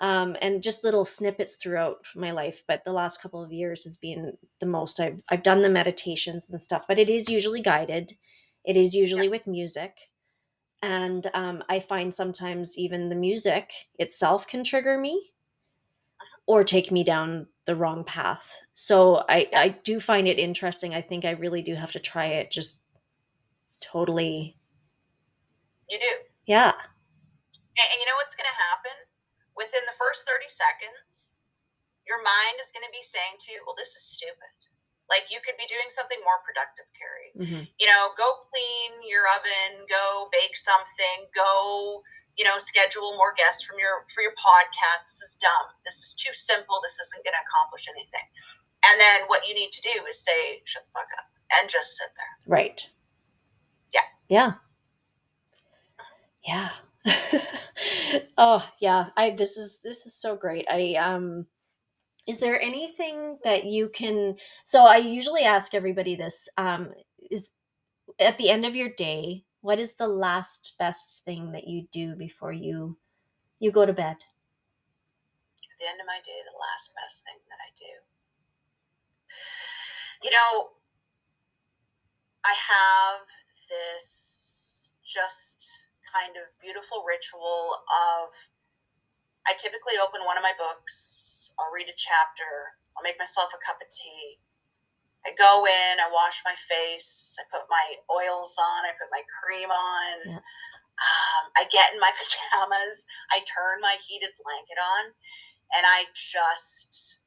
um, 0.00 0.36
and 0.42 0.62
just 0.62 0.84
little 0.84 1.04
snippets 1.04 1.56
throughout 1.56 1.98
my 2.14 2.30
life. 2.30 2.62
But 2.66 2.84
the 2.84 2.92
last 2.92 3.22
couple 3.22 3.42
of 3.42 3.52
years 3.52 3.84
has 3.84 3.96
been 3.96 4.36
the 4.60 4.66
most 4.66 5.00
I've 5.00 5.20
I've 5.28 5.42
done 5.42 5.62
the 5.62 5.70
meditations 5.70 6.50
and 6.50 6.60
stuff. 6.60 6.86
But 6.88 6.98
it 6.98 7.10
is 7.10 7.28
usually 7.28 7.62
guided. 7.62 8.16
It 8.64 8.76
is 8.76 8.94
usually 8.94 9.24
yeah. 9.24 9.30
with 9.30 9.46
music 9.46 9.98
and 10.84 11.30
um, 11.32 11.62
i 11.68 11.80
find 11.80 12.12
sometimes 12.12 12.78
even 12.78 13.08
the 13.08 13.14
music 13.14 13.72
itself 13.98 14.46
can 14.46 14.62
trigger 14.62 14.98
me 14.98 15.32
or 16.46 16.62
take 16.62 16.92
me 16.92 17.02
down 17.02 17.46
the 17.64 17.74
wrong 17.74 18.04
path 18.04 18.60
so 18.74 19.24
i 19.28 19.48
i 19.56 19.68
do 19.84 19.98
find 19.98 20.28
it 20.28 20.38
interesting 20.38 20.94
i 20.94 21.00
think 21.00 21.24
i 21.24 21.30
really 21.30 21.62
do 21.62 21.74
have 21.74 21.90
to 21.90 21.98
try 21.98 22.26
it 22.26 22.50
just 22.50 22.82
totally 23.80 24.56
you 25.88 25.98
do 25.98 26.14
yeah 26.46 26.68
and, 26.68 27.88
and 27.92 28.00
you 28.00 28.06
know 28.06 28.16
what's 28.16 28.34
going 28.34 28.44
to 28.44 28.58
happen 28.68 29.03
within 29.74 29.90
the 29.90 29.98
first 29.98 30.22
30 30.22 30.46
seconds 30.46 31.42
your 32.06 32.22
mind 32.22 32.62
is 32.62 32.70
going 32.70 32.86
to 32.86 32.94
be 32.94 33.02
saying 33.02 33.34
to 33.42 33.50
you 33.50 33.58
well 33.66 33.74
this 33.74 33.98
is 33.98 34.06
stupid 34.06 34.54
like 35.08 35.28
you 35.28 35.40
could 35.44 35.56
be 35.60 35.68
doing 35.68 35.88
something 35.92 36.16
more 36.24 36.40
productive, 36.44 36.88
Carrie. 36.96 37.32
Mm-hmm. 37.36 37.64
You 37.76 37.86
know, 37.86 38.16
go 38.16 38.40
clean 38.40 39.04
your 39.04 39.28
oven, 39.36 39.84
go 39.84 40.28
bake 40.32 40.56
something, 40.56 41.28
go, 41.36 42.00
you 42.36 42.44
know, 42.44 42.56
schedule 42.56 43.12
more 43.16 43.36
guests 43.36 43.64
from 43.64 43.76
your 43.78 44.08
for 44.08 44.24
your 44.24 44.32
podcast. 44.32 45.04
This 45.04 45.20
is 45.28 45.32
dumb. 45.40 45.66
This 45.84 46.00
is 46.00 46.16
too 46.16 46.32
simple. 46.32 46.80
This 46.80 46.96
isn't 46.98 47.24
going 47.24 47.36
to 47.36 47.44
accomplish 47.44 47.84
anything. 47.88 48.26
And 48.84 49.00
then 49.00 49.28
what 49.28 49.46
you 49.48 49.54
need 49.54 49.72
to 49.72 49.82
do 49.84 49.96
is 50.08 50.24
say, 50.24 50.60
shut 50.64 50.84
the 50.84 50.92
fuck 50.92 51.08
up 51.16 51.28
and 51.60 51.68
just 51.68 51.96
sit 51.96 52.08
there. 52.16 52.34
Right. 52.48 52.80
Yeah. 53.92 54.08
Yeah. 54.28 54.52
Yeah. 56.44 56.70
oh 58.38 58.68
yeah. 58.80 59.06
I 59.16 59.30
this 59.30 59.56
is 59.56 59.80
this 59.84 60.06
is 60.06 60.14
so 60.14 60.36
great. 60.36 60.66
I 60.70 60.94
um 60.94 61.46
is 62.26 62.40
there 62.40 62.60
anything 62.60 63.38
that 63.44 63.64
you 63.64 63.88
can 63.88 64.36
so 64.64 64.84
i 64.84 64.96
usually 64.96 65.42
ask 65.42 65.74
everybody 65.74 66.14
this 66.16 66.48
um, 66.56 66.90
is 67.30 67.50
at 68.18 68.38
the 68.38 68.50
end 68.50 68.64
of 68.64 68.76
your 68.76 68.88
day 68.88 69.44
what 69.60 69.80
is 69.80 69.94
the 69.94 70.08
last 70.08 70.74
best 70.78 71.22
thing 71.24 71.52
that 71.52 71.66
you 71.68 71.86
do 71.92 72.14
before 72.14 72.52
you 72.52 72.98
you 73.58 73.70
go 73.70 73.86
to 73.86 73.92
bed 73.92 74.16
at 74.16 75.78
the 75.80 75.88
end 75.88 76.00
of 76.00 76.06
my 76.06 76.18
day 76.24 76.40
the 76.44 76.58
last 76.60 76.94
best 77.02 77.24
thing 77.24 77.36
that 77.48 77.58
i 77.60 77.70
do 77.78 77.86
you 80.24 80.30
know 80.30 80.68
i 82.44 82.54
have 82.70 83.20
this 83.70 84.92
just 85.04 85.83
kind 86.14 86.38
of 86.38 86.46
beautiful 86.62 87.02
ritual 87.02 87.82
of 87.90 88.30
i 89.50 89.52
typically 89.58 89.98
open 89.98 90.22
one 90.22 90.38
of 90.38 90.46
my 90.46 90.54
books 90.54 91.34
I'll 91.58 91.72
read 91.72 91.88
a 91.88 91.96
chapter. 91.96 92.74
I'll 92.96 93.06
make 93.06 93.18
myself 93.18 93.50
a 93.54 93.60
cup 93.62 93.78
of 93.78 93.88
tea. 93.90 94.38
I 95.24 95.32
go 95.38 95.64
in, 95.64 95.94
I 95.98 96.12
wash 96.12 96.44
my 96.44 96.54
face, 96.68 97.36
I 97.40 97.48
put 97.48 97.64
my 97.72 97.96
oils 98.12 98.60
on, 98.60 98.84
I 98.84 98.92
put 98.92 99.08
my 99.08 99.24
cream 99.40 99.72
on. 99.72 100.36
Yeah. 100.36 100.42
Um, 100.94 101.44
I 101.56 101.64
get 101.72 101.96
in 101.96 101.98
my 101.98 102.12
pajamas, 102.18 103.06
I 103.32 103.40
turn 103.48 103.80
my 103.80 103.96
heated 104.04 104.36
blanket 104.36 104.76
on, 104.76 105.04
and 105.80 105.82
I 105.88 106.04
just 106.12 107.24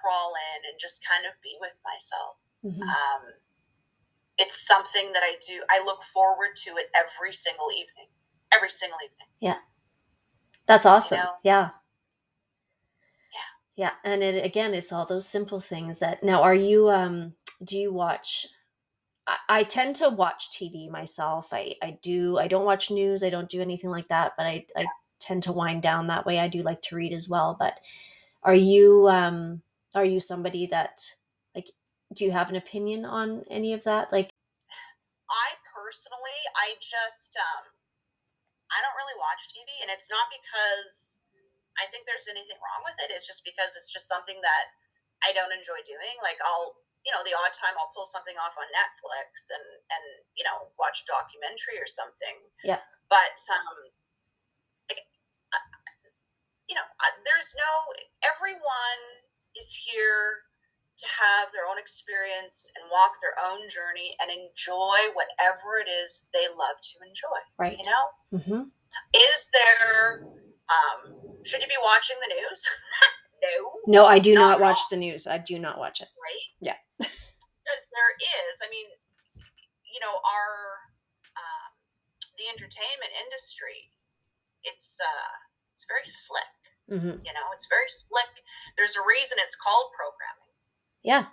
crawl 0.00 0.32
in 0.32 0.58
and 0.72 0.80
just 0.80 1.04
kind 1.04 1.28
of 1.28 1.36
be 1.44 1.54
with 1.60 1.76
myself. 1.84 2.40
Mm-hmm. 2.64 2.82
Um, 2.88 3.22
it's 4.38 4.66
something 4.66 5.12
that 5.12 5.22
I 5.22 5.34
do. 5.46 5.62
I 5.70 5.84
look 5.84 6.02
forward 6.02 6.56
to 6.64 6.70
it 6.70 6.86
every 6.94 7.32
single 7.32 7.70
evening. 7.72 8.08
Every 8.52 8.70
single 8.70 8.98
evening. 9.04 9.28
Yeah. 9.40 9.56
That's 10.66 10.86
awesome. 10.86 11.18
You 11.18 11.24
know? 11.24 11.30
Yeah. 11.42 11.70
Yeah, 13.76 13.90
and 14.04 14.22
it 14.22 14.44
again, 14.44 14.72
it's 14.72 14.92
all 14.92 15.04
those 15.04 15.28
simple 15.28 15.58
things 15.58 15.98
that 15.98 16.22
now 16.22 16.42
are 16.42 16.54
you 16.54 16.88
um 16.90 17.34
do 17.64 17.78
you 17.78 17.92
watch 17.92 18.46
I, 19.26 19.36
I 19.48 19.62
tend 19.64 19.96
to 19.96 20.10
watch 20.10 20.50
TV 20.50 20.90
myself. 20.90 21.48
I 21.52 21.74
I 21.82 21.98
do 22.02 22.38
I 22.38 22.48
don't 22.48 22.64
watch 22.64 22.90
news, 22.90 23.24
I 23.24 23.30
don't 23.30 23.48
do 23.48 23.60
anything 23.60 23.90
like 23.90 24.08
that, 24.08 24.32
but 24.36 24.46
I 24.46 24.66
I 24.76 24.86
tend 25.20 25.42
to 25.44 25.52
wind 25.52 25.82
down 25.82 26.06
that 26.08 26.26
way. 26.26 26.38
I 26.38 26.48
do 26.48 26.62
like 26.62 26.82
to 26.82 26.96
read 26.96 27.12
as 27.12 27.28
well, 27.28 27.56
but 27.58 27.80
are 28.44 28.54
you 28.54 29.08
um 29.08 29.62
are 29.94 30.04
you 30.04 30.20
somebody 30.20 30.66
that 30.66 31.00
do 32.14 32.24
you 32.24 32.32
have 32.32 32.50
an 32.50 32.56
opinion 32.56 33.04
on 33.04 33.44
any 33.50 33.74
of 33.74 33.84
that? 33.84 34.12
Like 34.12 34.30
I 35.28 35.48
personally, 35.74 36.40
I 36.54 36.78
just 36.78 37.34
um 37.36 37.64
I 38.70 38.78
don't 38.82 38.98
really 38.98 39.18
watch 39.18 39.50
TV 39.50 39.68
and 39.82 39.90
it's 39.90 40.10
not 40.10 40.26
because 40.30 41.18
I 41.78 41.90
think 41.90 42.06
there's 42.06 42.30
anything 42.30 42.58
wrong 42.62 42.82
with 42.86 42.98
it. 43.02 43.10
It's 43.10 43.26
just 43.26 43.42
because 43.42 43.74
it's 43.74 43.90
just 43.90 44.06
something 44.06 44.38
that 44.38 44.64
I 45.26 45.34
don't 45.34 45.50
enjoy 45.50 45.82
doing. 45.82 46.14
Like 46.22 46.38
I'll, 46.46 46.78
you 47.02 47.10
know, 47.10 47.22
the 47.26 47.34
odd 47.34 47.52
time 47.54 47.74
I'll 47.76 47.90
pull 47.92 48.06
something 48.06 48.34
off 48.38 48.54
on 48.54 48.66
Netflix 48.70 49.50
and 49.50 49.66
and 49.90 50.04
you 50.38 50.46
know 50.46 50.70
watch 50.78 51.02
a 51.02 51.10
documentary 51.10 51.82
or 51.82 51.90
something. 51.90 52.36
Yeah. 52.62 52.80
But 53.10 53.36
um, 53.52 53.78
like, 54.88 55.02
uh, 55.52 55.64
you 56.70 56.74
know, 56.78 56.86
uh, 56.86 57.14
there's 57.26 57.52
no 57.58 57.72
everyone 58.24 59.02
is 59.54 59.70
here 59.70 60.46
to 60.96 61.06
have 61.10 61.50
their 61.52 61.66
own 61.66 61.78
experience 61.78 62.70
and 62.76 62.86
walk 62.90 63.18
their 63.18 63.34
own 63.50 63.66
journey 63.68 64.14
and 64.22 64.30
enjoy 64.30 64.98
whatever 65.14 65.82
it 65.82 65.90
is 65.90 66.28
they 66.32 66.46
love 66.54 66.78
to 66.82 66.94
enjoy. 67.02 67.40
Right. 67.58 67.76
You 67.78 67.86
know. 67.86 68.04
Mm-hmm. 68.38 68.62
Is 69.14 69.50
there 69.50 70.22
um, 70.70 71.34
should 71.44 71.60
you 71.60 71.68
be 71.68 71.80
watching 71.82 72.16
the 72.22 72.34
news? 72.34 72.60
no. 73.44 74.00
No, 74.00 74.06
I 74.06 74.18
do 74.18 74.34
not, 74.34 74.58
not 74.58 74.60
watch 74.60 74.80
the 74.90 74.96
news. 74.96 75.26
I 75.26 75.38
do 75.38 75.58
not 75.58 75.78
watch 75.78 76.00
it. 76.00 76.08
Right? 76.16 76.46
Yeah. 76.60 76.78
because 76.98 77.82
there 77.92 78.12
is, 78.48 78.60
I 78.64 78.68
mean, 78.70 78.88
you 79.92 80.00
know, 80.00 80.14
our 80.14 80.52
um, 81.36 81.70
the 82.40 82.46
entertainment 82.48 83.12
industry, 83.28 83.92
it's 84.64 84.98
uh, 85.00 85.32
it's 85.76 85.84
very 85.84 86.06
slick. 86.06 86.52
Mm-hmm. 86.88 87.24
You 87.24 87.32
know, 87.32 87.46
it's 87.52 87.68
very 87.68 87.88
slick. 87.88 88.28
There's 88.76 88.96
a 88.96 89.04
reason 89.04 89.40
it's 89.40 89.56
called 89.56 89.92
programming. 89.96 90.43
Yeah. 91.04 91.26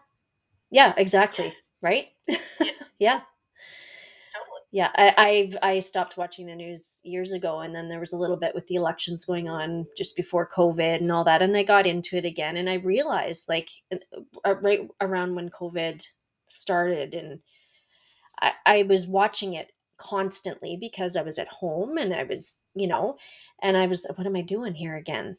Yeah. 0.72 0.94
Exactly. 0.98 1.54
right. 1.82 2.10
yeah. 3.00 3.22
Totally. 4.34 4.62
Yeah, 4.72 4.92
I, 4.96 5.14
I've 5.18 5.58
I 5.62 5.80
stopped 5.80 6.16
watching 6.18 6.46
the 6.46 6.56
news 6.56 7.02
years 7.04 7.34
ago, 7.34 7.60
and 7.60 7.76
then 7.76 7.90
there 7.90 8.00
was 8.00 8.14
a 8.14 8.18
little 8.18 8.38
bit 8.38 8.56
with 8.56 8.66
the 8.68 8.76
elections 8.76 9.26
going 9.26 9.50
on 9.50 9.86
just 9.98 10.16
before 10.16 10.50
COVID 10.50 10.98
and 11.02 11.12
all 11.12 11.24
that, 11.26 11.42
and 11.42 11.56
I 11.58 11.64
got 11.64 11.86
into 11.88 12.16
it 12.18 12.26
again, 12.26 12.56
and 12.58 12.70
I 12.70 12.76
realized 12.76 13.46
like 13.50 13.70
uh, 14.46 14.56
right 14.62 14.88
around 15.02 15.36
when 15.36 15.50
COVID 15.50 16.06
started, 16.50 17.14
and 17.14 17.40
I, 18.42 18.54
I 18.66 18.84
was 18.84 19.08
watching 19.08 19.54
it 19.54 19.72
constantly 19.98 20.78
because 20.80 21.16
I 21.16 21.22
was 21.22 21.38
at 21.38 21.48
home 21.48 21.98
and 21.98 22.14
I 22.14 22.24
was, 22.24 22.58
you 22.76 22.88
know, 22.88 23.18
and 23.62 23.78
I 23.78 23.86
was, 23.88 24.06
what 24.16 24.26
am 24.26 24.36
I 24.36 24.42
doing 24.42 24.74
here 24.74 24.96
again? 24.96 25.38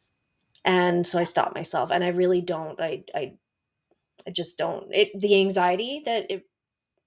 And 0.64 1.06
so 1.06 1.18
I 1.18 1.24
stopped 1.24 1.54
myself, 1.56 1.90
and 1.92 2.04
I 2.04 2.08
really 2.08 2.40
don't. 2.42 2.80
I 2.80 3.04
I 3.14 3.34
I 4.26 4.30
just 4.30 4.58
don't. 4.58 4.86
It 4.92 5.18
the 5.20 5.40
anxiety 5.40 6.02
that 6.04 6.30
it 6.30 6.46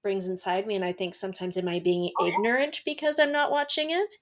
brings 0.05 0.29
inside 0.29 0.69
me 0.69 0.77
and 0.77 0.85
i 0.85 0.93
think 0.93 1.17
sometimes 1.17 1.57
am 1.57 1.65
i 1.65 1.81
being 1.81 2.13
oh, 2.21 2.29
ignorant 2.29 2.77
yeah. 2.77 2.85
because 2.85 3.17
i'm 3.17 3.33
not 3.33 3.49
watching 3.49 3.89
it 3.89 4.13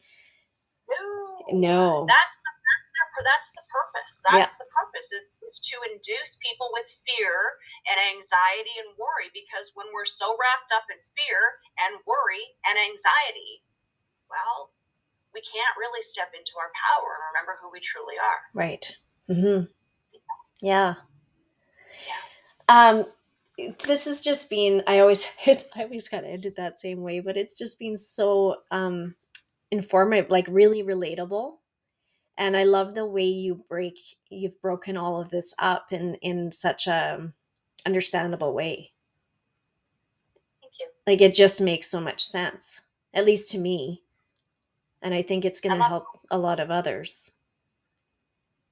no 0.88 1.60
no 1.60 2.08
that's 2.08 2.40
the 2.40 2.52
that's 2.72 2.88
the, 2.88 3.04
that's 3.28 3.52
the 3.52 3.68
purpose 3.68 4.16
that's 4.24 4.56
yeah. 4.56 4.64
the 4.64 4.70
purpose 4.72 5.12
is, 5.12 5.36
is 5.44 5.60
to 5.60 5.76
induce 5.92 6.40
people 6.40 6.72
with 6.72 6.88
fear 7.04 7.60
and 7.92 8.00
anxiety 8.16 8.72
and 8.80 8.96
worry 8.96 9.28
because 9.36 9.76
when 9.76 9.92
we're 9.92 10.08
so 10.08 10.32
wrapped 10.40 10.72
up 10.72 10.88
in 10.88 11.04
fear 11.20 11.60
and 11.84 12.00
worry 12.08 12.48
and 12.64 12.80
anxiety 12.80 13.60
well 14.32 14.72
we 15.36 15.44
can't 15.44 15.76
really 15.76 16.00
step 16.00 16.32
into 16.32 16.56
our 16.64 16.72
power 16.80 17.20
and 17.20 17.28
remember 17.36 17.60
who 17.60 17.68
we 17.76 17.84
truly 17.84 18.16
are 18.16 18.42
right 18.56 18.88
mm-hmm. 19.28 19.68
yeah 20.64 20.96
yeah 22.08 22.24
um 22.70 23.06
this 23.86 24.06
has 24.06 24.22
just 24.22 24.50
been 24.50 24.84
i 24.88 25.00
always 25.00 25.28
it's 25.46 25.66
i 25.76 25.84
always 25.84 26.10
kind 26.10 26.26
of 26.26 26.32
ended 26.32 26.56
that 26.56 26.82
same 26.82 27.02
way 27.02 27.20
but 27.20 27.38
it's 27.38 27.54
just 27.54 27.80
been 27.80 27.98
so 27.98 28.58
um 28.72 29.16
informative 29.74 30.30
like 30.30 30.48
really 30.50 30.84
relatable. 30.84 31.56
And 32.38 32.56
i 32.56 32.64
love 32.64 32.94
the 32.94 33.06
way 33.06 33.26
you 33.26 33.64
break 33.68 33.98
you've 34.30 34.62
broken 34.62 34.98
all 34.98 35.20
of 35.20 35.30
this 35.30 35.54
up 35.60 35.92
in 35.92 36.16
in 36.16 36.52
such 36.52 36.88
a 36.88 37.32
understandable 37.86 38.54
way. 38.54 38.92
Thank 40.62 40.74
you. 40.80 40.88
Like 41.08 41.22
it 41.22 41.34
just 41.34 41.60
makes 41.60 41.88
so 41.90 42.00
much 42.00 42.24
sense 42.24 42.82
at 43.14 43.26
least 43.26 43.52
to 43.52 43.58
me. 43.58 44.04
And 45.02 45.14
i 45.14 45.22
think 45.22 45.44
it's 45.44 45.62
going 45.62 45.78
to 45.78 45.84
help 45.84 46.04
that. 46.14 46.36
a 46.36 46.38
lot 46.38 46.60
of 46.60 46.70
others. 46.72 47.32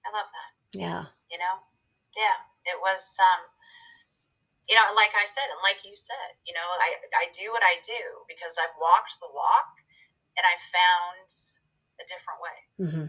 I 0.06 0.16
love 0.18 0.28
that. 0.32 0.80
Yeah. 0.80 1.06
You 1.32 1.38
know? 1.40 1.56
Yeah. 2.16 2.38
It 2.66 2.78
was 2.80 3.18
um 3.20 3.46
you 4.72 4.80
know, 4.80 4.88
like 4.96 5.12
I 5.20 5.28
said, 5.28 5.52
and 5.52 5.60
like 5.60 5.84
you 5.84 5.92
said, 6.00 6.32
you 6.48 6.56
know, 6.56 6.64
I, 6.64 6.96
I 7.20 7.28
do 7.36 7.52
what 7.52 7.60
I 7.60 7.76
do 7.84 8.24
because 8.32 8.56
I've 8.56 8.72
walked 8.80 9.20
the 9.20 9.28
walk 9.28 9.76
and 10.40 10.48
I 10.48 10.56
found 10.72 11.28
a 12.00 12.06
different 12.08 12.40
way. 12.40 12.60
Mm-hmm. 12.80 13.08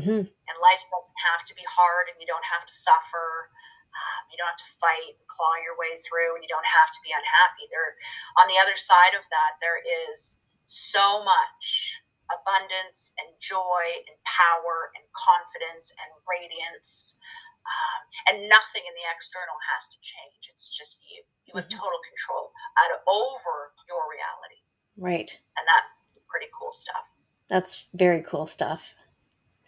Mm-hmm. 0.00 0.22
And 0.24 0.56
life 0.64 0.80
doesn't 0.88 1.20
have 1.28 1.44
to 1.44 1.52
be 1.52 1.62
hard 1.68 2.08
and 2.08 2.16
you 2.16 2.24
don't 2.24 2.48
have 2.48 2.64
to 2.64 2.72
suffer. 2.72 3.52
Um, 3.92 4.22
you 4.32 4.40
don't 4.40 4.48
have 4.48 4.64
to 4.64 4.72
fight 4.80 5.12
and 5.12 5.28
claw 5.28 5.54
your 5.60 5.76
way 5.76 5.92
through 6.00 6.40
and 6.40 6.42
you 6.42 6.48
don't 6.48 6.64
have 6.64 6.88
to 6.88 7.00
be 7.04 7.12
unhappy. 7.12 7.68
There, 7.68 8.00
on 8.40 8.48
the 8.48 8.56
other 8.56 8.74
side 8.74 9.12
of 9.12 9.28
that, 9.28 9.60
there 9.60 9.84
is 10.08 10.40
so 10.64 11.20
much 11.20 12.00
abundance 12.32 13.12
and 13.20 13.28
joy 13.36 13.84
and 14.08 14.16
power 14.24 14.88
and 14.96 15.04
confidence 15.12 15.92
and 16.00 16.08
radiance 16.24 17.20
um, 17.64 18.00
and 18.28 18.48
nothing 18.48 18.84
in 18.84 18.94
the 18.94 19.06
external 19.14 19.56
has 19.72 19.88
to 19.88 19.98
change. 20.00 20.48
It's 20.52 20.68
just 20.68 21.00
you. 21.10 21.22
You 21.46 21.52
have 21.56 21.68
mm-hmm. 21.68 21.78
total 21.78 22.00
control 22.04 22.52
out 22.80 22.92
over 23.08 23.54
your 23.88 24.04
reality. 24.08 24.60
Right. 24.96 25.30
And 25.56 25.66
that's 25.66 26.10
pretty 26.28 26.46
cool 26.58 26.72
stuff. 26.72 27.06
That's 27.48 27.86
very 27.94 28.22
cool 28.22 28.46
stuff. 28.46 28.94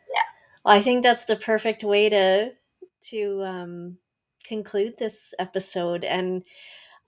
Yeah. 0.08 0.28
Well, 0.64 0.74
I 0.74 0.80
think 0.80 1.02
that's 1.02 1.24
the 1.24 1.36
perfect 1.36 1.84
way 1.84 2.08
to 2.08 2.52
to 3.10 3.42
um, 3.44 3.98
conclude 4.46 4.94
this 4.98 5.34
episode. 5.38 6.04
And 6.04 6.42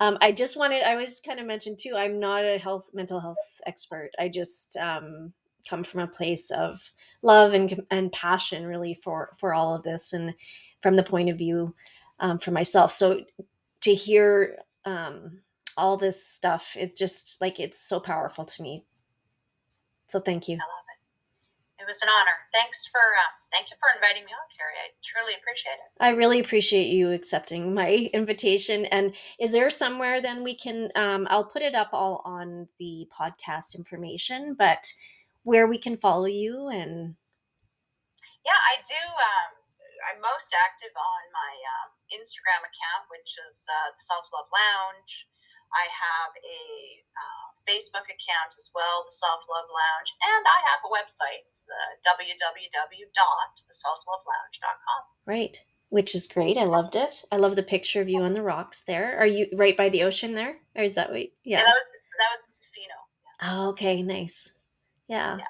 um, 0.01 0.19
I 0.21 0.33
just 0.33 0.57
wanted, 0.57 0.83
I 0.83 0.97
was 0.97 1.21
kind 1.25 1.41
of 1.41 1.47
mentioned 1.47 1.79
too, 1.81 1.95
I'm 1.97 2.21
not 2.21 2.45
a 2.45 2.59
health, 2.59 2.91
mental 2.95 3.21
health 3.21 3.37
expert. 3.67 4.11
I 4.19 4.29
just 4.29 4.77
um, 4.77 5.33
come 5.69 5.83
from 5.83 6.01
a 6.01 6.07
place 6.07 6.51
of 6.51 6.93
love 7.23 7.53
and, 7.53 7.83
and 7.91 8.13
passion 8.13 8.65
really 8.67 8.95
for, 8.95 9.31
for 9.39 9.55
all 9.55 9.75
of 9.75 9.83
this. 9.83 10.13
And 10.13 10.35
from 10.83 10.95
the 10.95 11.03
point 11.03 11.29
of 11.29 11.39
view 11.39 11.75
um, 12.21 12.39
for 12.39 12.51
myself. 12.51 12.93
So 12.93 13.21
to 13.83 13.95
hear 13.95 14.59
um, 14.85 15.41
all 15.77 15.97
this 15.97 16.25
stuff, 16.25 16.77
it 16.79 16.97
just 16.97 17.41
like 17.41 17.61
it's 17.61 17.79
so 17.81 18.01
powerful 18.01 18.45
to 18.45 18.63
me. 18.63 18.85
So 20.09 20.21
thank 20.21 20.49
you. 20.49 20.55
I 20.55 20.59
love 20.59 20.85
it. 20.89 21.83
It 21.83 21.87
was 21.87 22.03
an 22.03 22.09
honor. 22.09 22.33
Thanks 22.53 22.87
for 22.87 22.99
uh, 22.99 23.33
thank 23.53 23.71
you 23.71 23.77
for 23.79 23.89
inviting 23.95 24.25
me 24.25 24.33
on, 24.33 24.49
Carrie. 24.57 24.75
I 24.85 24.91
truly 25.05 25.35
appreciate 25.41 25.73
it. 25.73 26.03
I 26.03 26.11
really 26.11 26.41
appreciate 26.41 26.89
you 26.89 27.13
accepting 27.13 27.73
my 27.75 28.11
invitation. 28.15 28.87
And 28.87 29.15
is 29.39 29.53
there 29.53 29.71
somewhere 29.71 30.21
then 30.21 30.43
we 30.43 30.57
can? 30.57 30.91
Um, 30.97 31.27
I'll 31.31 31.45
put 31.45 31.63
it 31.63 31.75
up 31.75 31.91
all 31.93 32.23
on 32.25 32.69
the 32.79 33.09
podcast 33.17 33.77
information, 33.77 34.55
but 34.59 34.93
where 35.45 35.67
we 35.67 35.79
can 35.79 35.97
follow 35.97 36.27
you 36.27 36.69
and. 36.69 37.15
Yeah, 38.45 38.53
I 38.53 38.81
do. 38.89 38.95
Um, 38.95 39.58
I'm 40.19 40.35
most 40.35 40.51
active 40.51 40.91
on 40.99 41.23
my 41.31 41.55
um, 41.79 41.95
Instagram 42.11 42.67
account, 42.67 43.07
which 43.07 43.39
is 43.39 43.71
uh, 43.71 43.95
the 43.95 44.03
Self 44.03 44.27
Love 44.35 44.51
Lounge. 44.51 45.31
I 45.71 45.87
have 45.87 46.35
a 46.35 46.63
uh, 47.15 47.55
Facebook 47.63 48.11
account 48.11 48.51
as 48.59 48.75
well, 48.75 49.07
the 49.07 49.15
Self 49.15 49.47
Love 49.47 49.71
Lounge, 49.71 50.11
and 50.19 50.43
I 50.43 50.59
have 50.75 50.83
a 50.83 50.91
website, 50.91 51.47
the 51.71 52.03
www.theselflovelounge.com. 52.03 55.01
Right, 55.23 55.55
which 55.91 56.17
is 56.19 56.27
great. 56.27 56.59
I 56.59 56.65
loved 56.65 56.97
it. 56.97 57.23
I 57.31 57.37
love 57.37 57.55
the 57.55 57.63
picture 57.63 58.03
of 58.03 58.09
you 58.09 58.23
on 58.23 58.33
the 58.33 58.43
rocks 58.43 58.83
there. 58.83 59.17
Are 59.21 59.27
you 59.27 59.47
right 59.55 59.77
by 59.77 59.89
the 59.89 60.03
ocean 60.03 60.35
there, 60.35 60.57
or 60.75 60.83
is 60.83 60.97
that 60.99 61.11
what? 61.11 61.21
Yeah, 61.21 61.29
yeah 61.45 61.63
that 61.63 61.77
was 61.79 61.93
that 62.19 62.27
was 62.35 62.43
in 62.43 62.51
Tofino. 62.59 62.99
Oh, 63.47 63.71
okay, 63.71 64.03
nice. 64.03 64.51
Yeah. 65.07 65.37
yeah. 65.39 65.47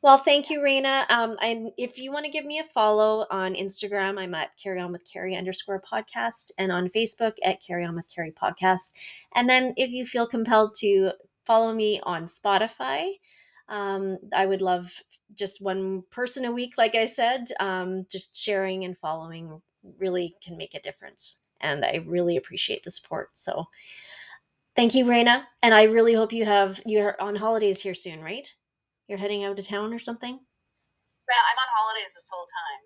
Well, 0.00 0.18
thank 0.18 0.48
you, 0.48 0.60
Rayna. 0.60 1.10
Um, 1.10 1.36
and 1.42 1.72
if 1.76 1.98
you 1.98 2.12
want 2.12 2.24
to 2.24 2.30
give 2.30 2.44
me 2.44 2.60
a 2.60 2.64
follow 2.64 3.26
on 3.30 3.54
Instagram, 3.54 4.18
I'm 4.18 4.34
at 4.34 4.56
Carry 4.56 4.80
On 4.80 4.92
with 4.92 5.04
Carrie 5.10 5.34
underscore 5.34 5.82
podcast, 5.82 6.52
and 6.56 6.70
on 6.70 6.88
Facebook 6.88 7.34
at 7.42 7.60
Carry 7.62 7.84
On 7.84 7.96
with 7.96 8.08
Carrie 8.08 8.32
podcast. 8.40 8.92
And 9.34 9.48
then 9.48 9.74
if 9.76 9.90
you 9.90 10.06
feel 10.06 10.26
compelled 10.26 10.76
to 10.78 11.12
follow 11.44 11.74
me 11.74 12.00
on 12.04 12.26
Spotify, 12.26 13.10
um, 13.68 14.18
I 14.34 14.46
would 14.46 14.62
love 14.62 14.92
just 15.34 15.60
one 15.60 16.04
person 16.10 16.44
a 16.44 16.52
week, 16.52 16.78
like 16.78 16.94
I 16.94 17.04
said. 17.04 17.48
Um, 17.58 18.06
just 18.10 18.36
sharing 18.36 18.84
and 18.84 18.96
following 18.96 19.60
really 19.98 20.36
can 20.42 20.56
make 20.56 20.74
a 20.74 20.80
difference, 20.80 21.38
and 21.60 21.84
I 21.84 22.04
really 22.06 22.36
appreciate 22.36 22.84
the 22.84 22.92
support. 22.92 23.30
So, 23.36 23.64
thank 24.76 24.94
you, 24.94 25.04
Rayna, 25.04 25.44
and 25.62 25.74
I 25.74 25.84
really 25.84 26.14
hope 26.14 26.32
you 26.32 26.44
have 26.44 26.80
you're 26.86 27.20
on 27.20 27.36
holidays 27.36 27.82
here 27.82 27.94
soon, 27.94 28.20
right? 28.22 28.54
You're 29.08 29.18
heading 29.18 29.42
out 29.42 29.58
of 29.58 29.66
town 29.66 29.96
or 29.96 29.98
something? 29.98 30.36
Well, 30.36 31.44
I'm 31.48 31.58
on 31.58 31.70
holidays 31.72 32.12
this 32.12 32.28
whole 32.30 32.44
time. 32.44 32.82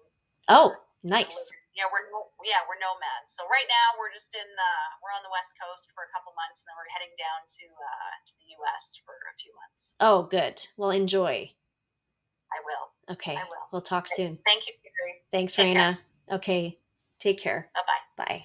Oh, 0.49 0.75
nice. 1.03 1.51
Yeah, 1.75 1.91
we're 1.91 2.05
yeah 2.45 2.63
we're 2.69 2.79
nomads. 2.79 3.33
So 3.33 3.43
right 3.49 3.67
now 3.67 3.99
we're 3.99 4.13
just 4.13 4.35
in 4.35 4.45
uh, 4.45 4.89
we're 5.03 5.15
on 5.17 5.25
the 5.25 5.33
west 5.33 5.57
coast 5.57 5.89
for 5.97 6.05
a 6.05 6.11
couple 6.13 6.31
months, 6.37 6.63
and 6.63 6.69
then 6.69 6.77
we're 6.77 6.93
heading 6.93 7.15
down 7.17 7.43
to 7.49 7.67
uh, 7.67 8.13
to 8.29 8.33
the 8.39 8.47
U.S. 8.61 9.01
for 9.03 9.17
a 9.17 9.35
few 9.41 9.51
months. 9.57 9.97
Oh, 9.99 10.29
good. 10.29 10.61
Well, 10.77 10.93
enjoy. 10.93 11.51
I 12.53 12.59
will. 12.63 13.15
Okay. 13.17 13.35
I 13.35 13.45
will. 13.49 13.67
We'll 13.73 13.83
talk 13.83 14.07
soon. 14.07 14.39
Thank 14.45 14.69
you. 14.69 14.75
Thanks, 15.33 15.57
Take 15.57 15.75
Rayna. 15.75 15.99
Care. 16.29 16.37
Okay. 16.37 16.79
Take 17.19 17.41
care. 17.41 17.71
Bye-bye. 17.75 18.25
Bye. 18.25 18.45